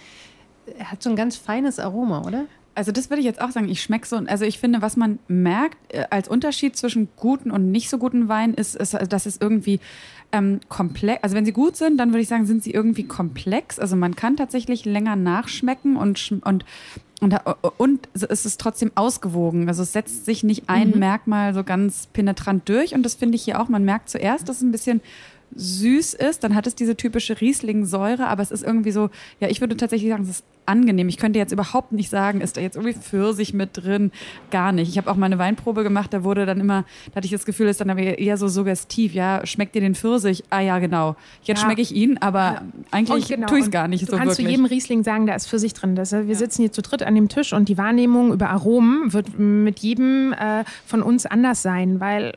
er 0.77 0.91
hat 0.91 1.01
so 1.01 1.09
ein 1.09 1.15
ganz 1.15 1.37
feines 1.37 1.79
Aroma, 1.79 2.21
oder? 2.25 2.45
Also 2.73 2.91
das 2.91 3.09
würde 3.09 3.19
ich 3.19 3.25
jetzt 3.25 3.41
auch 3.41 3.51
sagen. 3.51 3.67
Ich 3.67 3.81
schmecke 3.81 4.07
so, 4.07 4.15
also 4.15 4.45
ich 4.45 4.59
finde, 4.59 4.81
was 4.81 4.95
man 4.95 5.19
merkt 5.27 5.77
äh, 5.93 6.05
als 6.09 6.29
Unterschied 6.29 6.77
zwischen 6.77 7.09
guten 7.15 7.51
und 7.51 7.71
nicht 7.71 7.89
so 7.89 7.97
guten 7.97 8.29
Wein 8.29 8.53
ist, 8.53 8.75
ist 8.75 8.97
dass 9.09 9.25
es 9.25 9.37
irgendwie 9.39 9.79
ähm, 10.31 10.59
komplex, 10.69 11.23
also 11.23 11.35
wenn 11.35 11.45
sie 11.45 11.51
gut 11.51 11.75
sind, 11.75 11.97
dann 11.97 12.09
würde 12.09 12.21
ich 12.21 12.27
sagen, 12.27 12.45
sind 12.45 12.63
sie 12.63 12.71
irgendwie 12.71 13.03
komplex. 13.03 13.79
Also 13.79 13.95
man 13.95 14.15
kann 14.15 14.37
tatsächlich 14.37 14.85
länger 14.85 15.15
nachschmecken 15.15 15.97
und, 15.97 16.41
und 16.43 16.65
und, 17.21 17.35
und 17.77 18.09
es 18.13 18.47
ist 18.47 18.59
trotzdem 18.59 18.91
ausgewogen. 18.95 19.67
Also 19.67 19.83
es 19.83 19.93
setzt 19.93 20.25
sich 20.25 20.43
nicht 20.43 20.63
ein 20.69 20.89
mhm. 20.89 20.99
Merkmal 20.99 21.53
so 21.53 21.63
ganz 21.63 22.07
penetrant 22.07 22.67
durch. 22.67 22.95
Und 22.95 23.03
das 23.03 23.13
finde 23.13 23.35
ich 23.35 23.43
hier 23.43 23.61
auch. 23.61 23.69
Man 23.69 23.85
merkt 23.85 24.09
zuerst, 24.09 24.49
dass 24.49 24.57
es 24.57 24.61
ein 24.63 24.71
bisschen 24.71 25.01
süß 25.55 26.13
ist, 26.13 26.43
dann 26.43 26.55
hat 26.55 26.67
es 26.67 26.75
diese 26.75 26.95
typische 26.95 27.39
Riesling-Säure, 27.39 28.27
aber 28.27 28.41
es 28.41 28.51
ist 28.51 28.63
irgendwie 28.63 28.91
so, 28.91 29.09
ja, 29.39 29.49
ich 29.49 29.61
würde 29.61 29.77
tatsächlich 29.77 30.09
sagen, 30.09 30.23
es 30.23 30.29
ist 30.29 30.45
angenehm. 30.65 31.09
Ich 31.09 31.17
könnte 31.17 31.39
jetzt 31.39 31.51
überhaupt 31.51 31.91
nicht 31.91 32.09
sagen, 32.09 32.39
ist 32.41 32.55
da 32.55 32.61
jetzt 32.61 32.75
irgendwie 32.75 32.93
Pfirsich 32.93 33.53
mit 33.53 33.71
drin? 33.73 34.11
Gar 34.51 34.71
nicht. 34.71 34.89
Ich 34.89 34.97
habe 34.97 35.09
auch 35.11 35.15
mal 35.15 35.25
eine 35.25 35.39
Weinprobe 35.39 35.83
gemacht, 35.83 36.13
da 36.13 36.23
wurde 36.23 36.45
dann 36.45 36.59
immer, 36.59 36.85
da 37.11 37.17
hatte 37.17 37.25
ich 37.25 37.31
das 37.31 37.45
Gefühl, 37.45 37.67
ist 37.67 37.81
dann 37.81 37.89
aber 37.89 38.01
eher 38.01 38.37
so 38.37 38.47
suggestiv, 38.47 39.13
ja, 39.13 39.45
schmeckt 39.45 39.75
dir 39.75 39.81
den 39.81 39.95
Pfirsich? 39.95 40.43
Ah 40.49 40.61
ja, 40.61 40.79
genau. 40.79 41.15
Jetzt 41.43 41.59
ja. 41.59 41.65
schmecke 41.65 41.81
ich 41.81 41.93
ihn, 41.93 42.17
aber 42.19 42.39
ja. 42.39 42.61
eigentlich 42.91 43.27
genau. 43.27 43.47
tue 43.47 43.59
ich 43.59 43.65
es 43.65 43.71
gar 43.71 43.87
nicht 43.87 44.03
du 44.03 44.11
so 44.11 44.17
kannst 44.17 44.37
wirklich. 44.37 44.45
zu 44.45 44.51
jedem 44.51 44.65
Riesling 44.65 45.03
sagen, 45.03 45.25
da 45.25 45.35
ist 45.35 45.47
Pfirsich 45.47 45.73
drin. 45.73 45.95
Das, 45.95 46.11
wir 46.11 46.23
ja. 46.23 46.35
sitzen 46.35 46.61
hier 46.61 46.71
zu 46.71 46.81
dritt 46.81 47.03
an 47.03 47.15
dem 47.15 47.27
Tisch 47.27 47.53
und 47.53 47.67
die 47.67 47.77
Wahrnehmung 47.77 48.31
über 48.31 48.49
Aromen 48.49 49.13
wird 49.13 49.37
mit 49.37 49.79
jedem 49.79 50.33
äh, 50.33 50.63
von 50.85 51.01
uns 51.01 51.25
anders 51.25 51.61
sein, 51.61 51.99
weil 51.99 52.33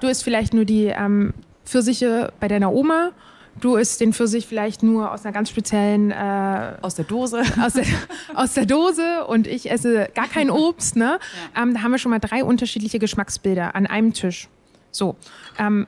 du 0.00 0.08
isst 0.08 0.24
vielleicht 0.24 0.54
nur 0.54 0.64
die 0.64 0.86
ähm, 0.86 1.34
Pfirsiche 1.72 2.32
bei 2.38 2.48
deiner 2.48 2.72
Oma. 2.72 3.12
Du 3.60 3.76
isst 3.76 4.00
den 4.00 4.12
Pfirsich 4.12 4.46
vielleicht 4.46 4.82
nur 4.82 5.10
aus 5.10 5.24
einer 5.24 5.32
ganz 5.32 5.50
speziellen 5.50 6.10
äh, 6.10 6.74
aus 6.80 6.94
der 6.94 7.04
Dose 7.04 7.42
aus 7.62 7.74
der, 7.74 7.84
aus 8.34 8.54
der 8.54 8.66
Dose 8.66 9.24
und 9.26 9.46
ich 9.46 9.70
esse 9.70 10.08
gar 10.14 10.28
kein 10.28 10.50
Obst. 10.50 10.96
Ne? 10.96 11.18
Ja. 11.54 11.62
Ähm, 11.62 11.74
da 11.74 11.82
haben 11.82 11.90
wir 11.90 11.98
schon 11.98 12.10
mal 12.10 12.18
drei 12.18 12.44
unterschiedliche 12.44 12.98
Geschmacksbilder 12.98 13.74
an 13.74 13.86
einem 13.86 14.12
Tisch. 14.12 14.48
So, 14.90 15.16
ähm, 15.58 15.86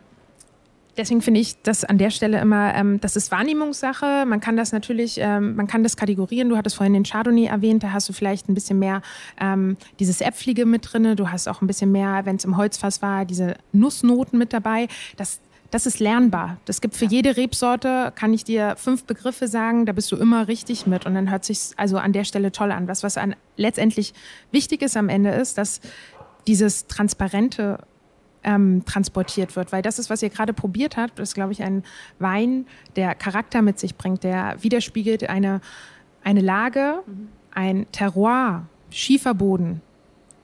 deswegen 0.97 1.23
finde 1.23 1.41
ich 1.41 1.61
das 1.63 1.85
an 1.85 1.99
der 1.99 2.11
Stelle 2.11 2.41
immer, 2.41 2.75
ähm, 2.75 3.01
das 3.01 3.17
ist 3.17 3.31
Wahrnehmungssache. 3.31 4.25
Man 4.27 4.41
kann 4.41 4.57
das 4.57 4.73
natürlich, 4.73 5.19
ähm, 5.19 5.57
man 5.57 5.67
kann 5.67 5.83
das 5.83 5.97
kategorieren. 5.97 6.49
Du 6.49 6.57
hattest 6.57 6.77
vorhin 6.77 6.95
den 6.95 7.05
Chardonnay 7.05 7.47
erwähnt, 7.47 7.83
da 7.83 7.93
hast 7.93 8.09
du 8.09 8.13
vielleicht 8.13 8.49
ein 8.49 8.55
bisschen 8.55 8.79
mehr 8.79 9.03
ähm, 9.41 9.77
dieses 9.99 10.21
Äpflige 10.21 10.67
mit 10.67 10.93
drin. 10.93 11.17
Du 11.17 11.31
hast 11.31 11.49
auch 11.49 11.61
ein 11.61 11.67
bisschen 11.67 11.93
mehr, 11.93 12.23
wenn 12.25 12.37
es 12.37 12.45
im 12.45 12.57
Holzfass 12.57 13.03
war, 13.03 13.25
diese 13.25 13.57
Nussnoten 13.73 14.39
mit 14.39 14.53
dabei. 14.53 14.89
Das 15.17 15.41
das 15.75 15.87
ist 15.87 15.99
lernbar. 15.99 16.59
Das 16.67 16.81
gibt 16.81 16.95
für 16.95 17.05
jede 17.05 17.37
Rebsorte, 17.37 18.13
kann 18.15 18.33
ich 18.33 18.45
dir 18.45 18.77
fünf 18.77 19.07
Begriffe 19.07 19.49
sagen, 19.49 19.87
da 19.87 19.93
bist 19.93 20.13
du 20.13 20.17
immer 20.17 20.47
richtig 20.47 20.87
mit. 20.87 21.05
Und 21.05 21.17
dann 21.17 21.33
hört 21.33 21.45
sich 21.45 21.71
also 21.77 21.99
an 21.99 22.13
der 22.13 22.23
Stelle 22.23 22.53
toll 22.53 22.71
an. 22.71 22.87
Was, 22.87 23.03
was 23.03 23.19
an, 23.19 23.35
letztendlich 23.57 24.15
wichtig 24.53 24.83
ist 24.83 24.97
am 24.97 25.09
Ende 25.09 25.31
ist, 25.31 25.59
dass 25.59 25.81
dieses 26.47 26.87
Transparente 26.87 27.79
ähm, 28.45 28.85
transportiert 28.85 29.57
wird. 29.57 29.73
Weil 29.73 29.83
das 29.83 29.99
ist, 29.99 30.11
was 30.11 30.23
ihr 30.23 30.31
gerade 30.31 30.53
probiert 30.53 30.97
habt, 30.97 31.19
ist, 31.19 31.35
glaube 31.35 31.51
ich, 31.51 31.61
ein 31.61 31.83
Wein, 32.21 32.67
der 32.95 33.17
Charakter 33.17 33.61
mit 33.61 33.81
sich 33.81 33.97
bringt, 33.97 34.23
der 34.23 34.55
widerspiegelt 34.63 35.29
eine, 35.29 35.61
eine 36.23 36.41
Lage, 36.41 37.01
mhm. 37.05 37.29
ein 37.53 37.87
Terroir, 37.91 38.69
Schieferboden, 38.91 39.81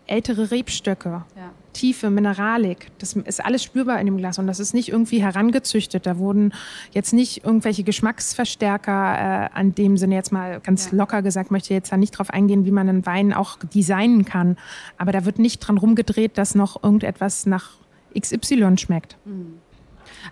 ältere 0.08 0.50
Rebstöcke. 0.50 1.24
Ja. 1.36 1.52
Tiefe, 1.72 2.11
Mineralik. 2.11 2.88
Das 2.98 3.14
ist 3.14 3.44
alles 3.44 3.62
spürbar 3.62 4.00
in 4.00 4.06
dem 4.06 4.16
Glas 4.16 4.38
und 4.38 4.46
das 4.46 4.61
ist 4.61 4.74
nicht 4.74 4.88
irgendwie 4.88 5.22
herangezüchtet. 5.22 6.06
Da 6.06 6.18
wurden 6.18 6.52
jetzt 6.92 7.12
nicht 7.12 7.44
irgendwelche 7.44 7.83
Geschmacksverstärker 7.83 8.92
äh, 8.92 9.59
an 9.59 9.74
dem 9.74 9.96
Sinne 9.96 10.14
jetzt 10.14 10.33
mal 10.33 10.61
ganz 10.61 10.90
ja. 10.90 10.98
locker 10.98 11.22
gesagt, 11.22 11.50
möchte 11.50 11.74
jetzt 11.74 11.92
da 11.92 11.96
nicht 11.96 12.12
drauf 12.12 12.30
eingehen, 12.30 12.64
wie 12.64 12.70
man 12.70 12.88
einen 12.88 13.06
Wein 13.06 13.33
auch 13.33 13.59
designen 13.59 14.24
kann. 14.24 14.56
Aber 14.98 15.12
da 15.12 15.24
wird 15.24 15.38
nicht 15.38 15.61
dran 15.61 15.78
rumgedreht, 15.78 16.38
dass 16.38 16.54
noch 16.54 16.83
irgendetwas 16.83 17.46
nach 17.46 17.70
XY 18.18 18.76
schmeckt. 18.78 19.16
Mhm. 19.24 19.54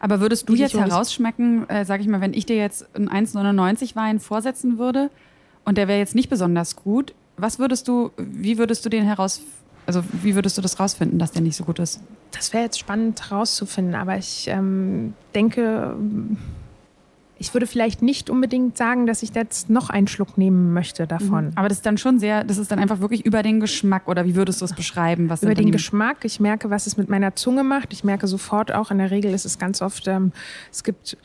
Aber 0.01 0.20
würdest 0.20 0.48
du 0.48 0.55
jetzt 0.55 0.74
herausschmecken, 0.74 1.68
äh, 1.68 1.85
sag 1.85 2.01
ich 2.01 2.09
mal, 2.09 2.20
wenn 2.20 2.35
ich 2.35 2.46
dir 2.46 2.57
jetzt 2.57 2.94
einen 2.94 3.09
1,99 3.09 3.96
Wein 3.96 4.20
vorsetzen 4.20 4.79
würde 4.79 5.11
und 5.64 5.79
der 5.79 5.88
wäre 5.88 5.98
jetzt 5.98 6.14
nicht 6.14 6.29
besonders 6.29 6.77
gut, 6.77 7.14
was 7.37 7.59
würdest 7.59 7.88
du, 7.88 8.11
wie 8.16 8.59
würdest 8.59 8.85
du 8.85 8.88
den 8.88 9.05
heraus 9.05 9.40
also 9.88 10.03
wie 10.22 10.35
würdest 10.35 10.59
du 10.59 10.62
das 10.62 10.79
rausfinden, 10.79 11.18
dass 11.18 11.33
der 11.33 11.40
nicht 11.40 11.57
so 11.57 11.64
gut 11.64 11.79
ist? 11.79 12.01
Das 12.31 12.53
wäre 12.53 12.62
jetzt 12.62 12.79
spannend 12.79 13.31
herauszufinden, 13.31 13.94
aber 13.94 14.18
ich 14.18 14.46
ähm, 14.46 15.14
denke, 15.35 15.96
ich 17.38 17.55
würde 17.55 17.66
vielleicht 17.66 18.03
nicht 18.03 18.29
unbedingt 18.29 18.77
sagen, 18.77 19.07
dass 19.07 19.22
ich 19.22 19.35
jetzt 19.35 19.70
noch 19.70 19.88
einen 19.88 20.07
Schluck 20.07 20.37
nehmen 20.37 20.74
möchte 20.74 21.07
davon. 21.07 21.46
Mhm. 21.46 21.53
Aber 21.55 21.68
das 21.68 21.79
ist 21.79 21.87
dann 21.87 21.96
schon 21.96 22.18
sehr, 22.18 22.44
das 22.44 22.59
ist 22.59 22.70
dann 22.70 22.79
einfach 22.79 23.01
wirklich 23.01 23.24
über 23.24 23.42
den 23.42 23.61
Geschmack 23.61 24.09
oder 24.09 24.27
wie 24.27 24.37
würdest 24.37 24.61
du 24.61 24.66
es 24.66 24.74
beschreiben? 24.74 25.31
Was 25.31 25.42
über 25.42 25.55
den 25.55 25.72
Geschmack. 25.72 26.18
Ich 26.24 26.38
merke, 26.38 26.68
was 26.68 26.87
es 26.87 26.98
mit 26.98 27.09
meiner 27.09 27.35
Zunge 27.35 27.64
macht. 27.64 27.94
Ich 27.94 28.05
merke 28.05 28.27
sofort 28.27 28.74
auch, 28.74 28.90
in 28.90 28.98
der 28.98 29.11
Regel 29.11 29.33
ist 29.33 29.46
es 29.46 29.59
ganz 29.59 29.81
oft, 29.81 30.07
ähm, 30.07 30.33
es 30.70 30.85
gibt 30.85 31.16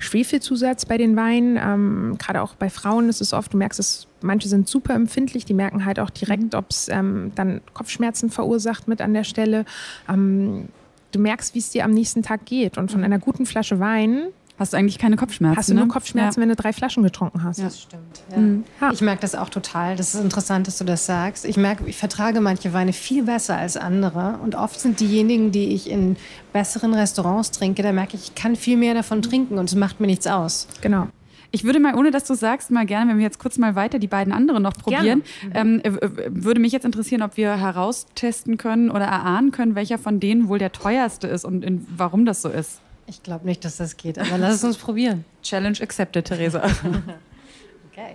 Schwefelzusatz 0.00 0.86
bei 0.86 0.98
den 0.98 1.14
Weinen. 1.14 1.56
Ähm, 1.56 2.16
Gerade 2.18 2.42
auch 2.42 2.54
bei 2.54 2.70
Frauen 2.70 3.08
ist 3.08 3.20
es 3.20 3.32
oft, 3.32 3.52
du 3.52 3.58
merkst 3.58 3.78
es, 3.78 4.08
manche 4.22 4.48
sind 4.48 4.66
super 4.66 4.94
empfindlich, 4.94 5.44
die 5.44 5.54
merken 5.54 5.84
halt 5.84 6.00
auch 6.00 6.10
direkt, 6.10 6.54
mhm. 6.54 6.58
ob 6.58 6.70
es 6.70 6.88
ähm, 6.88 7.32
dann 7.36 7.60
Kopfschmerzen 7.74 8.30
verursacht 8.30 8.88
mit 8.88 9.00
an 9.00 9.14
der 9.14 9.24
Stelle. 9.24 9.64
Ähm, 10.08 10.68
du 11.12 11.20
merkst, 11.20 11.54
wie 11.54 11.58
es 11.58 11.70
dir 11.70 11.84
am 11.84 11.92
nächsten 11.92 12.22
Tag 12.22 12.46
geht. 12.46 12.78
Und 12.78 12.90
von 12.90 13.00
mhm. 13.00 13.06
einer 13.06 13.18
guten 13.18 13.46
Flasche 13.46 13.78
Wein 13.78 14.28
Hast 14.60 14.74
du 14.74 14.76
eigentlich 14.76 14.98
keine 14.98 15.16
Kopfschmerzen? 15.16 15.56
Hast 15.56 15.70
du 15.70 15.74
nur 15.74 15.86
ne? 15.86 15.90
Kopfschmerzen, 15.90 16.38
ja. 16.38 16.42
wenn 16.42 16.50
du 16.50 16.54
drei 16.54 16.74
Flaschen 16.74 17.02
getrunken 17.02 17.42
hast? 17.42 17.60
Ja. 17.60 17.64
Das 17.64 17.80
stimmt. 17.80 18.22
Ja. 18.30 18.36
Mhm. 18.36 18.64
Ich 18.92 19.00
merke 19.00 19.22
das 19.22 19.34
auch 19.34 19.48
total. 19.48 19.96
Das 19.96 20.14
ist 20.14 20.20
interessant, 20.20 20.66
dass 20.66 20.76
du 20.76 20.84
das 20.84 21.06
sagst. 21.06 21.46
Ich 21.46 21.56
merke, 21.56 21.86
ich 21.86 21.96
vertrage 21.96 22.42
manche 22.42 22.74
Weine 22.74 22.92
viel 22.92 23.22
besser 23.22 23.56
als 23.56 23.78
andere. 23.78 24.38
Und 24.42 24.56
oft 24.56 24.78
sind 24.78 25.00
diejenigen, 25.00 25.50
die 25.50 25.70
ich 25.70 25.88
in 25.88 26.16
besseren 26.52 26.92
Restaurants 26.92 27.52
trinke, 27.52 27.82
da 27.82 27.90
merke 27.92 28.18
ich, 28.18 28.24
ich 28.24 28.34
kann 28.34 28.54
viel 28.54 28.76
mehr 28.76 28.92
davon 28.92 29.22
trinken 29.22 29.56
und 29.56 29.70
es 29.70 29.74
macht 29.74 29.98
mir 29.98 30.06
nichts 30.06 30.26
aus. 30.26 30.68
Genau. 30.82 31.06
Ich 31.52 31.64
würde 31.64 31.80
mal, 31.80 31.94
ohne 31.94 32.10
dass 32.10 32.24
du 32.24 32.34
sagst, 32.34 32.70
mal 32.70 32.84
gerne, 32.84 33.10
wenn 33.10 33.16
wir 33.16 33.24
jetzt 33.24 33.38
kurz 33.38 33.56
mal 33.56 33.74
weiter 33.76 33.98
die 33.98 34.08
beiden 34.08 34.30
anderen 34.30 34.62
noch 34.62 34.74
probieren, 34.74 35.22
ähm, 35.54 35.80
äh, 35.82 35.92
würde 36.28 36.60
mich 36.60 36.72
jetzt 36.72 36.84
interessieren, 36.84 37.22
ob 37.22 37.38
wir 37.38 37.56
heraustesten 37.56 38.58
können 38.58 38.90
oder 38.90 39.06
erahnen 39.06 39.52
können, 39.52 39.74
welcher 39.74 39.96
von 39.96 40.20
denen 40.20 40.48
wohl 40.48 40.58
der 40.58 40.70
teuerste 40.70 41.28
ist 41.28 41.46
und 41.46 41.64
in, 41.64 41.86
warum 41.96 42.26
das 42.26 42.42
so 42.42 42.50
ist. 42.50 42.82
Ich 43.10 43.22
glaube 43.24 43.44
nicht, 43.44 43.64
dass 43.64 43.76
das 43.76 43.96
geht, 43.96 44.18
aber 44.18 44.38
lass 44.38 44.54
es 44.54 44.64
uns 44.64 44.76
probieren. 44.78 45.24
Challenge 45.42 45.76
accepted, 45.82 46.24
Theresa. 46.26 46.62
Okay. 47.92 48.14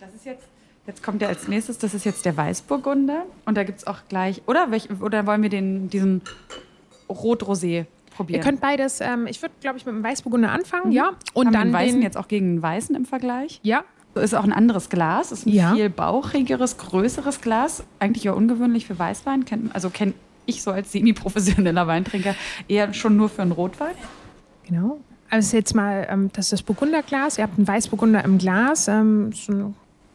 Das 0.00 0.14
ist 0.14 0.24
jetzt, 0.24 0.46
jetzt 0.86 1.02
kommt 1.02 1.20
ja 1.20 1.28
als 1.28 1.48
nächstes, 1.48 1.78
das 1.78 1.92
ist 1.94 2.04
jetzt 2.04 2.24
der 2.24 2.36
Weißburgunder. 2.36 3.24
Und 3.44 3.56
da 3.56 3.64
gibt 3.64 3.78
es 3.80 3.86
auch 3.88 3.98
gleich, 4.08 4.40
oder, 4.46 4.70
welch, 4.70 4.88
oder 5.02 5.26
wollen 5.26 5.42
wir 5.42 5.48
den, 5.50 5.88
diesen 5.90 6.22
Rot-Rosé 7.08 7.86
probieren? 8.14 8.38
Ihr 8.40 8.44
könnt 8.44 8.60
beides, 8.60 9.00
ähm, 9.00 9.26
ich 9.26 9.42
würde, 9.42 9.52
glaube 9.60 9.78
ich, 9.78 9.84
mit 9.84 9.94
dem 9.94 10.02
Weißburgunder 10.04 10.50
anfangen, 10.52 10.86
Mhm. 10.90 10.92
ja. 10.92 11.10
Und 11.34 11.46
Haben 11.48 11.52
dann 11.52 11.68
den 11.68 11.72
Weißen 11.74 11.94
den, 11.96 12.02
jetzt 12.02 12.16
auch 12.16 12.28
gegen 12.28 12.56
den 12.56 12.62
Weißen 12.62 12.94
im 12.94 13.04
Vergleich. 13.04 13.58
Ja, 13.62 13.82
So 14.14 14.20
ist 14.20 14.32
auch 14.34 14.44
ein 14.44 14.52
anderes 14.52 14.88
Glas, 14.90 15.32
ist 15.32 15.44
ein 15.44 15.50
Ja. 15.52 15.74
viel 15.74 15.90
bauchigeres, 15.90 16.78
größeres 16.78 17.40
Glas. 17.40 17.82
Eigentlich 17.98 18.22
ja 18.24 18.32
ungewöhnlich 18.32 18.86
für 18.86 18.96
Weißwein. 18.98 19.44
Kennt, 19.44 19.74
also 19.74 19.90
kenne 19.90 20.14
ich 20.46 20.62
so 20.62 20.70
als 20.70 20.92
semi-professioneller 20.92 21.86
Weintrinker 21.86 22.34
eher 22.68 22.92
schon 22.94 23.16
nur 23.16 23.28
für 23.28 23.42
einen 23.42 23.52
Rotwein. 23.52 23.94
Genau. 24.66 24.98
Also 25.30 25.56
jetzt 25.56 25.74
mal, 25.74 26.06
ähm, 26.08 26.30
das 26.32 26.46
ist 26.46 26.52
das 26.52 26.62
Burgunderglas. 26.62 27.38
Ihr 27.38 27.44
habt 27.44 27.58
einen 27.58 27.66
Weißburgunder 27.66 28.24
im 28.24 28.38
Glas. 28.38 28.88
Ähm, 28.88 29.32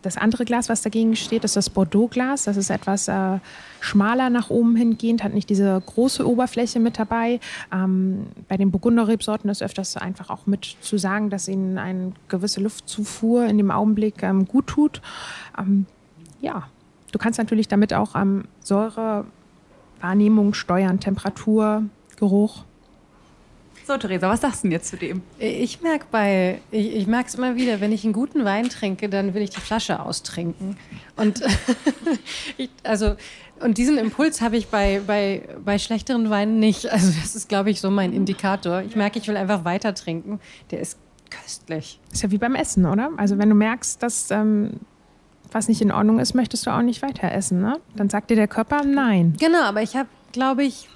das 0.01 0.15
andere 0.15 0.45
Glas, 0.45 0.69
was 0.69 0.81
dagegen 0.81 1.17
steht, 1.17 1.43
ist 1.43 1.57
das 1.57 1.69
Bordeaux-Glas. 1.69 2.45
Das 2.45 2.55
ist 2.55 2.69
etwas 2.69 3.09
äh, 3.09 3.39
schmaler 3.81 4.29
nach 4.29 4.49
oben 4.49 4.77
hingehend, 4.77 5.21
hat 5.21 5.33
nicht 5.33 5.49
diese 5.49 5.81
große 5.85 6.25
Oberfläche 6.25 6.79
mit 6.79 6.97
dabei. 6.97 7.41
Ähm, 7.73 8.27
bei 8.47 8.55
den 8.55 8.71
Burgunder-Rebsorten 8.71 9.49
ist 9.49 9.61
öfters 9.61 9.97
einfach 9.97 10.29
auch 10.29 10.45
mit 10.45 10.77
zu 10.79 10.97
sagen, 10.97 11.29
dass 11.29 11.49
ihnen 11.49 11.77
eine 11.77 12.13
gewisse 12.29 12.61
Luftzufuhr 12.61 13.45
in 13.45 13.57
dem 13.57 13.71
Augenblick 13.71 14.25
gut 14.47 14.67
tut. 14.67 15.01
Ja, 16.39 16.69
du 17.11 17.19
kannst 17.19 17.37
natürlich 17.37 17.67
damit 17.67 17.93
auch 17.93 18.15
Säure, 18.61 19.25
Wahrnehmung 20.01 20.53
steuern, 20.53 20.99
Temperatur, 20.99 21.83
Geruch. 22.17 22.63
So, 23.85 23.97
Theresa, 23.97 24.29
was 24.29 24.41
sagst 24.41 24.63
du 24.63 24.67
denn 24.67 24.73
jetzt 24.73 24.89
zu 24.89 24.97
dem? 24.97 25.23
Ich 25.39 25.81
merke 25.81 26.05
bei, 26.11 26.61
ich, 26.69 26.95
ich 26.95 27.07
merke 27.07 27.29
es 27.29 27.35
immer 27.35 27.55
wieder, 27.55 27.81
wenn 27.81 27.91
ich 27.91 28.03
einen 28.03 28.13
guten 28.13 28.45
Wein 28.45 28.69
trinke, 28.69 29.09
dann 29.09 29.33
will 29.33 29.41
ich 29.41 29.49
die 29.49 29.59
Flasche 29.59 29.99
austrinken. 29.99 30.77
Und 31.15 31.41
ich, 32.57 32.69
also 32.83 33.15
und 33.61 33.77
diesen 33.77 33.97
Impuls 33.97 34.41
habe 34.41 34.57
ich 34.57 34.67
bei, 34.67 35.01
bei, 35.05 35.41
bei 35.63 35.79
schlechteren 35.79 36.29
Weinen 36.29 36.59
nicht. 36.59 36.87
Also 36.91 37.11
das 37.19 37.35
ist, 37.35 37.49
glaube 37.49 37.71
ich, 37.71 37.81
so 37.81 37.89
mein 37.89 38.13
Indikator. 38.13 38.81
Ich 38.81 38.95
merke, 38.95 39.19
ich 39.19 39.27
will 39.27 39.37
einfach 39.37 39.65
weiter 39.65 39.93
trinken. 39.93 40.39
Der 40.71 40.79
ist 40.79 40.97
köstlich. 41.29 41.99
Ist 42.11 42.23
ja 42.23 42.31
wie 42.31 42.37
beim 42.37 42.55
Essen, 42.55 42.85
oder? 42.85 43.11
Also 43.17 43.37
wenn 43.37 43.49
du 43.49 43.55
merkst, 43.55 44.01
dass 44.01 44.31
ähm, 44.31 44.79
was 45.51 45.67
nicht 45.67 45.81
in 45.81 45.91
Ordnung 45.91 46.19
ist, 46.19 46.33
möchtest 46.33 46.65
du 46.65 46.71
auch 46.71 46.81
nicht 46.81 47.01
weiter 47.01 47.31
essen, 47.31 47.61
ne? 47.61 47.79
Dann 47.95 48.09
sagt 48.09 48.29
dir 48.29 48.35
der 48.35 48.47
Körper 48.47 48.83
nein. 48.83 49.35
Genau, 49.39 49.63
aber 49.63 49.81
ich 49.81 49.95
habe, 49.95 50.09
glaube 50.31 50.63
ich, 50.63 50.87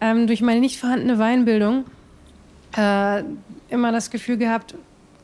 ähm, 0.00 0.26
durch 0.26 0.42
meine 0.42 0.60
nicht 0.60 0.78
vorhandene 0.78 1.18
Weinbildung 1.18 1.84
äh, 2.76 3.22
immer 3.68 3.92
das 3.92 4.10
Gefühl 4.10 4.36
gehabt, 4.36 4.74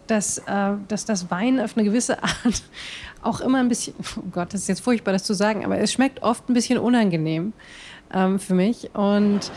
dass, 0.07 0.39
äh, 0.39 0.72
dass 0.89 1.05
das 1.05 1.31
Wein 1.31 1.61
auf 1.61 1.76
eine 1.76 1.85
gewisse 1.85 2.22
Art 2.22 2.62
auch 3.22 3.41
immer 3.41 3.59
ein 3.59 3.68
bisschen, 3.68 3.95
oh 4.16 4.22
Gott, 4.33 4.55
das 4.55 4.62
ist 4.62 4.68
jetzt 4.68 4.81
furchtbar, 4.81 5.12
das 5.12 5.24
zu 5.24 5.35
sagen, 5.35 5.64
aber 5.64 5.78
es 5.78 5.93
schmeckt 5.93 6.22
oft 6.22 6.49
ein 6.49 6.55
bisschen 6.55 6.78
unangenehm 6.78 7.53
ähm, 8.12 8.39
für 8.39 8.55
mich. 8.55 8.91
Und 8.95 9.53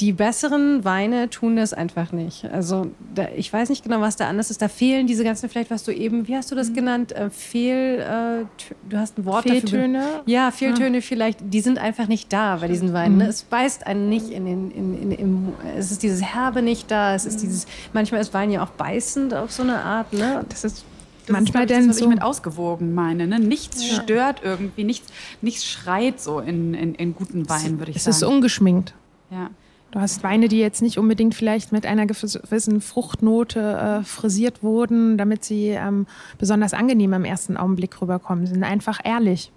die 0.00 0.12
besseren 0.12 0.84
Weine 0.84 1.30
tun 1.30 1.54
das 1.54 1.72
einfach 1.72 2.10
nicht. 2.10 2.44
Also 2.46 2.88
da, 3.14 3.28
ich 3.36 3.52
weiß 3.52 3.68
nicht 3.68 3.84
genau, 3.84 4.00
was 4.00 4.16
da 4.16 4.28
anders 4.28 4.50
ist. 4.50 4.60
Da 4.60 4.66
fehlen 4.68 5.06
diese 5.06 5.22
ganzen, 5.22 5.48
vielleicht 5.48 5.70
was 5.70 5.84
du 5.84 5.92
eben, 5.92 6.26
wie 6.26 6.34
hast 6.36 6.50
du 6.50 6.56
das 6.56 6.72
genannt? 6.72 7.12
Äh, 7.12 7.30
Fehl, 7.30 8.00
äh, 8.00 8.44
du 8.88 8.98
hast 8.98 9.18
ein 9.18 9.24
Wort 9.24 9.44
dafür. 9.44 9.60
Fehltöne? 9.60 10.22
Ja, 10.26 10.50
Fehltöne 10.50 11.00
vielleicht, 11.00 11.38
die 11.42 11.60
sind 11.60 11.78
einfach 11.78 12.08
nicht 12.08 12.32
da 12.32 12.56
bei 12.56 12.66
diesen 12.66 12.92
Weinen. 12.92 13.18
Ne? 13.18 13.28
Es 13.28 13.44
beißt 13.44 13.86
einen 13.86 14.08
nicht 14.08 14.30
in 14.30 14.46
den, 14.46 14.70
in, 14.72 15.00
in, 15.00 15.12
im, 15.12 15.52
es 15.78 15.92
ist 15.92 16.02
dieses 16.02 16.22
Herbe 16.22 16.60
nicht 16.60 16.90
da, 16.90 17.14
es 17.14 17.24
ist 17.24 17.42
dieses, 17.42 17.66
manchmal 17.92 18.20
ist 18.20 18.34
Wein 18.34 18.50
ja 18.50 18.64
auch 18.64 18.70
beißend 18.70 19.32
auf 19.32 19.52
so 19.52 19.62
eine 19.62 19.80
Art, 19.80 20.12
ne? 20.12 20.44
Das 20.48 20.64
ist 20.64 20.84
Das 21.26 21.32
manchmal 21.32 21.64
ist, 21.66 21.70
ich, 21.70 21.76
denn 21.76 21.86
das, 21.86 21.96
was 21.96 21.98
so. 21.98 22.04
ich 22.06 22.10
mit 22.10 22.20
ausgewogen 22.22 22.94
meine. 22.94 23.28
Ne? 23.28 23.38
Nichts 23.38 23.84
stört 23.86 24.40
irgendwie, 24.42 24.82
nichts, 24.82 25.12
nichts 25.40 25.64
schreit 25.64 26.20
so 26.20 26.40
in, 26.40 26.74
in, 26.74 26.96
in 26.96 27.14
guten 27.14 27.48
Wein, 27.48 27.78
würde 27.78 27.92
ich 27.92 27.96
Es 27.98 28.08
ist 28.08 28.18
sagen. 28.20 28.34
ungeschminkt. 28.34 28.92
ja. 29.30 29.50
Du 29.94 30.00
hast 30.00 30.24
Weine, 30.24 30.48
die 30.48 30.58
jetzt 30.58 30.82
nicht 30.82 30.98
unbedingt 30.98 31.36
vielleicht 31.36 31.70
mit 31.70 31.86
einer 31.86 32.04
gewissen 32.04 32.80
Fruchtnote 32.80 33.60
äh, 34.00 34.04
frisiert 34.04 34.60
wurden, 34.60 35.16
damit 35.16 35.44
sie 35.44 35.68
ähm, 35.68 36.08
besonders 36.36 36.74
angenehm 36.74 37.12
im 37.12 37.24
ersten 37.24 37.56
Augenblick 37.56 38.02
rüberkommen. 38.02 38.44
Sind 38.48 38.64
einfach 38.64 38.98
ehrlich. 39.04 39.52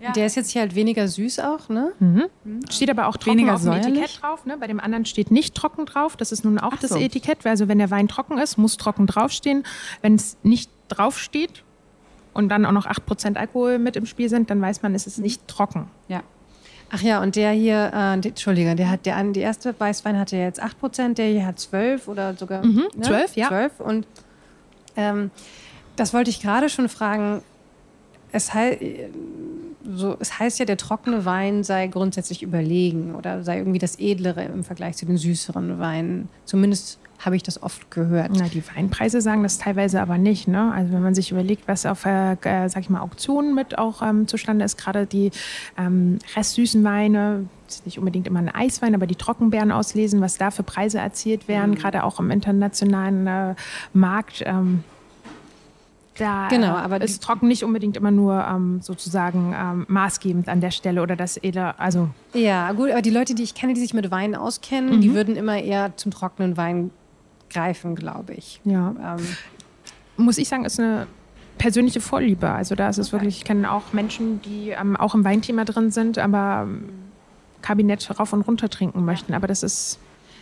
Ja. 0.00 0.10
Der 0.10 0.26
ist 0.26 0.34
jetzt 0.34 0.50
hier 0.50 0.62
halt 0.62 0.74
weniger 0.74 1.06
süß 1.06 1.38
auch, 1.38 1.68
ne? 1.68 1.92
Steht 2.68 2.90
aber 2.90 3.06
auch 3.06 3.16
trocken 3.16 3.38
Weniger 3.38 3.54
auf 3.54 3.60
dem 3.60 3.66
säuerlich? 3.66 4.02
Etikett 4.02 4.22
drauf. 4.22 4.44
Ne? 4.44 4.56
Bei 4.58 4.66
dem 4.66 4.80
anderen 4.80 5.04
steht 5.04 5.30
nicht 5.30 5.54
trocken 5.54 5.86
drauf. 5.86 6.16
Das 6.16 6.32
ist 6.32 6.44
nun 6.44 6.58
auch 6.58 6.72
Ach 6.74 6.80
das 6.80 6.90
so. 6.90 6.98
Etikett. 6.98 7.46
Also 7.46 7.68
wenn 7.68 7.78
der 7.78 7.92
Wein 7.92 8.08
trocken 8.08 8.38
ist, 8.38 8.58
muss 8.58 8.78
trocken 8.78 9.06
draufstehen. 9.06 9.62
Wenn 10.02 10.16
es 10.16 10.36
nicht 10.42 10.68
draufsteht 10.88 11.62
und 12.34 12.48
dann 12.48 12.66
auch 12.66 12.72
noch 12.72 12.86
8% 12.86 13.36
Alkohol 13.36 13.78
mit 13.78 13.94
im 13.94 14.04
Spiel 14.04 14.28
sind, 14.28 14.50
dann 14.50 14.60
weiß 14.60 14.82
man, 14.82 14.96
es 14.96 15.06
ist 15.06 15.18
nicht 15.18 15.46
trocken. 15.46 15.86
ja. 16.08 16.24
Ach 16.90 17.02
ja, 17.02 17.20
und 17.20 17.36
der 17.36 17.50
hier, 17.50 17.90
äh, 17.92 18.20
die, 18.20 18.28
Entschuldige, 18.28 18.74
der 18.76 18.90
hat 18.90 19.06
der 19.06 19.22
die 19.24 19.40
erste 19.40 19.74
Weißwein 19.78 20.18
hatte 20.18 20.36
jetzt 20.36 20.62
8%, 20.62 21.14
der 21.14 21.26
hier 21.26 21.46
hat 21.46 21.58
12 21.58 22.08
oder 22.08 22.34
sogar 22.34 22.64
Mhm, 22.64 22.84
12, 23.00 23.36
ja. 23.36 23.48
12 23.48 23.80
und 23.80 24.06
ähm, 24.96 25.30
das 25.96 26.14
wollte 26.14 26.30
ich 26.30 26.40
gerade 26.40 26.68
schon 26.68 26.88
fragen. 26.88 27.42
Es, 28.32 28.54
hei 28.54 29.08
so, 29.94 30.16
es 30.18 30.38
heißt 30.38 30.58
ja, 30.58 30.64
der 30.64 30.76
trockene 30.76 31.24
Wein 31.24 31.64
sei 31.64 31.86
grundsätzlich 31.86 32.42
überlegen 32.42 33.14
oder 33.14 33.42
sei 33.42 33.58
irgendwie 33.58 33.78
das 33.78 33.98
edlere 33.98 34.44
im 34.44 34.64
Vergleich 34.64 34.96
zu 34.96 35.06
den 35.06 35.16
süßeren 35.16 35.78
Weinen. 35.78 36.28
Zumindest 36.44 36.98
habe 37.18 37.36
ich 37.36 37.42
das 37.42 37.62
oft 37.62 37.90
gehört. 37.90 38.30
Na, 38.36 38.48
die 38.48 38.62
Weinpreise 38.74 39.20
sagen 39.20 39.42
das 39.42 39.58
teilweise 39.58 40.00
aber 40.00 40.18
nicht. 40.18 40.48
Ne? 40.48 40.72
Also 40.72 40.92
wenn 40.92 41.02
man 41.02 41.14
sich 41.14 41.30
überlegt, 41.30 41.68
was 41.68 41.86
auf, 41.86 42.04
äh, 42.04 42.32
äh, 42.32 42.68
sag 42.68 42.82
ich 42.82 42.90
mal, 42.90 43.00
Auktionen 43.00 43.54
mit 43.54 43.78
auch 43.78 44.02
ähm, 44.02 44.28
zustande 44.28 44.64
ist, 44.64 44.76
gerade 44.76 45.06
die 45.06 45.30
ähm, 45.78 46.18
restsüßen 46.34 46.84
Weine, 46.84 47.46
das 47.66 47.76
ist 47.76 47.86
nicht 47.86 47.98
unbedingt 47.98 48.26
immer 48.26 48.38
ein 48.38 48.48
Eiswein, 48.48 48.94
aber 48.94 49.06
die 49.06 49.16
Trockenbeeren 49.16 49.72
auslesen, 49.72 50.20
was 50.20 50.38
da 50.38 50.50
für 50.50 50.62
Preise 50.62 50.98
erzielt 50.98 51.48
werden, 51.48 51.74
gerade 51.74 52.04
auch 52.04 52.20
im 52.20 52.30
internationalen 52.30 53.26
äh, 53.26 53.54
Markt. 53.92 54.42
Ähm, 54.46 54.84
da 56.18 56.48
Genau, 56.48 56.76
äh, 56.76 56.80
aber 56.80 57.00
ist 57.00 57.22
trocken 57.22 57.48
nicht 57.48 57.64
unbedingt 57.64 57.96
immer 57.96 58.10
nur 58.10 58.44
ähm, 58.48 58.80
sozusagen 58.80 59.54
ähm, 59.58 59.86
maßgebend 59.88 60.48
an 60.48 60.60
der 60.60 60.70
Stelle 60.70 61.02
oder 61.02 61.16
das 61.16 61.36
edle, 61.36 61.78
also 61.78 62.08
Ja, 62.32 62.72
gut, 62.72 62.90
aber 62.90 63.02
die 63.02 63.10
Leute, 63.10 63.34
die 63.34 63.42
ich 63.42 63.54
kenne, 63.54 63.74
die 63.74 63.80
sich 63.80 63.94
mit 63.94 64.10
Wein 64.10 64.34
auskennen, 64.34 65.00
die 65.00 65.14
würden 65.14 65.36
immer 65.36 65.58
eher 65.58 65.96
zum 65.96 66.12
trockenen 66.12 66.56
Wein 66.56 66.90
greifen, 67.50 67.94
glaube 67.94 68.34
ich. 68.34 68.60
ja. 68.64 68.94
Ähm, 69.00 69.26
muss 70.18 70.38
ich 70.38 70.48
sagen, 70.48 70.64
ist 70.64 70.80
eine 70.80 71.06
persönliche 71.58 72.00
Vorliebe. 72.00 72.50
Also 72.50 72.74
da 72.74 72.88
ist 72.88 72.98
es 72.98 73.12
wirklich, 73.12 73.38
ich 73.38 73.44
kenne 73.44 73.70
auch 73.70 73.92
Menschen, 73.92 74.40
die 74.42 74.70
ähm, 74.70 74.96
auch 74.96 75.14
im 75.14 75.24
Weinthema 75.24 75.64
drin 75.64 75.90
sind, 75.90 76.18
aber 76.18 76.62
ähm, 76.66 76.88
Kabinett 77.62 78.18
rauf 78.18 78.32
und 78.32 78.42
runter 78.42 78.68
trinken 78.68 79.04
möchten. 79.04 79.34
Aber 79.34 79.46
das 79.46 79.62
ist, 79.62 79.98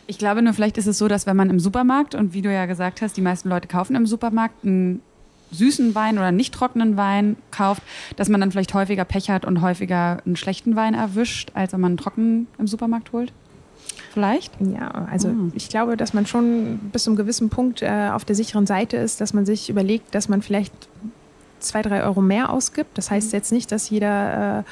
Ich 0.07 0.19
glaube 0.19 0.43
nur, 0.43 0.53
vielleicht 0.53 0.77
ist 0.77 0.87
es 0.87 0.99
so, 0.99 1.09
dass 1.09 1.27
wenn 1.27 1.37
man 1.37 1.51
im 1.51 1.59
Supermarkt, 1.61 2.15
und 2.15 2.35
wie 2.35 2.43
du 2.43 2.53
ja 2.53 2.67
gesagt 2.67 3.01
hast, 3.03 3.17
die 3.17 3.23
meisten 3.23 3.49
Leute 3.49 3.69
kaufen 3.69 3.97
im 3.97 4.07
Supermarkt 4.07 4.65
einen 4.65 5.01
süßen 5.51 5.95
Wein 5.95 6.19
oder 6.19 6.33
nicht 6.33 6.53
trockenen 6.53 6.97
Wein 6.97 7.37
kauft, 7.51 7.83
dass 8.17 8.29
man 8.29 8.41
dann 8.41 8.51
vielleicht 8.51 8.75
häufiger 8.75 9.05
Pech 9.05 9.31
hat 9.31 9.45
und 9.45 9.61
häufiger 9.63 10.19
einen 10.27 10.37
schlechten 10.37 10.77
Wein 10.77 10.95
erwischt, 10.95 11.53
als 11.55 11.73
wenn 11.73 11.81
man 11.81 11.93
einen 11.93 11.99
trockenen 11.99 12.49
im 12.59 12.67
Supermarkt 12.67 13.13
holt. 13.13 13.33
Vielleicht? 14.15 14.53
ja, 14.61 14.89
also 15.11 15.29
Mhm. 15.29 15.53
ich 15.55 15.69
glaube, 15.69 15.97
dass 15.97 16.15
man 16.15 16.25
schon 16.25 16.79
bis 16.93 17.05
zu 17.05 17.11
einem 17.11 17.17
gewissen 17.17 17.51
Punkt 17.51 17.83
äh, 17.83 18.11
auf 18.13 18.25
der 18.25 18.35
sicheren 18.37 18.65
Seite 18.67 18.97
ist, 18.97 19.21
dass 19.21 19.35
man 19.35 19.45
sich 19.45 19.69
überlegt, 19.69 20.15
dass 20.15 20.29
man 20.29 20.41
vielleicht 20.41 20.73
zwei, 21.59 21.83
drei 21.83 22.05
Euro 22.05 22.21
mehr 22.23 22.51
ausgibt. 22.51 22.97
Das 22.97 23.11
heißt 23.11 23.33
jetzt 23.33 23.51
nicht, 23.53 23.73
dass 23.73 23.91
jeder 23.91 24.61
äh, 24.61 24.63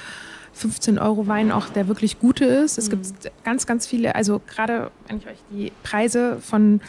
15 0.55 0.99
Euro 0.99 1.27
Wein 1.27 1.51
auch 1.51 1.67
der 1.71 1.89
wirklich 1.89 2.21
gute 2.21 2.45
ist. 2.45 2.79
Es 2.79 2.89
gibt 2.91 3.07
ganz, 3.43 3.67
ganz 3.67 3.87
viele, 3.87 4.15
also 4.15 4.41
gerade 4.47 4.91
wenn 5.09 5.17
ich 5.19 5.27
euch 5.27 5.39
die 5.51 5.73
Preise 5.83 6.37
von 6.41 6.81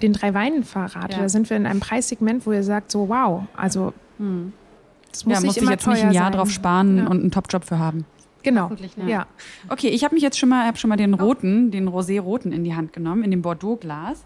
den 0.00 0.12
drei 0.12 0.32
Weinen 0.32 0.62
verrate, 0.64 1.12
Ja. 1.16 1.22
da 1.22 1.28
sind 1.28 1.50
wir 1.50 1.56
in 1.56 1.66
einem 1.66 1.80
Preissegment, 1.80 2.46
wo 2.46 2.52
ihr 2.52 2.62
sagt, 2.62 2.90
so 2.92 3.08
wow, 3.08 3.42
also 3.56 3.92
das 5.12 5.24
muss 5.26 5.34
ja, 5.34 5.40
nicht 5.40 5.46
muss 5.46 5.56
ich 5.56 5.62
immer 5.62 5.70
jetzt 5.72 5.86
nicht 5.88 6.04
ein 6.04 6.12
Jahr 6.12 6.24
sein. 6.26 6.32
drauf 6.32 6.50
sparen 6.50 6.98
Ja. 6.98 7.06
und 7.08 7.20
einen 7.20 7.30
Top-Job 7.32 7.64
für 7.64 7.78
haben. 7.78 8.04
Genau, 8.48 8.64
Hoffentlich 8.64 8.96
nicht. 8.96 9.08
ja. 9.08 9.26
Okay, 9.68 9.88
ich 9.88 10.04
habe 10.04 10.14
mich 10.14 10.22
jetzt 10.22 10.38
schon 10.38 10.48
mal, 10.48 10.66
hab 10.66 10.78
schon 10.78 10.88
mal 10.88 10.96
den 10.96 11.14
roten, 11.14 11.70
den 11.70 11.88
Rosé-roten 11.88 12.52
in 12.52 12.64
die 12.64 12.74
Hand 12.74 12.92
genommen, 12.92 13.22
in 13.24 13.30
dem 13.30 13.42
Bordeaux-Glas, 13.42 14.24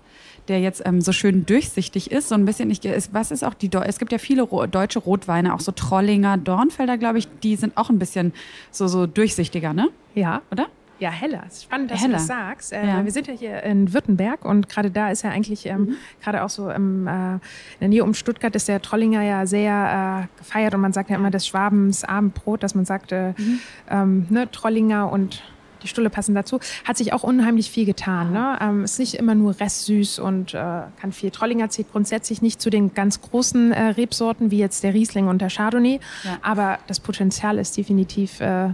der 0.48 0.60
jetzt 0.60 0.82
ähm, 0.84 1.00
so 1.00 1.12
schön 1.12 1.46
durchsichtig 1.46 2.10
ist. 2.10 2.28
So 2.28 2.34
ein 2.34 2.44
bisschen, 2.44 2.70
ich, 2.70 2.80
was 3.12 3.30
ist 3.30 3.44
auch 3.44 3.54
die, 3.54 3.70
es 3.84 3.98
gibt 3.98 4.12
ja 4.12 4.18
viele 4.18 4.46
deutsche 4.70 4.98
Rotweine, 4.98 5.54
auch 5.54 5.60
so 5.60 5.72
Trollinger, 5.72 6.38
Dornfelder, 6.38 6.98
glaube 6.98 7.18
ich, 7.18 7.28
die 7.42 7.56
sind 7.56 7.76
auch 7.76 7.90
ein 7.90 7.98
bisschen 7.98 8.32
so, 8.70 8.86
so 8.86 9.06
durchsichtiger, 9.06 9.72
ne? 9.72 9.88
Ja, 10.14 10.42
Oder? 10.50 10.66
Ja, 11.02 11.46
ist 11.46 11.64
spannend, 11.64 11.90
dass 11.90 11.98
Heller. 12.00 12.08
du 12.10 12.14
das 12.18 12.26
sagst. 12.26 12.72
Äh, 12.72 12.86
Ja. 12.86 13.04
Wir 13.04 13.10
sind 13.12 13.26
ja 13.26 13.34
hier 13.34 13.62
in 13.64 13.92
Württemberg 13.92 14.44
und 14.44 14.68
gerade 14.68 14.90
da 14.90 15.10
ist 15.10 15.22
ja 15.22 15.30
eigentlich, 15.30 15.66
ähm, 15.66 15.80
Mhm. 15.80 15.94
gerade 16.22 16.44
auch 16.44 16.50
so 16.50 16.70
im, 16.70 17.06
äh, 17.06 17.34
in 17.34 17.40
der 17.80 17.88
Nähe 17.88 18.04
um 18.04 18.14
Stuttgart 18.14 18.54
ist 18.54 18.68
der 18.68 18.80
Trollinger 18.80 19.22
ja 19.22 19.44
sehr 19.46 20.28
äh, 20.32 20.38
gefeiert 20.38 20.74
und 20.74 20.80
man 20.80 20.92
sagt 20.92 21.10
ja 21.10 21.16
immer 21.16 21.30
das 21.30 21.46
Schwabens 21.46 22.04
Abendbrot, 22.04 22.62
dass 22.62 22.74
man 22.74 22.84
sagt, 22.84 23.10
Mhm. 23.12 23.58
ähm, 23.90 24.26
ne, 24.30 24.50
Trollinger 24.50 25.10
und 25.10 25.42
die 25.82 25.88
Stulle 25.88 26.10
passen 26.10 26.32
dazu. 26.36 26.60
Hat 26.86 26.96
sich 26.96 27.12
auch 27.12 27.24
unheimlich 27.24 27.68
viel 27.68 27.84
getan. 27.84 28.32
Ne? 28.32 28.56
Ähm, 28.60 28.84
ist 28.84 29.00
nicht 29.00 29.14
immer 29.14 29.34
nur 29.34 29.58
restsüß 29.58 30.20
und 30.20 30.54
äh, 30.54 30.58
kann 31.00 31.10
viel. 31.10 31.32
Trollinger 31.32 31.70
zählt 31.70 31.90
grundsätzlich 31.90 32.40
nicht 32.40 32.62
zu 32.62 32.70
den 32.70 32.94
ganz 32.94 33.20
großen 33.20 33.72
äh, 33.72 33.82
Rebsorten 33.88 34.52
wie 34.52 34.58
jetzt 34.58 34.84
der 34.84 34.94
Riesling 34.94 35.26
und 35.26 35.40
der 35.42 35.48
Chardonnay, 35.50 35.98
Ja. 36.22 36.38
aber 36.42 36.78
das 36.86 37.00
Potenzial 37.00 37.58
ist 37.58 37.76
definitiv 37.76 38.40
äh, 38.40 38.68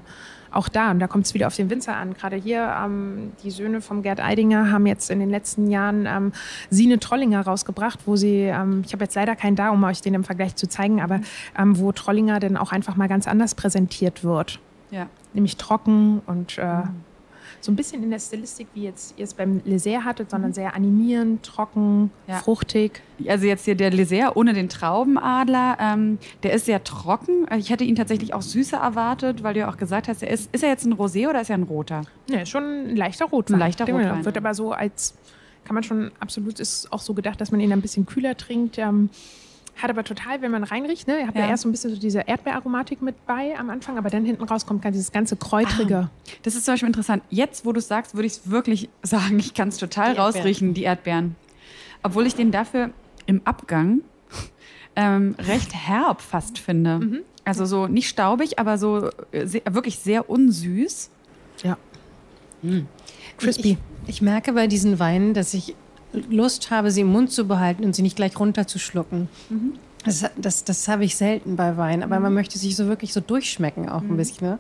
auch 0.59 0.69
da. 0.69 0.91
Und 0.91 0.99
da 0.99 1.07
kommt 1.07 1.25
es 1.25 1.35
wieder 1.35 1.47
auf 1.47 1.57
den 1.57 1.71
Winzer 1.71 1.97
an. 1.97 2.15
Gerade 2.15 2.37
hier, 2.37 2.75
ähm, 2.85 3.33
die 3.43 3.51
Söhne 3.51 3.81
vom 3.81 4.03
Gerd 4.03 4.21
Eidinger 4.21 4.71
haben 4.71 4.87
jetzt 4.87 5.11
in 5.11 5.21
den 5.21 5.31
letzten 5.31 5.71
Jahren 5.71 6.07
ähm, 6.07 6.33
Sine 6.69 6.99
Trollinger 6.99 7.41
rausgebracht, 7.43 8.01
wo 8.07 8.17
sie, 8.17 8.43
ähm, 8.43 8.83
ich 8.85 8.93
habe 8.93 9.05
jetzt 9.05 9.15
leider 9.15 9.37
keinen 9.37 9.57
da, 9.57 9.71
um 9.71 9.83
euch 9.85 10.03
den 10.03 10.15
im 10.15 10.25
Vergleich 10.25 10.57
zu 10.57 10.69
zeigen, 10.69 11.01
aber 11.01 11.21
ähm, 11.57 11.79
wo 11.79 11.93
Trollinger 11.93 12.41
dann 12.41 12.57
auch 12.57 12.73
einfach 12.73 12.97
mal 12.97 13.09
ganz 13.09 13.27
anders 13.27 13.55
präsentiert 13.55 14.25
wird. 14.25 14.59
Ja. 14.91 15.07
Nämlich 15.33 15.57
trocken 15.57 16.21
und 16.27 16.59
äh, 16.59 16.65
Mhm. 16.65 17.08
So 17.61 17.73
ein 17.73 17.77
bisschen 17.77 18.03
in 18.03 18.11
der 18.11 18.19
Stilistik, 18.21 18.69
wie 18.75 18.85
jetzt 18.85 19.15
ihr 19.19 19.25
es 19.25 19.35
beim 19.35 19.61
Leser 19.65 20.05
hattet, 20.05 20.31
sondern 20.31 20.53
sehr 20.53 20.75
animierend, 20.75 21.43
trocken, 21.43 22.03
Mhm. 22.05 22.11
Ja. 22.27 22.37
fruchtig. 22.37 23.03
Also 23.27 23.47
jetzt 23.47 23.65
hier 23.65 23.75
der 23.75 23.91
Leser 23.91 24.37
ohne 24.37 24.53
den 24.53 24.69
Traubenadler, 24.69 25.77
ähm, 25.81 26.19
der 26.43 26.53
ist 26.53 26.67
sehr 26.67 26.85
trocken. 26.85 27.47
Ich 27.59 27.71
hätte 27.71 27.85
ihn 27.85 27.97
tatsächlich 27.97 28.35
auch 28.35 28.43
süßer 28.43 28.77
erwartet, 28.79 29.43
weil 29.43 29.55
du 29.55 29.61
ja 29.61 29.71
auch 29.71 29.77
gesagt 29.77 30.09
hast, 30.09 30.23
er 30.23 30.31
ist, 30.31 30.49
ist 30.55 30.63
er 30.63 30.71
jetzt 30.71 30.85
ein 30.85 30.95
Rosé 30.95 31.29
oder 31.29 31.41
ist 31.41 31.51
er 31.51 31.57
ein 31.59 31.65
roter? 31.65 32.03
Ja, 32.31 32.45
schon 32.47 32.63
ein 32.91 32.97
leichter 32.97 33.25
Rotwein. 33.27 33.57
Ein 33.57 33.61
leichter 33.61 33.85
Rotwein, 33.87 34.25
Wird 34.25 34.37
aber 34.37 34.55
so 34.55 34.73
als, 34.73 35.15
kann 35.65 35.75
man 35.75 35.83
schon 35.83 36.11
absolut, 36.21 36.61
ist 36.61 36.93
auch 36.93 37.01
so 37.01 37.15
gedacht, 37.15 37.41
dass 37.41 37.51
man 37.51 37.61
ihn 37.61 37.73
ein 37.73 37.81
bisschen 37.83 38.07
kühler 38.07 38.37
trinkt. 38.37 38.79
Ähm, 38.79 39.11
hat 39.83 39.91
aber 39.91 40.05
total, 40.05 40.43
wenn 40.43 40.51
man 40.51 40.65
reinriecht, 40.65 41.07
ne, 41.07 41.21
ihr 41.21 41.27
habt 41.27 41.37
ja. 41.37 41.45
Ja. 41.45 41.51
erst 41.51 41.63
so 41.63 41.69
ein 41.69 41.73
bisschen 41.73 41.95
so 41.95 42.01
diese 42.01 42.21
Erdbeeraromatik 42.21 43.01
mit 43.03 43.27
bei 43.27 43.57
am 43.59 43.71
Anfang, 43.71 43.97
aber 43.99 44.11
dann 44.11 44.25
hinten 44.25 44.45
raus 44.45 44.67
kommt 44.67 44.83
ganz 44.83 44.95
dieses 44.95 45.13
ganze 45.13 45.37
Kräutrige. 45.37 46.11
Das 46.43 46.55
ist 46.55 46.65
zum 46.65 46.75
Beispiel 46.75 46.89
interessant. 46.89 47.23
Jetzt, 47.31 47.65
wo 47.65 47.73
du 47.73 47.79
es 47.79 47.89
sagst, 47.89 48.15
würde 48.15 48.27
ich 48.27 48.33
es 48.35 48.51
wirklich 48.51 48.89
sagen, 49.03 49.39
ich 49.39 49.55
kann 49.55 49.69
es 49.69 49.79
total 49.79 50.15
Die 50.15 50.21
rausriechen, 50.21 50.75
die 50.75 50.83
Erdbeeren. 50.83 51.37
Obwohl 52.03 52.27
ich 52.27 52.35
den 52.35 52.51
dafür 52.51 52.91
im 53.27 53.41
Abgang 53.45 54.01
ähm, 54.97 55.37
recht 55.39 55.75
herb 55.75 56.21
fast 56.21 56.59
finde. 56.59 56.99
Mhm. 56.99 57.19
Also 57.45 57.65
so 57.65 57.87
nicht 57.87 58.09
staubig, 58.09 58.59
aber 58.59 58.79
so 58.79 59.11
äh, 59.33 59.47
sehr, 59.47 59.63
wirklich 59.71 59.99
sehr 59.99 60.29
unsüß. 60.29 61.11
Ja. 61.63 61.79
Crispy. 63.39 63.79
Ich, 64.07 64.17
ich 64.17 64.23
merke 64.23 64.53
bei 64.53 64.67
diesen 64.67 64.99
Weinen, 64.99 65.35
dass 65.35 65.55
ich 65.55 65.75
Lust 66.31 66.71
habe, 66.71 66.91
sie 66.91 67.01
im 67.03 67.09
Mund 67.13 67.31
zu 67.33 67.47
behalten 67.47 67.85
und 67.85 67.95
sie 67.95 68.03
nicht 68.03 68.17
gleich 68.17 68.39
runterzuschlucken. 68.39 69.29
Das, 70.05 70.25
das, 70.37 70.65
das 70.65 70.89
habe 70.89 71.05
ich 71.05 71.17
selten 71.17 71.57
bei 71.57 71.77
Wein, 71.77 72.03
aber 72.03 72.21
man 72.21 72.33
möchte 72.35 72.59
sich 72.59 72.77
so 72.77 72.87
wirklich 72.87 73.13
so 73.13 73.21
durchschmecken 73.21 73.89
auch 73.89 74.03
ein 74.03 74.17
bisschen. 74.17 74.47
Ne? 74.49 74.59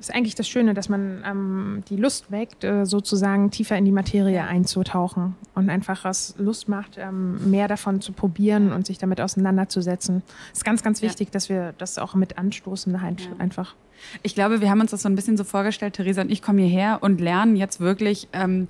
ist 0.00 0.14
eigentlich 0.14 0.36
das 0.36 0.48
Schöne, 0.48 0.74
dass 0.74 0.88
man 0.88 1.24
ähm, 1.26 1.82
die 1.88 1.96
Lust 1.96 2.30
weckt, 2.30 2.62
äh, 2.62 2.86
sozusagen 2.86 3.50
tiefer 3.50 3.76
in 3.76 3.84
die 3.84 3.90
Materie 3.90 4.44
einzutauchen 4.44 5.34
und 5.56 5.70
einfach 5.70 6.04
was 6.04 6.36
Lust 6.38 6.68
macht, 6.68 6.96
ähm, 6.98 7.50
mehr 7.50 7.66
davon 7.66 8.00
zu 8.00 8.12
probieren 8.12 8.70
und 8.70 8.86
sich 8.86 8.98
damit 8.98 9.20
auseinanderzusetzen. 9.20 10.22
ist 10.52 10.64
ganz, 10.64 10.84
ganz 10.84 11.00
Ja. 11.00 11.08
wichtig, 11.08 11.32
dass 11.32 11.48
wir 11.48 11.74
das 11.78 11.98
auch 11.98 12.14
mit 12.14 12.38
anstoßen, 12.38 13.02
halt 13.02 13.22
Ja. 13.22 13.26
einfach. 13.40 13.74
Ich 14.22 14.36
glaube, 14.36 14.60
wir 14.60 14.70
haben 14.70 14.80
uns 14.80 14.92
das 14.92 15.02
so 15.02 15.08
ein 15.08 15.16
bisschen 15.16 15.36
so 15.36 15.42
vorgestellt, 15.42 15.94
Theresa 15.94 16.22
und 16.22 16.30
ich 16.30 16.42
kommen 16.42 16.60
hierher 16.60 16.98
und 17.00 17.20
lernen 17.20 17.56
jetzt 17.56 17.80
wirklich 17.80 18.28
ähm, 18.32 18.68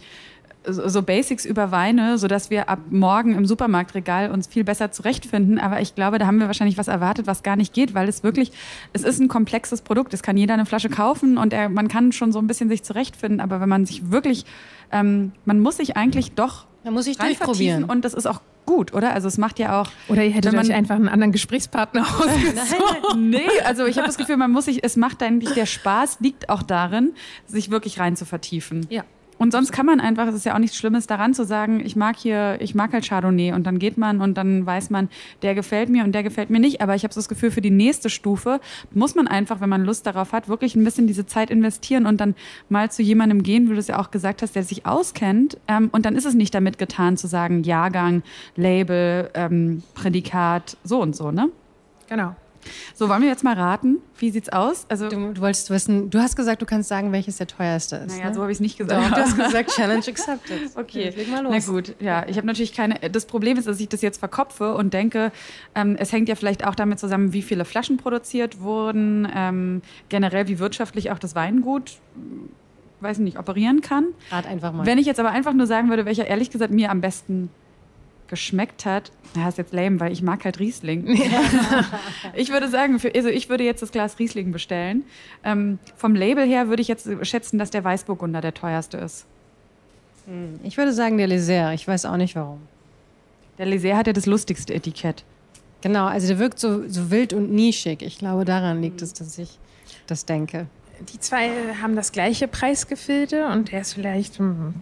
so 0.67 1.03
Basics 1.03 1.45
über 1.45 1.71
Weine, 1.71 2.19
sodass 2.19 2.51
wir 2.51 2.69
ab 2.69 2.81
morgen 2.91 3.35
im 3.35 3.47
Supermarktregal 3.47 4.31
uns 4.31 4.47
viel 4.47 4.65
besser 4.65 4.91
zurechtfinden. 4.91 5.59
Aber 5.59 5.81
ich 5.81 5.95
glaube, 5.95 6.19
da 6.19 6.27
haben 6.27 6.41
wir 6.41 6.47
wahrscheinlich 6.47 6.77
was 6.77 6.89
erwartet, 6.89 7.27
was 7.27 7.43
gar 7.43 7.57
nicht 7.57 7.73
geht, 7.73 7.95
weil 7.95 8.09
es 8.09 8.23
wirklich, 8.23 8.53
es 8.93 9.03
ist 9.03 9.19
ein 9.21 9.29
komplexes 9.29 9.81
Produkt. 9.83 10.13
Es 10.15 10.23
kann 10.23 10.37
jeder 10.37 10.55
eine 10.55 10.67
Flasche 10.67 10.89
kaufen 10.91 11.39
und 11.39 11.53
er, 11.53 11.69
man 11.69 11.89
kann 11.89 12.13
schon 12.13 12.33
so 12.33 12.39
ein 12.39 12.47
bisschen 12.47 12.69
sich 12.69 12.83
zurechtfinden. 12.83 13.41
Aber 13.41 13.61
wenn 13.61 13.69
man 13.69 13.87
sich 13.87 14.11
wirklich, 14.11 14.45
ähm, 14.93 15.33
man 15.45 15.61
muss 15.61 15.77
sich 15.79 15.97
eigentlich 15.97 16.33
doch 16.33 16.67
Da 16.85 16.91
muss 16.91 17.07
ich 17.07 17.19
rein 17.19 17.29
durchprobieren. 17.29 17.79
vertiefen 17.81 17.91
und 17.91 18.05
das 18.05 18.13
ist 18.15 18.27
auch 18.27 18.41
gut, 18.67 18.93
oder? 18.93 19.15
Also 19.15 19.29
es 19.29 19.39
macht 19.39 19.59
ja 19.59 19.81
auch 19.81 19.91
Oder 20.09 20.25
ihr 20.25 20.31
hättet 20.33 20.53
man- 20.53 20.63
euch 20.67 20.75
einfach 20.75 20.97
einen 20.97 21.09
anderen 21.09 21.33
Gesprächspartner 21.33 22.03
ausgesucht. 22.19 23.17
Nee, 23.17 23.41
also 23.65 23.87
ich 23.87 23.97
habe 23.97 24.07
das 24.07 24.19
Gefühl, 24.19 24.37
man 24.37 24.51
muss 24.51 24.67
sich, 24.67 24.85
es 24.85 24.97
macht 24.97 25.23
eigentlich, 25.23 25.53
der 25.55 25.65
Spaß 25.65 26.19
liegt 26.21 26.51
auch 26.51 26.63
darin, 26.63 27.13
sich 27.47 27.71
wirklich 27.71 27.99
rein 28.01 28.17
zu 28.17 28.27
vertiefen. 28.27 28.87
Ja. 28.91 29.05
Und 29.39 29.53
sonst 29.53 29.73
kann 29.73 29.87
man 29.87 30.01
einfach, 30.01 30.27
es 30.27 30.35
ist 30.35 30.45
ja 30.45 30.55
auch 30.55 30.59
nichts 30.59 30.77
Schlimmes 30.77 31.07
daran 31.07 31.33
zu 31.33 31.45
sagen, 31.45 31.81
ich 31.85 31.97
mag 31.97 32.17
hier, 32.17 32.59
ich 32.61 32.75
mag 32.75 32.93
halt 32.93 33.07
Chardonnay 33.09 33.53
und 33.53 33.67
dann 33.67 33.79
geht 33.79 33.97
man 33.97 34.21
und 34.21 34.35
dann 34.35 34.67
weiß 34.67 34.91
man, 34.91 35.09
der 35.43 35.55
gefällt 35.55 35.89
mir 35.89 36.05
und 36.05 36.13
der 36.13 36.25
gefällt 36.25 36.51
mir 36.51 36.59
nicht. 36.59 36.81
Aber 36.81 36.95
ich 36.95 37.05
habe 37.05 37.15
so 37.15 37.21
das 37.21 37.29
Gefühl, 37.29 37.51
für 37.51 37.61
die 37.61 37.71
nächste 37.71 38.11
Stufe 38.11 38.61
muss 38.93 39.15
man 39.15 39.29
einfach, 39.29 39.61
wenn 39.61 39.69
man 39.69 39.85
Lust 39.85 40.07
darauf 40.07 40.33
hat, 40.33 40.49
wirklich 40.49 40.75
ein 40.75 40.85
bisschen 40.85 41.07
diese 41.07 41.25
Zeit 41.25 41.51
investieren 41.51 42.07
und 42.07 42.21
dann 42.21 42.35
mal 42.69 42.91
zu 42.91 43.03
jemandem 43.03 43.43
gehen, 43.43 43.69
wie 43.69 43.75
du 43.75 43.79
es 43.79 43.89
ja 43.89 43.99
auch 43.99 44.11
gesagt 44.11 44.43
hast, 44.43 44.57
der 44.57 44.65
sich 44.65 44.87
auskennt. 44.87 45.59
Ähm, 45.69 45.89
und 45.93 46.05
dann 46.05 46.17
ist 46.17 46.27
es 46.27 46.35
nicht 46.35 46.55
damit 46.55 46.79
getan 46.79 47.17
zu 47.17 47.29
sagen, 47.29 47.63
Jahrgang, 47.63 48.23
Label, 48.57 49.31
ähm, 49.35 49.83
Prädikat, 49.95 50.77
so 50.83 51.01
und 51.01 51.15
so, 51.15 51.31
ne? 51.31 51.49
Genau. 52.09 52.35
So, 52.95 53.09
wollen 53.09 53.23
wir 53.23 53.29
jetzt 53.29 53.45
mal 53.45 53.55
raten? 53.55 53.99
Wie 54.19 54.31
sieht's 54.31 54.49
aus? 54.49 54.85
Also, 54.89 55.09
Du, 55.09 55.33
du 55.33 55.41
wolltest 55.41 55.71
wissen, 55.71 56.11
du 56.11 56.19
hast 56.19 56.37
gesagt, 56.37 56.61
du 56.61 56.67
kannst 56.67 56.89
sagen, 56.89 57.13
welches 57.13 57.37
der 57.39 57.47
teuerste 57.47 57.97
ist. 57.97 58.17
naja, 58.17 58.29
ne? 58.29 58.35
so 58.35 58.41
habe 58.43 58.51
ich 58.51 58.57
es 58.57 58.61
nicht 58.61 58.79
Doch, 58.81 58.87
gesagt. 58.87 59.17
du 59.17 59.21
hast 59.21 59.37
gesagt, 59.47 59.71
Challenge 59.71 60.05
accepted. 60.07 60.61
Okay, 60.77 61.11
Leg 61.17 61.31
mal 61.31 61.43
los. 61.45 61.67
na 61.67 61.73
gut. 61.73 61.95
Ja, 62.01 62.27
ich 62.29 62.37
habe 62.37 62.47
natürlich 62.47 62.73
keine. 62.75 62.97
Das 63.11 63.27
Problem 63.27 63.57
ist, 63.57 63.67
dass 63.69 63.79
ich 63.81 63.89
das 63.89 64.03
jetzt 64.03 64.19
verkopfe 64.19 64.75
und 64.75 64.93
denke, 64.93 65.33
ähm, 65.75 65.97
es 65.99 66.13
hängt 66.13 66.29
ja 66.29 66.35
vielleicht 66.35 66.67
auch 66.67 66.75
damit 66.75 66.99
zusammen, 66.99 67.33
wie 67.33 67.43
viele 67.43 67.65
Flaschen 67.65 67.97
produziert 67.97 68.61
wurden, 68.61 69.29
ähm, 69.35 69.83
generell 70.09 70.49
wie 70.49 70.59
wirtschaftlich 70.59 71.11
auch 71.11 71.19
das 71.19 71.35
Weingut, 71.35 71.99
weiß 73.01 73.19
nicht, 73.19 73.39
operieren 73.39 73.81
kann. 73.81 74.07
Rat 74.31 74.47
einfach 74.47 74.73
mal. 74.73 74.85
Wenn 74.85 74.99
ich 74.99 75.07
jetzt 75.07 75.21
aber 75.21 75.31
einfach 75.31 75.53
nur 75.53 75.67
sagen 75.67 75.89
würde, 75.89 76.05
welcher 76.05 76.27
ehrlich 76.27 76.51
gesagt 76.51 76.73
mir 76.73 76.91
am 76.91 77.01
besten 77.01 77.51
geschmeckt 78.29 78.85
hat, 78.85 79.11
na, 79.35 79.49
ist 79.49 79.59
jetzt 79.59 79.73
lame, 79.73 80.01
weil 80.01 80.13
ich 80.13 80.23
mag 80.23 80.45
halt 80.45 80.59
Riesling. 80.59 81.07
ich 82.35 82.51
würde 82.51 82.69
sagen, 82.69 82.99
für, 82.99 83.15
also 83.15 83.29
ich 83.29 83.49
würde 83.49 83.65
jetzt 83.65 83.83
das 83.83 83.93
Glas 83.93 84.19
Riesling 84.19 84.53
bestellen. 84.53 85.05
Ähm, 85.45 85.79
vom 85.97 86.15
Label 86.15 86.47
her 86.47 86.69
würde 86.69 86.83
ich 86.83 86.89
jetzt 86.89 87.09
schätzen, 87.23 87.59
dass 87.59 87.71
der 87.71 87.85
Weißburgunder 87.85 88.41
der 88.41 88.55
teuerste 88.55 88.99
ist. 88.99 89.27
ich 90.63 90.77
würde 90.77 90.93
sagen, 90.93 91.19
der 91.19 91.27
Leser. 91.27 91.73
Ich 91.75 91.87
weiß 91.87 92.07
auch 92.07 92.17
nicht 92.17 92.37
warum. 92.37 92.61
Der 93.59 93.67
Leser 93.67 93.97
hat 93.97 94.07
ja 94.07 94.13
das 94.13 94.27
lustigste 94.27 94.73
Etikett. 94.73 95.25
Genau, 95.81 96.07
also 96.07 96.29
der 96.29 96.39
wirkt 96.39 96.59
so, 96.59 96.89
so 96.89 97.11
wild 97.11 97.33
und 97.33 97.53
nischig. 97.53 98.03
Ich 98.03 98.19
glaube, 98.19 98.45
daran 98.45 98.83
liegt 98.83 99.03
es, 99.03 99.13
dass 99.13 99.39
ich 99.39 99.59
das 100.07 100.25
denke. 100.25 100.67
Die 101.13 101.21
zwei 101.21 101.51
haben 101.81 101.95
das 101.95 102.11
gleiche 102.11 102.49
Preisgefilde 102.49 103.47
und 103.47 103.71
der 103.71 103.83
ist 103.83 103.95
vielleicht 103.95 104.39
hm, 104.39 104.75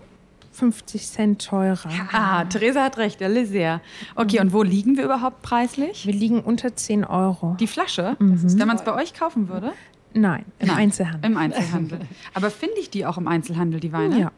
50 0.56 1.06
Cent 1.06 1.44
teurer. 1.46 1.88
Ah, 2.12 2.44
Theresa 2.44 2.82
hat 2.82 2.96
recht, 2.98 3.20
der 3.20 3.28
Leser. 3.28 3.80
Okay, 4.14 4.40
und 4.40 4.52
wo 4.52 4.62
liegen 4.62 4.96
wir 4.96 5.04
überhaupt 5.04 5.42
preislich? 5.42 6.06
Wir 6.06 6.14
liegen 6.14 6.40
unter 6.40 6.74
10 6.74 7.04
Euro. 7.04 7.56
Die 7.60 7.66
Flasche, 7.66 8.16
Mhm. 8.18 8.58
wenn 8.58 8.66
man 8.68 8.76
es 8.76 8.82
bei 8.84 8.94
euch 8.94 9.12
kaufen 9.14 9.48
würde? 9.48 9.72
Nein, 10.14 10.44
im 10.58 10.68
Nein. 10.68 10.76
Einzelhandel. 10.78 11.30
Im 11.30 11.36
Einzelhandel. 11.36 11.98
Aber 12.32 12.50
finde 12.50 12.76
ich 12.80 12.88
die 12.90 13.04
auch 13.04 13.18
im 13.18 13.28
Einzelhandel, 13.28 13.80
die 13.80 13.92
Weine? 13.92 14.18
Ja. 14.18 14.32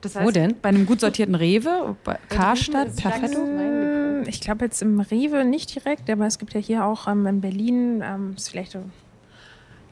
Das 0.00 0.14
Wo 0.14 0.30
denn? 0.30 0.54
Bei 0.62 0.68
einem 0.68 0.86
gut 0.86 1.00
sortierten 1.00 1.34
Rewe, 1.34 1.96
bei 2.04 2.18
Karstadt, 2.28 2.94
Perfetto? 2.94 3.40
Ähm, 3.44 4.22
Ich 4.28 4.40
glaube 4.40 4.64
jetzt 4.66 4.80
im 4.80 5.00
Rewe 5.00 5.44
nicht 5.44 5.74
direkt, 5.74 6.08
aber 6.08 6.24
es 6.26 6.38
gibt 6.38 6.54
ja 6.54 6.60
hier 6.60 6.84
auch 6.84 7.08
ähm, 7.08 7.26
in 7.26 7.40
Berlin, 7.40 8.00
ähm, 8.04 8.34
ist 8.36 8.48
vielleicht 8.50 8.70
so, 8.72 8.78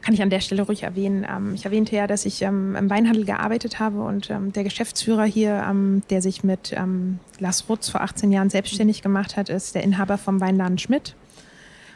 kann 0.06 0.14
ich 0.14 0.22
an 0.22 0.30
der 0.30 0.38
Stelle 0.38 0.62
ruhig 0.62 0.84
erwähnen. 0.84 1.26
Ähm, 1.28 1.54
ich 1.56 1.64
erwähnte 1.64 1.96
ja, 1.96 2.06
dass 2.06 2.26
ich 2.26 2.40
ähm, 2.42 2.76
im 2.76 2.88
Weinhandel 2.88 3.24
gearbeitet 3.24 3.80
habe 3.80 4.02
und 4.02 4.30
ähm, 4.30 4.52
der 4.52 4.62
Geschäftsführer 4.62 5.24
hier, 5.24 5.66
ähm, 5.68 6.02
der 6.10 6.22
sich 6.22 6.44
mit 6.44 6.72
ähm, 6.76 7.18
Lars 7.40 7.68
Rutz 7.68 7.88
vor 7.88 8.02
18 8.02 8.30
Jahren 8.30 8.48
selbstständig 8.48 9.02
gemacht 9.02 9.36
hat, 9.36 9.48
ist 9.48 9.74
der 9.74 9.82
Inhaber 9.82 10.16
vom 10.16 10.40
Weinladen 10.40 10.78
Schmidt. 10.78 11.16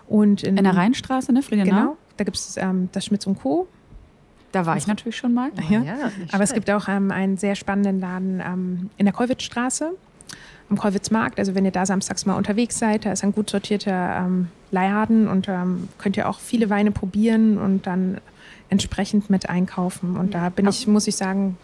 Und 0.09 0.43
in, 0.43 0.57
In 0.57 0.65
der 0.65 0.75
Rheinstraße, 0.75 1.33
ne, 1.33 1.41
Friedenau? 1.41 1.71
Genau, 1.71 1.97
da 2.17 2.25
gibt 2.25 2.37
es 2.37 2.57
ähm, 2.57 2.89
das 2.91 3.05
Schmitz 3.05 3.29
und 3.29 3.39
Co. 3.39 3.69
Da 4.51 4.67
war 4.67 4.77
ich 4.77 4.89
natürlich 4.89 5.17
schon 5.17 5.33
mal. 5.33 5.53
Ja. 5.69 5.79
nicht 6.19 6.35
Aber 6.35 6.43
es 6.43 6.53
gibt 6.53 6.69
auch 6.69 6.89
ähm, 6.89 7.13
einen 7.13 7.37
sehr 7.37 7.55
spannenden 7.55 8.01
Laden 8.01 8.43
ähm, 8.45 8.91
in 8.97 9.07
der 9.07 9.13
Kollwitzstraße, 9.13 9.93
am 10.71 10.79
Kollwitzmarkt. 10.79 11.39
Also 11.39 11.55
wenn 11.55 11.65
ihr 11.65 11.71
da 11.71 11.85
samstags 11.85 12.27
mal 12.27 12.35
unterwegs 12.35 12.79
seid, 12.79 13.05
da 13.05 13.13
ist 13.13 13.25
ein 13.25 13.33
gut 13.33 13.51
sortierter 13.51 14.25
ähm, 14.25 14.49
Leihhaden 14.71 15.29
und 15.29 15.49
ähm, 15.49 15.89
könnt 15.99 16.17
ihr 16.17 16.29
auch 16.29 16.39
viele 16.39 16.71
Weine 16.71 16.93
probieren 16.93 17.59
und 17.59 17.87
dann 17.87 18.19
entsprechend 18.69 19.29
mit 19.31 19.51
einkaufen. 19.51 20.17
Und 20.17 20.35
da 20.35 20.49
bin 20.49 20.69
ich, 20.69 20.87
muss 20.87 21.07
ich 21.09 21.17
sagen, 21.17 21.59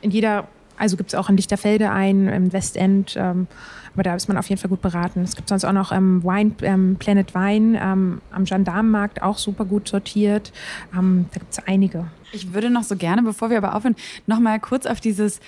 in 0.00 0.10
jeder 0.10 0.48
also 0.78 0.96
gibt 0.96 1.10
es 1.10 1.14
auch 1.14 1.28
in 1.28 1.36
Lichterfelde 1.36 1.90
ein, 1.90 2.28
im 2.28 2.52
Westend. 2.52 3.14
Ähm, 3.16 3.46
aber 3.94 4.02
da 4.02 4.14
ist 4.14 4.28
man 4.28 4.36
auf 4.36 4.48
jeden 4.48 4.60
Fall 4.60 4.68
gut 4.68 4.82
beraten. 4.82 5.22
Es 5.22 5.36
gibt 5.36 5.48
sonst 5.48 5.64
auch 5.64 5.72
noch 5.72 5.90
ähm, 5.90 6.22
Wine, 6.22 6.52
ähm, 6.62 6.96
Planet 6.98 7.34
Wine 7.34 7.80
ähm, 7.80 8.20
am 8.30 8.44
Gendarmenmarkt, 8.44 9.22
auch 9.22 9.38
super 9.38 9.64
gut 9.64 9.88
sortiert. 9.88 10.52
Ähm, 10.94 11.26
da 11.32 11.40
gibt 11.40 11.52
es 11.52 11.66
einige. 11.66 12.06
Ich 12.32 12.52
würde 12.52 12.68
noch 12.68 12.82
so 12.82 12.96
gerne, 12.96 13.22
bevor 13.22 13.48
wir 13.48 13.56
aber 13.56 13.74
aufhören, 13.74 13.96
noch 14.26 14.38
mal 14.38 14.60
kurz 14.60 14.84
auf 14.84 15.00
dieses 15.00 15.40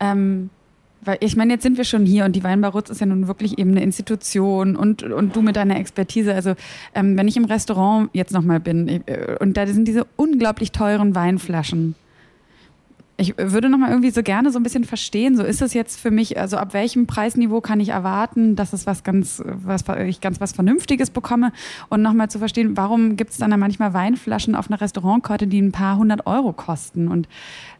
ähm, 0.00 0.50
weil 1.04 1.18
ich 1.20 1.36
meine, 1.36 1.54
jetzt 1.54 1.62
sind 1.62 1.76
wir 1.76 1.84
schon 1.84 2.06
hier 2.06 2.24
und 2.24 2.36
die 2.36 2.44
Weinbar 2.44 2.72
Rutz 2.72 2.90
ist 2.90 3.00
ja 3.00 3.06
nun 3.06 3.26
wirklich 3.26 3.58
eben 3.58 3.72
eine 3.72 3.82
Institution 3.82 4.76
und, 4.76 5.02
und 5.02 5.34
du 5.34 5.42
mit 5.42 5.56
deiner 5.56 5.78
Expertise. 5.78 6.34
Also 6.34 6.54
ähm, 6.94 7.16
wenn 7.16 7.28
ich 7.28 7.36
im 7.36 7.44
Restaurant 7.44 8.10
jetzt 8.12 8.32
nochmal 8.32 8.60
bin 8.60 8.88
äh, 8.88 9.36
und 9.40 9.56
da 9.56 9.66
sind 9.66 9.86
diese 9.88 10.06
unglaublich 10.16 10.72
teuren 10.72 11.14
Weinflaschen, 11.14 11.94
ich 13.22 13.34
würde 13.38 13.68
noch 13.68 13.78
mal 13.78 13.90
irgendwie 13.90 14.10
so 14.10 14.22
gerne 14.22 14.50
so 14.50 14.58
ein 14.58 14.62
bisschen 14.62 14.84
verstehen, 14.84 15.36
so 15.36 15.44
ist 15.44 15.62
es 15.62 15.72
jetzt 15.74 15.98
für 15.98 16.10
mich, 16.10 16.38
also 16.38 16.56
ab 16.56 16.74
welchem 16.74 17.06
Preisniveau 17.06 17.60
kann 17.60 17.78
ich 17.80 17.90
erwarten, 17.90 18.56
dass 18.56 18.72
es 18.72 18.84
was 18.84 19.04
ganz, 19.04 19.42
was 19.46 19.84
ich 20.04 20.20
ganz 20.20 20.40
was 20.40 20.52
Vernünftiges 20.52 21.10
bekomme 21.10 21.52
und 21.88 22.02
noch 22.02 22.12
mal 22.12 22.28
zu 22.28 22.38
verstehen, 22.38 22.76
warum 22.76 23.16
gibt 23.16 23.30
es 23.30 23.38
dann 23.38 23.50
da 23.50 23.56
manchmal 23.56 23.94
Weinflaschen 23.94 24.54
auf 24.54 24.68
einer 24.68 24.80
Restaurantkarte, 24.80 25.46
die 25.46 25.60
ein 25.62 25.72
paar 25.72 25.96
hundert 25.96 26.26
Euro 26.26 26.52
kosten 26.52 27.08
und 27.08 27.28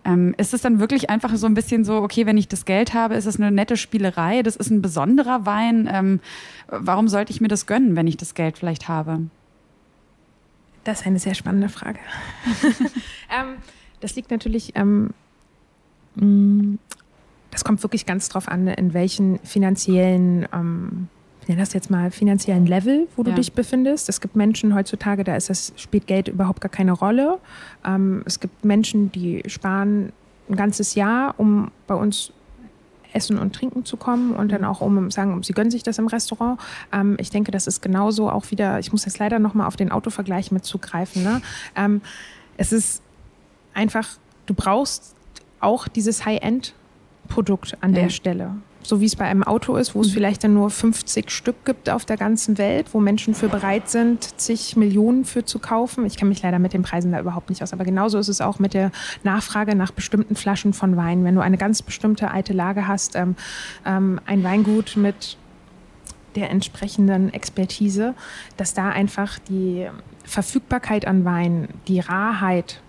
ähm, 0.04 0.34
ist 0.38 0.54
es 0.54 0.62
dann 0.62 0.78
wirklich 0.80 1.10
einfach 1.10 1.34
so 1.36 1.46
ein 1.46 1.54
bisschen 1.54 1.84
so, 1.84 1.96
okay, 1.96 2.24
wenn 2.24 2.38
ich 2.38 2.48
das 2.48 2.64
Geld 2.64 2.94
habe, 2.94 3.14
ist 3.14 3.26
es 3.26 3.36
eine 3.36 3.50
nette 3.50 3.76
Spielerei, 3.76 4.42
das 4.42 4.56
ist 4.56 4.70
ein 4.70 4.80
besonderer 4.80 5.44
Wein, 5.44 5.88
ähm, 5.92 6.20
warum 6.68 7.08
sollte 7.08 7.32
ich 7.32 7.40
mir 7.40 7.48
das 7.48 7.66
gönnen, 7.66 7.96
wenn 7.96 8.06
ich 8.06 8.16
das 8.16 8.34
Geld 8.34 8.58
vielleicht 8.58 8.88
habe? 8.88 9.22
Das 10.84 11.00
ist 11.00 11.06
eine 11.06 11.18
sehr 11.18 11.34
spannende 11.34 11.68
Frage. 11.68 12.00
ähm, 13.30 13.56
das 14.02 14.16
liegt 14.16 14.30
natürlich 14.30 14.72
ähm, 14.74 15.10
das 16.16 17.64
kommt 17.64 17.82
wirklich 17.82 18.06
ganz 18.06 18.28
drauf 18.28 18.48
an, 18.48 18.66
in 18.66 18.94
welchen 18.94 19.38
finanziellen, 19.40 20.48
ähm, 20.52 21.08
ich 21.42 21.48
nenne 21.48 21.60
das 21.60 21.72
jetzt 21.72 21.90
mal 21.90 22.10
finanziellen 22.10 22.66
Level, 22.66 23.08
wo 23.16 23.22
du 23.22 23.30
ja. 23.30 23.36
dich 23.36 23.52
befindest. 23.52 24.08
Es 24.08 24.20
gibt 24.20 24.36
Menschen 24.36 24.74
heutzutage, 24.74 25.24
da 25.24 25.36
ist 25.36 25.50
das, 25.50 25.72
spielt 25.76 26.06
Geld 26.06 26.28
überhaupt 26.28 26.60
gar 26.60 26.70
keine 26.70 26.92
Rolle. 26.92 27.38
Ähm, 27.84 28.22
es 28.26 28.40
gibt 28.40 28.64
Menschen, 28.64 29.12
die 29.12 29.42
sparen 29.46 30.12
ein 30.48 30.56
ganzes 30.56 30.94
Jahr, 30.94 31.34
um 31.38 31.70
bei 31.86 31.94
uns 31.94 32.32
essen 33.12 33.38
und 33.38 33.54
trinken 33.54 33.84
zu 33.84 33.96
kommen 33.96 34.34
und 34.34 34.52
dann 34.52 34.62
mhm. 34.62 34.66
auch 34.68 34.80
um 34.80 35.10
sagen, 35.10 35.42
sie 35.42 35.52
gönnen 35.52 35.70
sich 35.70 35.82
das 35.82 35.98
im 35.98 36.06
Restaurant. 36.06 36.58
Ähm, 36.92 37.16
ich 37.18 37.30
denke, 37.30 37.50
das 37.50 37.66
ist 37.66 37.82
genauso 37.82 38.30
auch 38.30 38.50
wieder, 38.50 38.78
ich 38.78 38.92
muss 38.92 39.04
jetzt 39.04 39.18
leider 39.18 39.38
nochmal 39.38 39.66
auf 39.66 39.76
den 39.76 39.92
Autovergleich 39.92 40.50
mit 40.52 40.64
zugreifen. 40.64 41.22
Ne? 41.22 41.42
Ähm, 41.76 42.00
es 42.56 42.72
ist 42.72 43.02
einfach, 43.74 44.08
du 44.46 44.54
brauchst 44.54 45.14
auch 45.62 45.88
dieses 45.88 46.24
High-End-Produkt 46.24 47.76
an 47.80 47.94
ja. 47.94 48.02
der 48.02 48.08
Stelle. 48.10 48.56
So 48.84 49.00
wie 49.00 49.04
es 49.04 49.14
bei 49.14 49.26
einem 49.26 49.44
Auto 49.44 49.76
ist, 49.76 49.94
wo 49.94 50.00
es 50.00 50.08
mhm. 50.08 50.12
vielleicht 50.12 50.44
dann 50.44 50.54
nur 50.54 50.68
50 50.68 51.30
Stück 51.30 51.64
gibt 51.64 51.88
auf 51.88 52.04
der 52.04 52.16
ganzen 52.16 52.58
Welt, 52.58 52.88
wo 52.92 53.00
Menschen 53.00 53.34
für 53.34 53.48
bereit 53.48 53.88
sind, 53.88 54.40
zig 54.40 54.76
Millionen 54.76 55.24
für 55.24 55.44
zu 55.44 55.60
kaufen. 55.60 56.04
Ich 56.04 56.16
kenne 56.16 56.30
mich 56.30 56.42
leider 56.42 56.58
mit 56.58 56.72
den 56.72 56.82
Preisen 56.82 57.12
da 57.12 57.20
überhaupt 57.20 57.48
nicht 57.48 57.62
aus, 57.62 57.72
aber 57.72 57.84
genauso 57.84 58.18
ist 58.18 58.28
es 58.28 58.40
auch 58.40 58.58
mit 58.58 58.74
der 58.74 58.90
Nachfrage 59.22 59.76
nach 59.76 59.92
bestimmten 59.92 60.34
Flaschen 60.34 60.72
von 60.72 60.96
Wein. 60.96 61.22
Wenn 61.22 61.36
du 61.36 61.40
eine 61.40 61.58
ganz 61.58 61.80
bestimmte 61.80 62.32
alte 62.32 62.52
Lage 62.52 62.88
hast, 62.88 63.14
ähm, 63.14 63.36
ähm, 63.86 64.20
ein 64.26 64.42
Weingut 64.42 64.96
mit 64.96 65.36
der 66.34 66.50
entsprechenden 66.50 67.32
Expertise, 67.32 68.14
dass 68.56 68.74
da 68.74 68.88
einfach 68.88 69.38
die 69.38 69.88
Verfügbarkeit 70.24 71.06
an 71.06 71.24
Wein, 71.24 71.68
die 71.88 72.00
Rarheit 72.00 72.80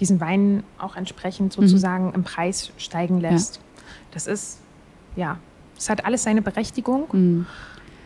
diesen 0.00 0.20
Wein 0.20 0.62
auch 0.78 0.96
entsprechend 0.96 1.56
mhm. 1.56 1.62
sozusagen 1.62 2.08
mhm. 2.08 2.14
im 2.14 2.24
Preis 2.24 2.72
steigen 2.76 3.20
lässt. 3.20 3.56
Ja. 3.56 3.62
Das 4.12 4.26
ist, 4.26 4.58
ja, 5.16 5.38
es 5.76 5.90
hat 5.90 6.04
alles 6.04 6.22
seine 6.22 6.42
Berechtigung. 6.42 7.04
Mhm. 7.12 7.46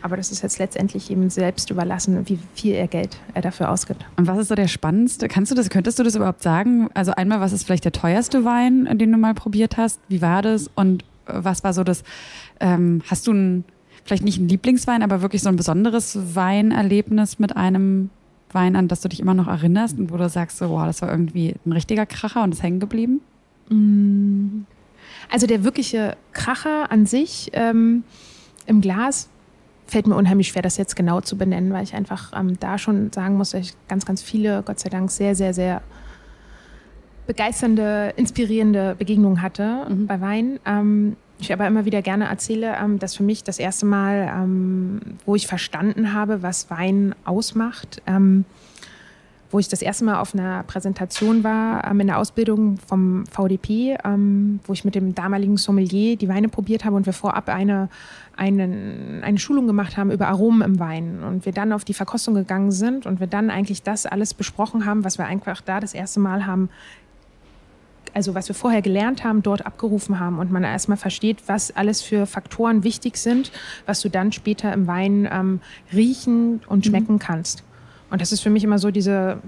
Aber 0.03 0.16
das 0.16 0.32
ist 0.32 0.43
jetzt 0.43 0.59
letztendlich 0.59 1.11
ihm 1.11 1.28
selbst 1.28 1.70
überlassen, 1.70 2.26
wie 2.28 2.38
viel 2.55 2.72
er 2.74 2.88
Geld 2.88 3.18
er 3.34 3.43
dafür 3.43 3.70
ausgibt. 3.70 4.05
Und 4.16 4.26
was 4.26 4.38
ist 4.38 4.49
so 4.49 4.55
der 4.55 4.68
spannendste? 4.68 5.28
Kannst 5.28 5.51
du 5.51 5.55
das, 5.55 5.68
könntest 5.68 5.99
du 5.99 6.03
das 6.03 6.14
überhaupt 6.14 6.43
sagen? 6.43 6.88
Also 6.95 7.12
einmal, 7.12 7.41
was 7.41 7.53
ist 7.53 7.64
vielleicht 7.64 7.84
der 7.84 7.93
teuerste 7.93 8.45
Wein, 8.45 8.86
den 8.99 9.12
du 9.12 9.18
mal 9.18 9.34
probiert 9.34 9.76
hast? 9.76 10.01
Wie 10.09 10.22
war 10.22 10.41
das? 10.41 10.70
Und 10.74 11.05
was 11.26 11.64
war 11.64 11.72
so 11.72 11.84
das, 11.84 12.03
ähm, 12.61 13.03
hast 13.11 13.26
du 13.26 13.32
ein, 13.32 13.64
vielleicht 14.05 14.24
nicht 14.24 14.38
ein 14.38 14.49
Lieblingswein, 14.49 15.03
aber 15.03 15.20
wirklich 15.20 15.43
so 15.43 15.51
ein 15.51 15.57
besonderes 15.57 16.34
Weinerlebnis 16.34 17.38
mit 17.38 17.57
einem 17.57 18.09
Wein 18.55 18.76
an, 18.76 18.88
dass 18.88 19.01
du 19.01 19.09
dich 19.09 19.20
immer 19.20 19.34
noch 19.34 19.48
erinnerst 19.48 19.98
und 19.98 20.11
wo 20.11 20.16
du 20.16 20.28
sagst, 20.28 20.59
so, 20.59 20.70
wow, 20.70 20.86
das 20.86 21.03
war 21.03 21.11
irgendwie 21.11 21.55
ein 21.64 21.72
richtiger 21.72 22.07
Kracher 22.07 22.42
und 22.42 22.53
ist 22.53 22.62
hängen 22.62 22.80
geblieben? 22.80 23.20
Mm. 23.68 24.64
Also 25.30 25.46
der 25.46 25.64
wirkliche 25.64 26.16
Kracher 26.32 26.90
an 26.90 27.07
sich 27.07 27.51
ähm, 27.53 28.05
im 28.66 28.80
Glas 28.80 29.28
fällt 29.86 30.07
mir 30.07 30.16
unheimlich 30.16 30.48
schwer, 30.48 30.62
das 30.62 30.76
jetzt 30.76 30.94
genau 30.96 31.20
zu 31.20 31.36
benennen, 31.36 31.72
weil 31.72 31.82
ich 31.82 31.94
einfach 31.94 32.32
ähm, 32.38 32.59
da 32.61 32.78
schon 32.78 33.12
sagen 33.12 33.36
muss, 33.36 33.51
dass 33.51 33.61
ich 33.62 33.74
ganz, 33.88 34.07
ganz 34.07 34.22
viele, 34.22 34.62
Gott 34.62 34.78
sei 34.78 34.88
Dank, 34.88 35.11
sehr, 35.11 35.34
sehr, 35.34 35.53
sehr 35.53 35.82
begeisternde, 37.26 38.14
inspirierende 38.16 38.94
Begegnungen 38.96 39.42
hatte 39.42 39.86
mhm. 39.88 40.07
bei 40.07 40.20
Wein. 40.20 40.61
Ähm, 40.64 41.16
ich 41.43 41.53
aber 41.53 41.66
immer 41.66 41.84
wieder 41.84 42.03
gerne 42.03 42.26
erzähle, 42.26 42.76
ähm, 42.80 42.99
dass 42.99 43.16
für 43.16 43.22
mich 43.22 43.45
das 43.45 43.59
erste 43.59 43.86
Mal, 43.86 44.30
ähm, 44.34 45.01
wo 45.26 45.34
ich 45.34 45.47
verstanden 45.47 46.12
habe, 46.12 46.43
was 46.43 46.70
Wein 46.70 47.14
ausmacht, 47.24 48.03
ähm, 48.07 48.45
wo 49.51 49.59
ich 49.59 49.68
das 49.68 49.82
erste 49.82 50.05
Mal 50.05 50.20
auf 50.20 50.34
einer 50.34 50.62
Präsentation 50.62 51.43
war 51.43 51.91
in 51.91 52.07
der 52.07 52.18
Ausbildung 52.18 52.78
vom 52.78 53.26
VDP, 53.26 53.99
wo 54.64 54.72
ich 54.72 54.84
mit 54.84 54.95
dem 54.95 55.12
damaligen 55.16 55.57
Sommelier 55.57 56.16
die 56.16 56.28
Weine 56.28 56.49
probiert 56.49 56.84
habe 56.84 56.95
und 56.95 57.05
wir 57.05 57.12
vorab 57.12 57.49
eine, 57.49 57.88
eine, 58.36 59.22
eine 59.22 59.38
Schulung 59.41 59.66
gemacht 59.66 59.97
haben 59.97 60.12
über 60.12 60.28
Aromen 60.28 60.62
im 60.62 60.78
Wein. 60.78 61.24
Und 61.24 61.47
wir 61.47 61.53
dann 61.53 61.72
auf 61.72 61.84
die 61.84 61.95
Verkostung 61.95 62.34
gegangen 62.34 62.70
sind 62.70 63.07
und 63.07 63.18
wir 63.18 63.26
dann 63.26 63.51
eigentlich 63.51 63.82
das 63.82 64.07
alles 64.07 64.34
besprochen 64.34 64.86
haben, 64.86 65.03
was 65.03 65.18
wir 65.18 65.26
einfach 65.26 65.61
da 65.62 65.80
das 65.80 65.95
erste 65.95 66.20
Mal 66.20 66.47
haben 66.47 66.70
also 68.14 68.34
was 68.34 68.48
wir 68.48 68.54
vorher 68.54 68.82
gelernt 68.82 69.24
haben, 69.24 69.42
dort 69.42 69.66
abgerufen 69.66 70.20
haben 70.20 70.38
und 70.38 70.50
man 70.50 70.64
erstmal 70.64 70.96
versteht, 70.96 71.38
was 71.46 71.74
alles 71.74 72.02
für 72.02 72.26
Faktoren 72.26 72.84
wichtig 72.84 73.16
sind, 73.16 73.52
was 73.86 74.00
du 74.00 74.08
dann 74.08 74.32
später 74.32 74.72
im 74.72 74.86
Wein 74.86 75.28
ähm, 75.30 75.61
riechen 75.92 76.61
und 76.66 76.84
mhm. 76.84 76.88
schmecken 76.88 77.12
mhm. 77.14 77.18
kannst. 77.18 77.64
Und 78.11 78.20
das 78.20 78.32
ist 78.32 78.40
für 78.40 78.50
mich 78.50 78.64
immer 78.64 78.78
so 78.78 78.90
diese, 78.90 79.38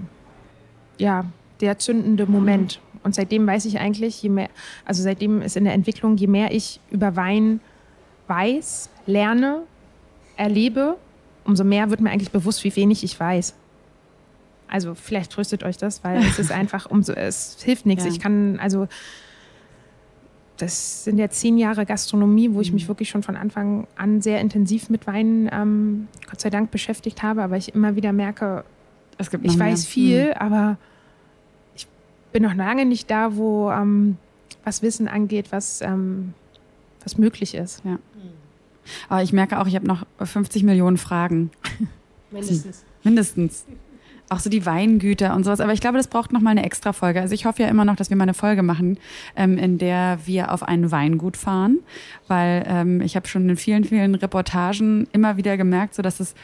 ja, 0.97 1.25
der 1.59 1.79
zündende 1.79 2.25
Moment. 2.25 2.79
Und 3.03 3.13
seitdem 3.15 3.45
weiß 3.45 3.65
ich 3.65 3.79
eigentlich, 3.79 4.23
je 4.23 4.29
mehr, 4.29 4.49
also 4.85 5.03
seitdem 5.03 5.41
ist 5.41 5.57
in 5.57 5.65
der 5.65 5.73
Entwicklung, 5.73 6.15
je 6.15 6.27
mehr 6.27 6.53
ich 6.53 6.79
über 6.89 7.15
Wein 7.15 7.59
weiß, 8.27 8.89
lerne, 9.05 9.63
erlebe, 10.37 10.97
umso 11.43 11.63
mehr 11.63 11.89
wird 11.89 11.99
mir 11.99 12.11
eigentlich 12.11 12.31
bewusst, 12.31 12.63
wie 12.63 12.75
wenig 12.75 13.03
ich 13.03 13.19
weiß. 13.19 13.53
Also 14.73 14.95
vielleicht 14.95 15.31
tröstet 15.31 15.63
euch 15.63 15.77
das, 15.77 16.03
weil 16.03 16.17
es 16.23 16.39
ist 16.39 16.51
einfach 16.51 16.87
umso, 16.87 17.13
es 17.13 17.61
hilft 17.61 17.85
nichts. 17.85 18.05
Ja. 18.05 18.09
Ich 18.09 18.19
kann, 18.19 18.57
also 18.59 18.87
das 20.57 21.03
sind 21.03 21.19
ja 21.19 21.29
zehn 21.29 21.59
Jahre 21.59 21.85
Gastronomie, 21.85 22.51
wo 22.53 22.59
ich 22.59 22.73
mich 22.73 22.85
mhm. 22.85 22.87
wirklich 22.87 23.09
schon 23.09 23.21
von 23.21 23.35
Anfang 23.35 23.85
an 23.97 24.21
sehr 24.21 24.41
intensiv 24.41 24.89
mit 24.89 25.05
Wein, 25.05 25.47
ähm, 25.53 26.07
Gott 26.27 26.41
sei 26.41 26.49
Dank, 26.49 26.71
beschäftigt 26.71 27.21
habe, 27.21 27.43
aber 27.43 27.55
ich 27.55 27.75
immer 27.75 27.95
wieder 27.95 28.13
merke, 28.13 28.63
es 29.19 29.29
gibt 29.29 29.45
ich 29.45 29.59
weiß 29.59 29.85
viel, 29.85 30.29
mhm. 30.29 30.33
aber 30.39 30.77
ich 31.75 31.87
bin 32.31 32.41
noch 32.41 32.55
lange 32.55 32.87
nicht 32.87 33.11
da, 33.11 33.35
wo 33.35 33.69
ähm, 33.69 34.17
was 34.63 34.81
Wissen 34.81 35.07
angeht, 35.07 35.51
was, 35.51 35.81
ähm, 35.81 36.33
was 37.03 37.19
möglich 37.19 37.53
ist. 37.53 37.83
Ja. 37.85 37.99
Aber 39.07 39.21
ich 39.21 39.33
merke 39.33 39.59
auch, 39.59 39.67
ich 39.67 39.75
habe 39.75 39.85
noch 39.85 40.07
50 40.19 40.63
Millionen 40.63 40.97
Fragen. 40.97 41.51
Mindestens. 42.31 42.83
Mindestens 43.03 43.65
auch 44.33 44.39
so 44.39 44.49
die 44.49 44.65
Weingüter 44.65 45.35
und 45.35 45.43
sowas. 45.43 45.59
Aber 45.59 45.73
ich 45.73 45.81
glaube, 45.81 45.97
das 45.97 46.07
braucht 46.07 46.33
nochmal 46.33 46.51
eine 46.51 46.65
extra 46.65 46.93
Folge. 46.93 47.21
Also 47.21 47.33
ich 47.33 47.45
hoffe 47.45 47.63
ja 47.63 47.69
immer 47.69 47.85
noch, 47.85 47.95
dass 47.95 48.09
wir 48.09 48.17
mal 48.17 48.23
eine 48.23 48.33
Folge 48.33 48.63
machen, 48.63 48.97
ähm, 49.35 49.57
in 49.57 49.77
der 49.77 50.19
wir 50.25 50.51
auf 50.51 50.63
ein 50.63 50.91
Weingut 50.91 51.37
fahren, 51.37 51.79
weil 52.27 52.63
ähm, 52.67 53.01
ich 53.01 53.15
habe 53.15 53.27
schon 53.27 53.47
in 53.49 53.57
vielen, 53.57 53.83
vielen 53.83 54.15
Reportagen 54.15 55.07
immer 55.13 55.37
wieder 55.37 55.57
gemerkt, 55.57 55.95
so 55.95 56.01
dass 56.01 56.19
es 56.19 56.35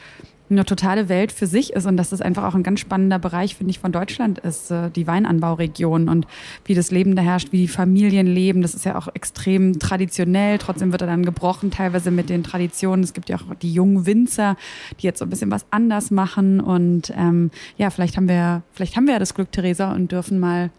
eine 0.49 0.65
totale 0.65 1.09
Welt 1.09 1.31
für 1.31 1.47
sich 1.47 1.73
ist 1.73 1.85
und 1.85 1.97
dass 1.97 2.09
das 2.09 2.21
einfach 2.21 2.43
auch 2.43 2.55
ein 2.55 2.63
ganz 2.63 2.79
spannender 2.79 3.19
Bereich, 3.19 3.55
finde 3.55 3.71
ich, 3.71 3.79
von 3.79 3.91
Deutschland 3.91 4.39
ist, 4.39 4.71
äh, 4.71 4.89
die 4.89 5.05
Weinanbauregion 5.05 6.09
und 6.09 6.25
wie 6.65 6.73
das 6.73 6.91
Leben 6.91 7.15
da 7.15 7.21
herrscht, 7.21 7.51
wie 7.51 7.57
die 7.57 7.67
Familien 7.67 8.25
leben. 8.25 8.61
Das 8.61 8.73
ist 8.73 8.85
ja 8.85 8.97
auch 8.97 9.07
extrem 9.13 9.77
traditionell. 9.79 10.57
Trotzdem 10.57 10.91
wird 10.91 11.01
er 11.01 11.07
dann 11.07 11.23
gebrochen, 11.23 11.71
teilweise 11.71 12.11
mit 12.11 12.29
den 12.29 12.43
Traditionen. 12.43 13.03
Es 13.03 13.13
gibt 13.13 13.29
ja 13.29 13.37
auch 13.37 13.55
die 13.55 13.71
jungen 13.71 14.05
Winzer, 14.05 14.57
die 14.99 15.05
jetzt 15.05 15.19
so 15.19 15.25
ein 15.25 15.29
bisschen 15.29 15.51
was 15.51 15.65
anders 15.69 16.09
machen. 16.09 16.59
Und 16.59 17.13
ähm, 17.15 17.51
ja, 17.77 17.89
vielleicht 17.89 18.17
haben 18.17 18.27
wir, 18.27 18.63
vielleicht 18.73 18.95
haben 18.95 19.05
wir 19.05 19.13
ja 19.13 19.19
das 19.19 19.35
Glück, 19.35 19.51
Theresa, 19.51 19.91
und 19.93 20.11
dürfen 20.11 20.39
mal 20.39 20.71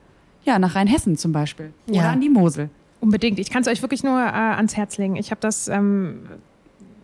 ja, 0.45 0.59
nach 0.59 0.75
Rheinhessen 0.75 1.16
zum 1.16 1.33
Beispiel. 1.33 1.73
Oder 1.89 1.97
ja. 1.97 2.11
an 2.11 2.21
die 2.21 2.29
Mosel. 2.31 2.71
Unbedingt. 3.01 3.39
Ich 3.39 3.51
kann 3.51 3.62
es 3.62 3.68
euch 3.68 3.83
wirklich 3.83 4.03
nur 4.03 4.18
äh, 4.18 4.33
ans 4.33 4.77
Herz 4.77 4.99
legen. 4.99 5.16
Ich 5.16 5.31
habe 5.31 5.41
das, 5.41 5.68
ähm, 5.68 6.21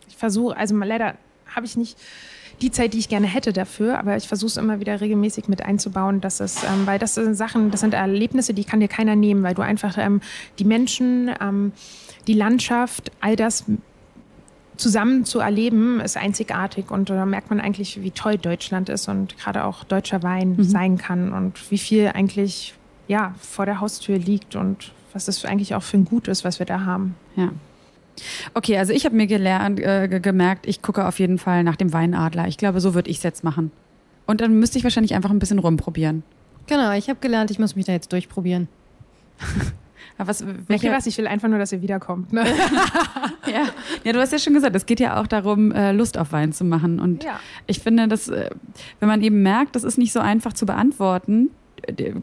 ich 0.08 0.16
versuche, 0.16 0.56
also 0.56 0.76
leider 0.76 1.14
habe 1.54 1.64
ich 1.64 1.76
nicht 1.76 1.98
die 2.62 2.70
Zeit, 2.70 2.94
die 2.94 2.98
ich 2.98 3.08
gerne 3.08 3.26
hätte 3.26 3.52
dafür. 3.52 3.98
Aber 3.98 4.16
ich 4.16 4.28
versuche 4.28 4.48
es 4.48 4.56
immer 4.56 4.80
wieder 4.80 5.00
regelmäßig 5.00 5.48
mit 5.48 5.62
einzubauen, 5.62 6.20
dass 6.20 6.40
es, 6.40 6.62
ähm, 6.64 6.86
weil 6.86 6.98
das 6.98 7.14
sind 7.14 7.34
Sachen, 7.34 7.70
das 7.70 7.80
sind 7.80 7.94
Erlebnisse, 7.94 8.54
die 8.54 8.64
kann 8.64 8.80
dir 8.80 8.88
keiner 8.88 9.16
nehmen, 9.16 9.42
weil 9.42 9.54
du 9.54 9.62
einfach 9.62 9.96
ähm, 9.98 10.20
die 10.58 10.64
Menschen, 10.64 11.30
ähm, 11.40 11.72
die 12.26 12.34
Landschaft, 12.34 13.12
all 13.20 13.36
das 13.36 13.64
zusammen 14.76 15.24
zu 15.24 15.40
erleben, 15.40 16.00
ist 16.00 16.16
einzigartig. 16.16 16.90
Und 16.90 17.10
da 17.10 17.24
merkt 17.26 17.50
man 17.50 17.60
eigentlich, 17.60 18.02
wie 18.02 18.10
toll 18.10 18.38
Deutschland 18.38 18.88
ist 18.88 19.08
und 19.08 19.36
gerade 19.38 19.64
auch 19.64 19.84
deutscher 19.84 20.22
Wein 20.22 20.56
mhm. 20.56 20.64
sein 20.64 20.98
kann 20.98 21.32
und 21.32 21.70
wie 21.70 21.78
viel 21.78 22.08
eigentlich 22.14 22.74
ja, 23.08 23.34
vor 23.40 23.66
der 23.66 23.80
Haustür 23.80 24.18
liegt 24.18 24.56
und 24.56 24.92
was 25.12 25.26
das 25.26 25.44
eigentlich 25.44 25.74
auch 25.74 25.82
für 25.82 25.96
ein 25.96 26.04
Gut 26.04 26.28
ist, 26.28 26.44
was 26.44 26.58
wir 26.58 26.66
da 26.66 26.84
haben. 26.84 27.14
Ja. 27.36 27.50
Okay, 28.54 28.78
also 28.78 28.92
ich 28.92 29.04
habe 29.04 29.16
mir 29.16 29.26
gelernt, 29.26 29.80
äh, 29.80 30.08
gemerkt, 30.08 30.66
ich 30.66 30.82
gucke 30.82 31.06
auf 31.06 31.18
jeden 31.18 31.38
Fall 31.38 31.64
nach 31.64 31.76
dem 31.76 31.92
Weinadler. 31.92 32.48
Ich 32.48 32.56
glaube, 32.56 32.80
so 32.80 32.94
würde 32.94 33.10
ich 33.10 33.18
es 33.18 33.22
jetzt 33.22 33.44
machen. 33.44 33.70
Und 34.26 34.40
dann 34.40 34.58
müsste 34.58 34.78
ich 34.78 34.84
wahrscheinlich 34.84 35.14
einfach 35.14 35.30
ein 35.30 35.38
bisschen 35.38 35.58
rumprobieren. 35.58 36.22
Genau, 36.66 36.92
ich 36.92 37.08
habe 37.08 37.20
gelernt, 37.20 37.50
ich 37.50 37.58
muss 37.58 37.76
mich 37.76 37.86
da 37.86 37.92
jetzt 37.92 38.12
durchprobieren. 38.12 38.68
Aber 40.18 40.28
was, 40.28 40.44
welche 40.66 40.90
was? 40.90 41.06
Ich 41.06 41.18
will 41.18 41.26
einfach 41.26 41.48
nur, 41.48 41.58
dass 41.58 41.72
ihr 41.72 41.82
wiederkommt. 41.82 42.32
Ne? 42.32 42.44
ja. 43.46 43.66
ja, 44.02 44.12
du 44.12 44.18
hast 44.18 44.32
ja 44.32 44.38
schon 44.38 44.54
gesagt, 44.54 44.74
es 44.74 44.86
geht 44.86 44.98
ja 44.98 45.20
auch 45.20 45.26
darum, 45.26 45.72
äh, 45.72 45.92
Lust 45.92 46.16
auf 46.16 46.32
Wein 46.32 46.52
zu 46.52 46.64
machen. 46.64 47.00
Und 47.00 47.22
ja. 47.22 47.38
ich 47.66 47.80
finde, 47.80 48.08
dass, 48.08 48.28
äh, 48.28 48.50
wenn 48.98 49.08
man 49.08 49.22
eben 49.22 49.42
merkt, 49.42 49.76
das 49.76 49.84
ist 49.84 49.98
nicht 49.98 50.12
so 50.12 50.20
einfach 50.20 50.54
zu 50.54 50.64
beantworten, 50.64 51.50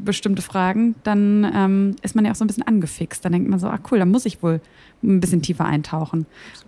bestimmte 0.04 0.42
Fragen, 0.42 0.96
dann 1.04 1.50
ähm, 1.56 1.96
ist 2.02 2.16
man 2.16 2.26
ja 2.26 2.32
auch 2.32 2.36
so 2.36 2.44
ein 2.44 2.48
bisschen 2.48 2.68
angefixt. 2.68 3.24
Dann 3.24 3.32
denkt 3.32 3.50
man 3.50 3.60
so, 3.60 3.68
ah 3.68 3.80
cool, 3.92 4.00
dann 4.00 4.10
muss 4.10 4.26
ich 4.26 4.44
wohl 4.44 4.60
ein 5.04 5.20
bisschen 5.20 5.42
tiefer 5.42 5.66
eintauchen. 5.66 6.26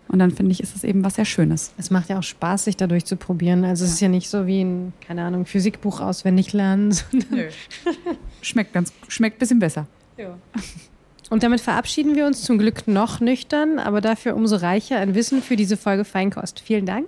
Und 0.07 0.19
dann 0.19 0.31
finde 0.31 0.51
ich, 0.51 0.61
ist 0.61 0.75
es 0.75 0.83
eben 0.83 1.03
was 1.03 1.15
sehr 1.15 1.25
Schönes. 1.25 1.73
Es 1.77 1.89
macht 1.89 2.09
ja 2.09 2.19
auch 2.19 2.23
Spaß, 2.23 2.65
sich 2.65 2.77
dadurch 2.77 3.05
zu 3.05 3.15
probieren. 3.15 3.63
Also 3.63 3.83
ja. 3.83 3.87
es 3.87 3.95
ist 3.95 4.01
ja 4.01 4.09
nicht 4.09 4.29
so 4.29 4.45
wie 4.45 4.61
ein, 4.61 4.93
keine 5.05 5.23
Ahnung, 5.23 5.45
Physikbuch 5.45 5.99
auswendig 5.99 6.53
lernen. 6.53 6.95
Nö. 7.31 7.49
schmeckt 8.41 8.73
ganz, 8.73 8.93
schmeckt 9.07 9.37
ein 9.37 9.39
bisschen 9.39 9.59
besser. 9.59 9.87
Ja. 10.17 10.37
Und 11.29 11.41
damit 11.41 11.61
verabschieden 11.61 12.15
wir 12.15 12.27
uns 12.27 12.43
zum 12.43 12.59
Glück 12.59 12.87
noch 12.87 13.19
nüchtern, 13.19 13.79
aber 13.79 13.99
dafür 13.99 14.35
umso 14.35 14.57
reicher 14.57 14.99
an 14.99 15.15
Wissen 15.15 15.41
für 15.41 15.55
diese 15.55 15.75
Folge 15.75 16.05
Feinkost. 16.05 16.59
Vielen 16.59 16.85
Dank, 16.85 17.07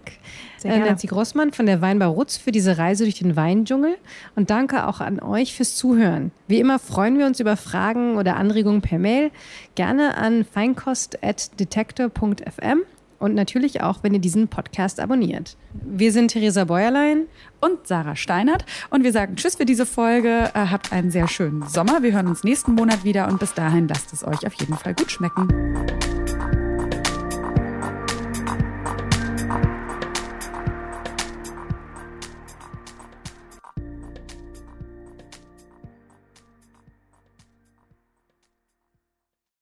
äh, 0.63 0.79
Nancy 0.79 1.05
Grossmann 1.05 1.53
von 1.53 1.67
der 1.67 1.81
Weinbar 1.81 2.09
Rutz 2.09 2.37
für 2.37 2.51
diese 2.51 2.79
Reise 2.79 3.03
durch 3.03 3.19
den 3.19 3.35
Weindschungel. 3.35 3.95
Und 4.35 4.49
danke 4.49 4.87
auch 4.87 5.01
an 5.01 5.19
euch 5.19 5.53
fürs 5.53 5.75
Zuhören. 5.75 6.31
Wie 6.47 6.59
immer 6.59 6.79
freuen 6.79 7.19
wir 7.19 7.27
uns 7.27 7.39
über 7.39 7.57
Fragen 7.57 8.17
oder 8.17 8.37
Anregungen 8.37 8.81
per 8.81 8.97
Mail, 8.97 9.29
gerne 9.75 10.17
an 10.17 10.45
feinkost.detektor.fm 10.45 12.79
und 13.19 13.35
natürlich 13.35 13.81
auch, 13.81 14.03
wenn 14.03 14.13
ihr 14.13 14.19
diesen 14.19 14.47
Podcast 14.47 14.99
abonniert. 14.99 15.57
Wir 15.73 16.11
sind 16.11 16.29
Theresa 16.29 16.65
Bäuerlein 16.65 17.25
und 17.61 17.87
Sarah 17.87 18.15
Steinert 18.15 18.65
und 18.89 19.03
wir 19.03 19.11
sagen 19.11 19.35
Tschüss 19.35 19.55
für 19.55 19.65
diese 19.65 19.85
Folge. 19.85 20.51
Äh, 20.53 20.67
habt 20.67 20.91
einen 20.91 21.11
sehr 21.11 21.27
schönen 21.27 21.67
Sommer. 21.67 22.03
Wir 22.03 22.13
hören 22.13 22.27
uns 22.27 22.43
nächsten 22.43 22.73
Monat 22.73 23.03
wieder 23.03 23.27
und 23.27 23.39
bis 23.39 23.53
dahin 23.53 23.87
lasst 23.87 24.13
es 24.13 24.25
euch 24.25 24.45
auf 24.45 24.53
jeden 24.53 24.75
Fall 24.75 24.93
gut 24.93 25.11
schmecken. 25.11 26.16